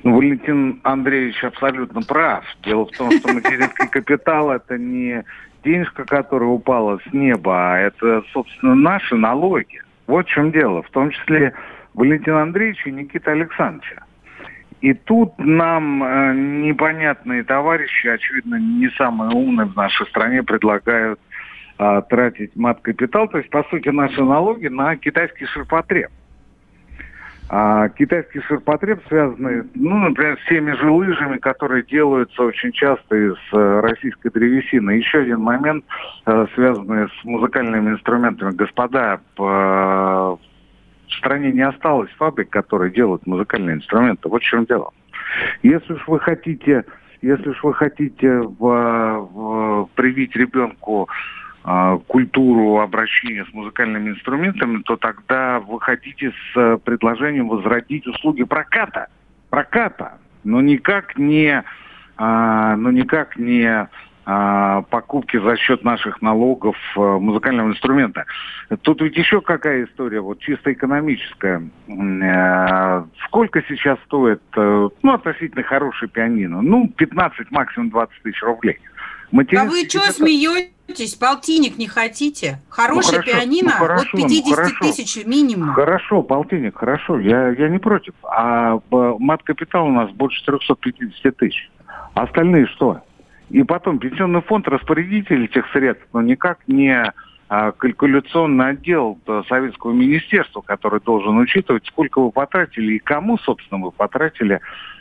Ну, 0.03 0.17
Валентин 0.17 0.81
Андреевич 0.83 1.43
абсолютно 1.43 2.03
прав. 2.03 2.45
Дело 2.65 2.87
в 2.87 2.97
том, 2.97 3.11
что 3.13 3.33
материнский 3.33 3.89
капитал– 3.89 4.51
это 4.53 4.79
не 4.79 5.25
денежка, 5.63 6.05
которая 6.05 6.49
упала 6.49 6.99
с 7.09 7.13
неба, 7.13 7.75
а 7.75 7.79
это, 7.79 8.23
собственно, 8.33 8.75
наши 8.75 9.17
налоги. 9.17 9.83
Вот 10.07 10.27
в 10.27 10.31
чем 10.31 10.51
дело. 10.51 10.83
В 10.83 10.91
том 10.91 11.11
числе 11.11 11.55
Валентина 11.95 12.43
Андреевича 12.43 12.89
и 12.89 12.93
Никита 12.93 13.33
Александровича. 13.33 14.03
И 14.81 14.95
тут 14.95 15.35
нам 15.39 16.03
э, 16.03 16.35
непонятные 16.35 17.45
товарищи, 17.45 18.07
очевидно, 18.07 18.57
не 18.57 18.89
самые 18.97 19.31
умные 19.31 19.67
в 19.67 19.77
нашей 19.77 20.07
стране, 20.07 20.43
предлагают 20.43 21.21
э, 21.79 22.03
тратить 22.09 22.57
мат-капитал, 22.57 23.29
то 23.29 23.39
есть, 23.39 23.51
по 23.51 23.63
сути, 23.65 23.91
наши 23.91 24.25
налоги 24.25 24.69
на 24.69 24.97
китайский 24.97 25.45
ширпотреб. 25.47 26.11
А 27.53 27.89
китайский 27.89 28.41
ширпотреб 28.43 29.03
связанный, 29.09 29.65
ну, 29.75 29.99
например, 29.99 30.39
с 30.39 30.49
теми 30.49 30.71
же 30.71 30.89
лыжами, 30.89 31.37
которые 31.39 31.83
делаются 31.83 32.45
очень 32.45 32.71
часто 32.71 33.17
из 33.17 33.35
э, 33.53 33.81
российской 33.81 34.31
древесины. 34.31 34.93
Еще 34.93 35.19
один 35.19 35.41
момент, 35.41 35.85
э, 36.27 36.47
связанный 36.55 37.09
с 37.09 37.25
музыкальными 37.25 37.91
инструментами. 37.91 38.53
Господа, 38.53 39.21
в 39.37 40.39
стране 41.17 41.51
не 41.51 41.63
осталось 41.63 42.11
фабрик, 42.19 42.51
которые 42.51 42.93
делают 42.93 43.27
музыкальные 43.27 43.77
инструменты. 43.77 44.29
Вот 44.29 44.43
в 44.43 44.47
чем 44.47 44.65
дело. 44.67 44.93
Если 45.65 45.95
уж 45.95 46.07
вы 46.07 46.21
хотите, 46.21 46.85
если 47.21 47.49
уж 47.49 47.65
вы 47.65 47.75
хотите 47.75 48.31
в, 48.43 48.59
в, 48.61 49.89
привить 49.97 50.37
ребенку 50.37 51.09
а, 51.09 51.40
культуру 51.63 52.81
обращения 52.81 53.45
с 53.45 53.53
музыкальными 53.53 54.11
инструментами, 54.11 54.83
то 54.83 54.97
тогда 54.97 55.61
выходите 55.61 56.31
с 56.31 56.57
э, 56.57 56.79
предложением 56.83 57.49
возродить 57.49 58.07
услуги 58.07 58.45
проката. 58.45 59.09
Проката. 59.51 60.19
Но 60.43 60.63
никак 60.63 61.19
не, 61.19 61.63
а, 62.17 62.77
но 62.77 62.91
никак 62.91 63.37
не 63.37 63.89
а, 64.25 64.83
покупки 64.83 65.39
за 65.39 65.57
счет 65.57 65.85
наших 65.85 66.23
налогов 66.23 66.77
э, 66.97 67.01
музыкального 67.01 67.69
инструмента. 67.69 68.25
Тут 68.81 69.03
ведь 69.03 69.17
еще 69.17 69.43
какая 69.43 69.85
история, 69.85 70.21
вот 70.21 70.39
чисто 70.39 70.73
экономическая. 70.73 71.63
Э, 71.89 73.05
сколько 73.27 73.63
сейчас 73.69 73.99
стоит, 74.07 74.41
ну, 74.57 75.13
относительно 75.13 75.63
хороший 75.63 76.09
пианино? 76.09 76.63
Ну, 76.63 76.89
15, 76.89 77.51
максимум 77.51 77.91
20 77.91 78.23
тысяч 78.23 78.43
рублей. 78.43 78.79
Материнский 79.33 79.59
а 79.59 79.71
вы 79.71 79.89
что 79.89 80.13
смеетесь? 80.13 81.15
Полтинник 81.15 81.79
не 81.79 81.87
хотите? 81.87 82.61
Хороший 82.69 83.19
ну, 83.19 83.23
пианино 83.23 83.71
ну, 83.71 83.87
хорошо, 83.87 84.03
от 84.03 84.29
50 84.29 84.59
ну, 84.59 84.89
тысяч 84.89 85.25
минимум. 85.25 85.73
Хорошо, 85.75 86.23
полтинник, 86.23 86.77
хорошо, 86.77 87.19
я, 87.21 87.51
я 87.51 87.69
не 87.69 87.79
против. 87.79 88.15
А 88.23 88.81
мат-капитал 88.91 89.87
у 89.87 89.93
нас 89.93 90.11
больше 90.11 90.45
350 90.45 91.37
тысяч. 91.37 91.71
Остальные 92.15 92.67
что? 92.67 93.03
И 93.51 93.63
потом 93.63 93.99
пенсионный 93.99 94.43
фонд 94.43 94.69
распорядитель 94.69 95.45
этих 95.45 95.65
средств, 95.73 96.07
но 96.13 96.23
никак 96.23 96.61
не 96.67 97.13
калькуляционный 97.51 98.69
отдел 98.71 99.19
Советского 99.49 99.93
министерства, 99.93 100.61
который 100.61 101.01
должен 101.01 101.37
учитывать, 101.39 101.85
сколько 101.87 102.21
вы 102.21 102.31
потратили 102.31 102.95
и 102.95 102.99
кому, 103.01 103.39
собственно, 103.39 103.85
вы 103.85 103.91
потратили 103.91 104.61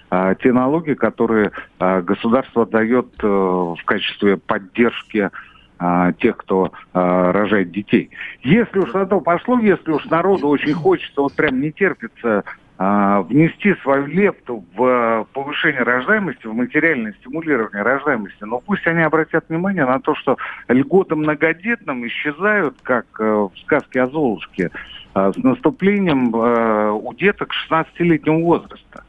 а, 0.10 0.34
те 0.34 0.52
налоги, 0.52 0.93
которые 0.93 1.52
а, 1.78 2.02
государство 2.02 2.66
дает 2.66 3.08
а, 3.22 3.76
в 3.76 3.84
качестве 3.86 4.38
поддержки 4.38 5.30
а, 5.78 6.12
тех, 6.14 6.38
кто 6.38 6.72
а, 6.93 7.32
рожает 7.32 7.72
детей. 7.72 8.10
Если 8.41 8.80
уж 8.80 8.93
на 8.93 9.06
то 9.06 9.22
пошло, 9.22 9.60
если 9.60 9.91
уж 9.91 10.06
народу 10.06 10.47
очень 10.47 10.74
хочется, 10.74 11.22
вот 11.22 11.34
прям 11.34 11.62
не 11.62 11.72
терпится 11.72 12.39
а, 12.39 12.43
внести 12.80 13.75
свою 13.82 14.05
лепту 14.05 14.63
в 14.73 15.27
повышение 15.34 15.84
рождаемости, 15.84 16.47
в 16.47 16.53
материальное 16.53 17.11
стимулирование 17.19 17.84
рождаемости, 17.84 18.41
но 18.45 18.61
пусть 18.61 18.88
они 18.88 19.01
обратят 19.01 19.49
внимание 19.49 19.86
на 19.86 19.99
то, 19.99 20.15
что 20.15 20.38
льготы 20.69 21.15
многодетным 21.15 22.07
исчезают, 22.07 22.77
как 22.82 23.05
э, 23.19 23.23
в 23.23 23.51
сказке 23.65 24.03
о 24.03 24.07
Золушке, 24.07 24.71
с 25.13 25.38
наступлением 25.38 26.34
э, 26.34 26.91
у 26.91 27.13
деток 27.13 27.51
16-летнего 27.69 28.39
возраста. 28.43 29.03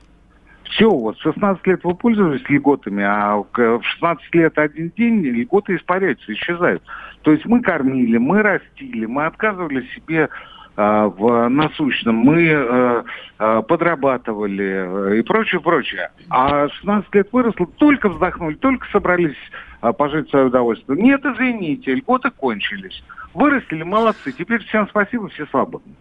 Все, 0.64 0.88
вот 0.88 1.18
16 1.18 1.66
лет 1.66 1.84
вы 1.84 1.94
пользовались 1.94 2.48
льготами, 2.48 3.04
а 3.04 3.36
в 3.36 3.82
16 3.82 4.34
лет 4.34 4.56
один 4.58 4.90
день 4.96 5.20
льготы 5.24 5.76
испаряются, 5.76 6.32
исчезают. 6.32 6.82
То 7.22 7.32
есть 7.32 7.44
мы 7.44 7.60
кормили, 7.60 8.18
мы 8.18 8.40
растили, 8.42 9.04
мы 9.06 9.26
отказывали 9.26 9.84
себе 9.94 10.24
а, 10.24 10.28
в 10.76 11.48
насущном, 11.48 12.16
мы 12.16 12.46
э, 12.46 13.02
э, 13.38 13.62
подрабатывали 13.68 15.14
э, 15.14 15.18
и 15.18 15.22
прочее, 15.22 15.60
прочее. 15.60 16.10
А 16.30 16.68
16 16.68 17.14
лет 17.14 17.28
выросло, 17.32 17.66
только 17.76 18.08
вздохнули, 18.08 18.54
только 18.54 18.86
собрались 18.90 19.36
пожить 19.98 20.30
свое 20.30 20.46
удовольствие. 20.46 21.00
Нет, 21.02 21.24
извините, 21.24 21.94
льготы 21.94 22.30
кончились. 22.30 23.02
Вырастили, 23.34 23.82
молодцы, 23.82 24.32
теперь 24.32 24.62
всем 24.64 24.88
спасибо, 24.88 25.28
все 25.28 25.46
свободны. 25.46 25.94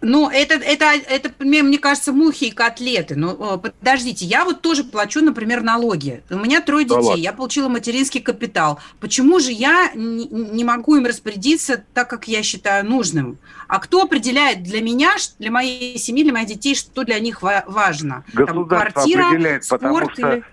Ну, 0.00 0.30
это, 0.30 0.54
это, 0.54 0.86
это, 1.08 1.30
мне 1.40 1.78
кажется, 1.78 2.12
мухи 2.12 2.44
и 2.44 2.50
котлеты. 2.50 3.16
Но 3.16 3.58
подождите, 3.58 4.24
я 4.24 4.44
вот 4.44 4.60
тоже 4.60 4.84
плачу, 4.84 5.20
например, 5.20 5.62
налоги. 5.62 6.22
У 6.30 6.36
меня 6.36 6.60
трое 6.60 6.84
детей, 6.84 7.00
ладно. 7.00 7.20
я 7.20 7.32
получила 7.32 7.68
материнский 7.68 8.20
капитал. 8.20 8.78
Почему 9.00 9.40
же 9.40 9.52
я 9.52 9.90
не 9.94 10.64
могу 10.64 10.96
им 10.96 11.06
распорядиться 11.06 11.84
так, 11.94 12.08
как 12.08 12.28
я 12.28 12.42
считаю 12.42 12.86
нужным? 12.86 13.38
А 13.66 13.80
кто 13.80 14.02
определяет 14.02 14.62
для 14.62 14.80
меня, 14.80 15.16
для 15.38 15.50
моей 15.50 15.98
семьи, 15.98 16.22
для 16.24 16.32
моих 16.32 16.48
детей, 16.48 16.74
что 16.74 17.04
для 17.04 17.18
них 17.18 17.42
важно? 17.42 18.24
Государство 18.32 18.54
Там, 18.54 18.68
квартира, 18.68 19.28
определяет, 19.28 19.64
спорт 19.64 19.80
потому 19.80 20.10
что... 20.10 20.32
или 20.36 20.44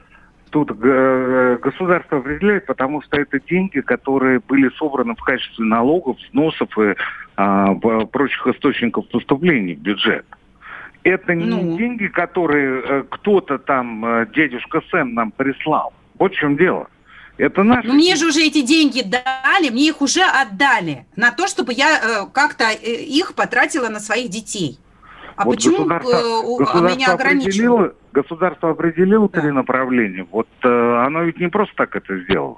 тут 0.55 0.71
э, 0.71 1.57
государство 1.61 2.19
определяет, 2.19 2.65
потому 2.65 3.01
что 3.01 3.19
это 3.19 3.41
деньги, 3.41 3.81
которые 3.81 4.39
были 4.39 4.69
собраны 4.77 5.13
в 5.13 5.21
качестве 5.21 5.65
налогов, 5.65 6.17
взносов 6.17 6.69
и 6.79 6.95
а, 7.35 7.75
прочих 8.05 8.47
источников 8.47 9.05
поступлений 9.09 9.75
в 9.75 9.79
бюджет. 9.79 10.25
Это 11.03 11.35
не 11.35 11.43
ну. 11.43 11.77
деньги, 11.77 12.07
которые 12.07 12.81
э, 12.81 13.03
кто-то 13.09 13.57
там, 13.57 14.05
э, 14.05 14.27
дядюшка 14.33 14.81
Сэм 14.91 15.13
нам 15.13 15.31
прислал. 15.31 15.91
Вот 16.17 16.31
в 16.31 16.37
чем 16.37 16.55
дело. 16.55 16.87
Это 17.37 17.63
наши... 17.63 17.89
Мне 17.89 18.15
же 18.15 18.27
уже 18.27 18.39
эти 18.39 18.61
деньги 18.61 19.01
дали, 19.01 19.69
мне 19.71 19.89
их 19.89 20.01
уже 20.01 20.21
отдали 20.21 21.05
на 21.17 21.31
то, 21.31 21.47
чтобы 21.47 21.73
я 21.73 21.99
э, 21.99 22.27
как-то 22.31 22.71
их 22.71 23.35
потратила 23.35 23.89
на 23.89 23.99
своих 23.99 24.29
детей. 24.29 24.79
А 25.35 25.45
вот 25.45 25.55
почему 25.55 25.85
государство, 25.85 26.17
э, 26.17 26.57
государство 26.57 26.95
меня 26.95 27.13
ограничило? 27.13 27.93
Государство 28.13 28.69
определило 28.71 29.29
да. 29.29 29.41
три 29.41 29.51
направления. 29.51 30.25
Вот 30.31 30.47
э, 30.63 31.03
оно 31.05 31.23
ведь 31.23 31.39
не 31.39 31.49
просто 31.49 31.75
так 31.75 31.95
это 31.95 32.17
сделало. 32.19 32.57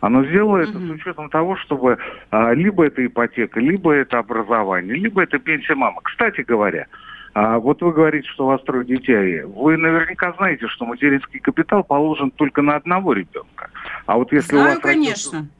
Оно 0.00 0.24
сделало 0.24 0.58
это 0.58 0.78
с 0.78 0.90
учетом 0.90 1.30
того, 1.30 1.56
чтобы 1.56 1.98
а, 2.30 2.52
либо 2.52 2.84
это 2.84 3.04
ипотека, 3.04 3.60
либо 3.60 3.92
это 3.92 4.18
образование, 4.18 4.94
либо 4.94 5.22
это 5.22 5.38
пенсия 5.38 5.74
мамы. 5.74 6.00
Кстати 6.04 6.42
говоря, 6.42 6.86
а, 7.34 7.58
вот 7.58 7.82
вы 7.82 7.92
говорите, 7.92 8.28
что 8.28 8.44
у 8.44 8.48
вас 8.48 8.62
трое 8.62 8.84
детей. 8.84 9.42
Вы 9.42 9.76
наверняка 9.76 10.32
знаете, 10.34 10.68
что 10.68 10.84
материнский 10.84 11.40
капитал 11.40 11.82
положен 11.82 12.30
только 12.30 12.62
на 12.62 12.76
одного 12.76 13.14
ребенка. 13.14 13.70
А 14.04 14.16
вот 14.16 14.32
если 14.32 14.52
Знаю, 14.52 14.64
у 14.64 14.74
вас 14.74 14.78
конечно. 14.80 15.38
Родился, 15.38 15.55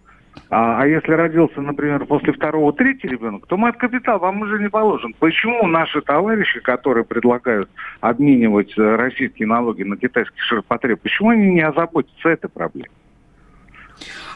а, 0.48 0.82
а 0.82 0.86
если 0.86 1.12
родился, 1.12 1.60
например, 1.60 2.04
после 2.06 2.32
второго, 2.32 2.72
третьего 2.72 3.10
ребенка, 3.10 3.46
то 3.48 3.56
мат-капитал 3.56 4.18
вам 4.20 4.42
уже 4.42 4.60
не 4.60 4.68
положен. 4.68 5.14
Почему 5.18 5.66
наши 5.66 6.00
товарищи, 6.00 6.60
которые 6.60 7.04
предлагают 7.04 7.68
обменивать 8.00 8.72
э, 8.78 8.96
российские 8.96 9.48
налоги 9.48 9.82
на 9.82 9.96
китайский 9.96 10.38
ширпотреб, 10.38 11.00
почему 11.00 11.30
они 11.30 11.54
не 11.54 11.62
озаботятся 11.62 12.28
этой 12.28 12.48
проблемой? 12.48 12.90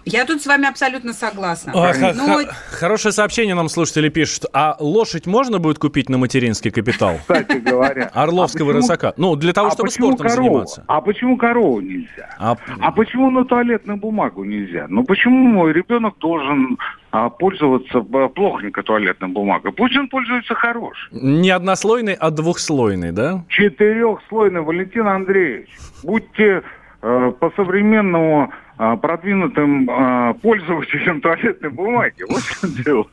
Я 0.04 0.24
тут 0.24 0.42
с 0.42 0.46
вами 0.46 0.66
абсолютно 0.68 1.12
согласна. 1.12 1.72
А, 1.74 2.12
Но... 2.14 2.40
Хорошее 2.70 3.12
сообщение 3.12 3.54
нам 3.54 3.68
слушатели 3.68 4.08
пишут. 4.08 4.46
А 4.52 4.76
лошадь 4.78 5.26
можно 5.26 5.58
будет 5.58 5.78
купить 5.78 6.08
на 6.08 6.18
материнский 6.18 6.70
капитал? 6.70 7.18
Кстати 7.18 7.58
говоря. 7.58 8.10
Орловского 8.14 8.72
а 8.72 8.74
рысака. 8.74 9.12
Ну, 9.16 9.36
для 9.36 9.52
того, 9.52 9.68
а 9.68 9.70
чтобы 9.72 9.90
спортом 9.90 10.26
корову? 10.26 10.48
заниматься. 10.48 10.84
А 10.86 11.00
почему 11.00 11.36
корову 11.36 11.80
нельзя? 11.80 12.34
А... 12.38 12.56
а 12.80 12.92
почему 12.92 13.30
на 13.30 13.44
туалетную 13.44 13.98
бумагу 13.98 14.44
нельзя? 14.44 14.86
Ну, 14.88 15.04
почему 15.04 15.46
мой 15.46 15.72
ребенок 15.72 16.18
должен 16.18 16.78
а, 17.12 17.28
пользоваться 17.28 18.00
плохонько 18.00 18.82
туалетной 18.82 19.28
бумагой. 19.28 19.72
Пусть 19.72 19.96
он 19.96 20.08
пользуется 20.08 20.54
хорош. 20.54 21.08
Не 21.10 21.50
однослойный, 21.50 22.14
а 22.14 22.30
двухслойный, 22.30 23.10
да? 23.10 23.44
Четырехслойный, 23.48 24.60
Валентин 24.60 25.08
Андреевич. 25.08 25.68
Будьте 26.04 26.62
э, 27.02 27.32
по-современному 27.40 28.42
а, 28.42 28.50
продвинутым 28.96 29.88
а, 29.90 30.32
пользователем 30.34 31.20
туалетной 31.22 31.68
бумаги. 31.68 32.24
Вот 32.28 32.40
в 32.40 32.60
чем 32.60 32.70
дело. 32.82 33.06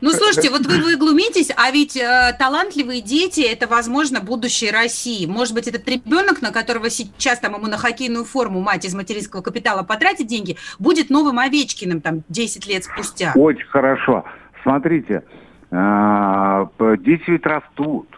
Ну, 0.00 0.10
слушайте, 0.10 0.50
вот 0.50 0.66
вы, 0.66 0.82
вы 0.82 0.96
глумитесь, 0.96 1.50
а 1.54 1.70
ведь 1.70 1.96
э, 1.96 2.34
талантливые 2.38 3.02
дети– 3.02 3.40
это, 3.52 3.66
возможно, 3.66 4.20
будущее 4.20 4.72
России. 4.72 5.26
Может 5.26 5.54
быть, 5.54 5.68
этот 5.68 5.86
ребенок, 5.88 6.40
на 6.40 6.50
которого 6.50 6.88
сейчас 6.88 7.40
там 7.40 7.54
ему 7.54 7.66
на 7.66 7.76
хоккейную 7.76 8.24
форму 8.24 8.60
мать 8.60 8.86
из 8.86 8.94
материнского 8.94 9.42
капитала 9.42 9.82
потратит 9.82 10.28
деньги, 10.28 10.56
будет 10.78 11.10
новым 11.10 11.38
Овечкиным 11.38 12.00
там 12.00 12.22
10 12.30 12.66
лет 12.66 12.84
спустя. 12.84 13.32
Очень 13.34 13.66
хорошо. 13.66 14.24
Смотрите, 14.62 15.24
э, 15.70 16.66
дети 17.00 17.24
ведь 17.26 17.44
растут. 17.44 18.08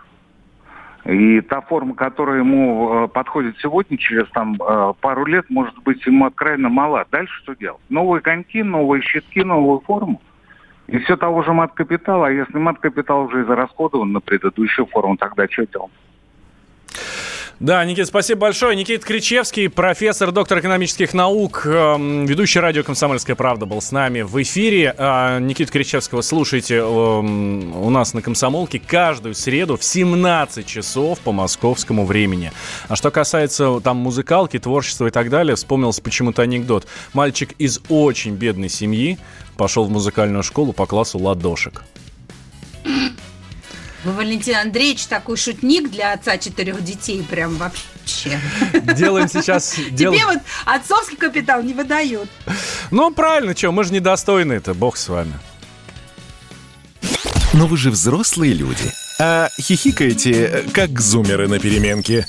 И 1.07 1.41
та 1.41 1.61
форма, 1.61 1.95
которая 1.95 2.39
ему 2.39 3.05
э, 3.05 3.09
подходит 3.09 3.57
сегодня, 3.61 3.97
через 3.97 4.29
там 4.31 4.57
э, 4.61 4.93
пару 5.01 5.25
лет, 5.25 5.49
может 5.49 5.79
быть, 5.85 6.05
ему 6.05 6.27
откровенно 6.27 6.69
мала. 6.69 7.07
Дальше 7.13 7.33
что 7.43 7.55
делать? 7.55 7.81
Новые 7.89 8.21
коньки, 8.21 8.63
новые 8.63 9.03
щитки, 9.03 9.45
новую 9.45 9.81
форму. 9.81 10.21
И 10.89 10.99
все 10.99 11.17
того 11.17 11.43
же 11.43 11.53
мат-капитала. 11.53 12.27
А 12.27 12.31
если 12.31 12.59
мат-капитал 12.59 13.27
уже 13.27 13.43
израсходован 13.43 14.13
на 14.13 14.21
предыдущую 14.21 14.87
форму, 14.87 15.17
тогда 15.17 15.47
что 15.49 15.67
делать? 15.67 15.93
Да, 17.59 17.83
Никит, 17.87 18.07
спасибо 18.07 18.41
большое. 18.41 18.77
Никит 18.77 19.03
Кричевский, 19.03 19.71
профессор, 19.71 20.31
доктор 20.31 20.59
экономических 20.59 21.15
наук, 21.15 21.63
эм, 21.65 22.27
ведущий 22.27 22.61
радио 22.61 22.83
«Комсомольская 22.83 23.35
правда» 23.35 23.65
был 23.65 23.81
с 23.81 23.93
нами 23.93 24.21
в 24.21 24.43
эфире. 24.43 24.95
Э, 24.97 25.39
Никит 25.41 25.71
Кричевского 25.71 26.21
слушайте 26.21 26.77
эм, 26.77 27.75
у 27.75 27.89
нас 27.89 28.13
на 28.13 28.21
«Комсомолке» 28.21 28.79
каждую 28.79 29.35
среду 29.35 29.79
в 29.79 29.85
17 29.85 30.67
часов 30.67 31.19
по 31.21 31.33
московскому 31.33 32.05
времени. 32.05 32.53
А 32.89 32.97
что 32.97 33.11
касается 33.11 33.81
там 33.81 33.97
музыкалки, 33.97 34.59
творчества 34.59 35.07
и 35.07 35.11
так 35.11 35.31
далее, 35.31 35.57
вспомнился 35.57 36.03
почему-то 36.03 36.43
анекдот. 36.43 36.87
Мальчик 37.15 37.53
из 37.57 37.81
очень 37.89 38.35
бедной 38.35 38.69
семьи 38.69 39.17
пошел 39.57 39.87
в 39.87 39.91
музыкальную 39.91 40.43
школу 40.43 40.75
по 40.75 40.85
классу 40.85 41.17
ладошек. 41.19 41.85
Вы, 44.07 44.13
Валентин 44.13 44.55
Андреевич, 44.55 45.07
такой 45.07 45.37
шутник 45.37 45.91
для 45.91 46.13
отца 46.13 46.39
четырех 46.39 46.85
детей, 46.85 47.27
прям 47.29 47.57
вообще. 47.57 48.39
Делаем 48.95 49.29
сейчас... 49.29 49.71
Тебе 49.99 50.25
вот 50.25 50.39
отцовский 50.65 51.17
капитал 51.17 51.61
не 51.61 51.75
выдают. 51.75 52.31
Ну, 52.93 53.13
правильно, 53.13 53.57
что, 53.57 53.73
мы 53.73 53.83
же 53.83 53.93
недостойны 53.93 54.53
это, 54.53 54.75
бог 54.75 54.97
с 54.97 55.09
вами. 55.09 55.33
Но 57.53 57.67
вы 57.67 57.77
же 57.77 57.91
взрослые 57.91 58.53
люди. 58.53 58.93
А 59.19 59.49
хихикаете, 59.61 60.67
как 60.73 61.01
зумеры 61.01 61.49
на 61.49 61.59
переменке. 61.59 62.29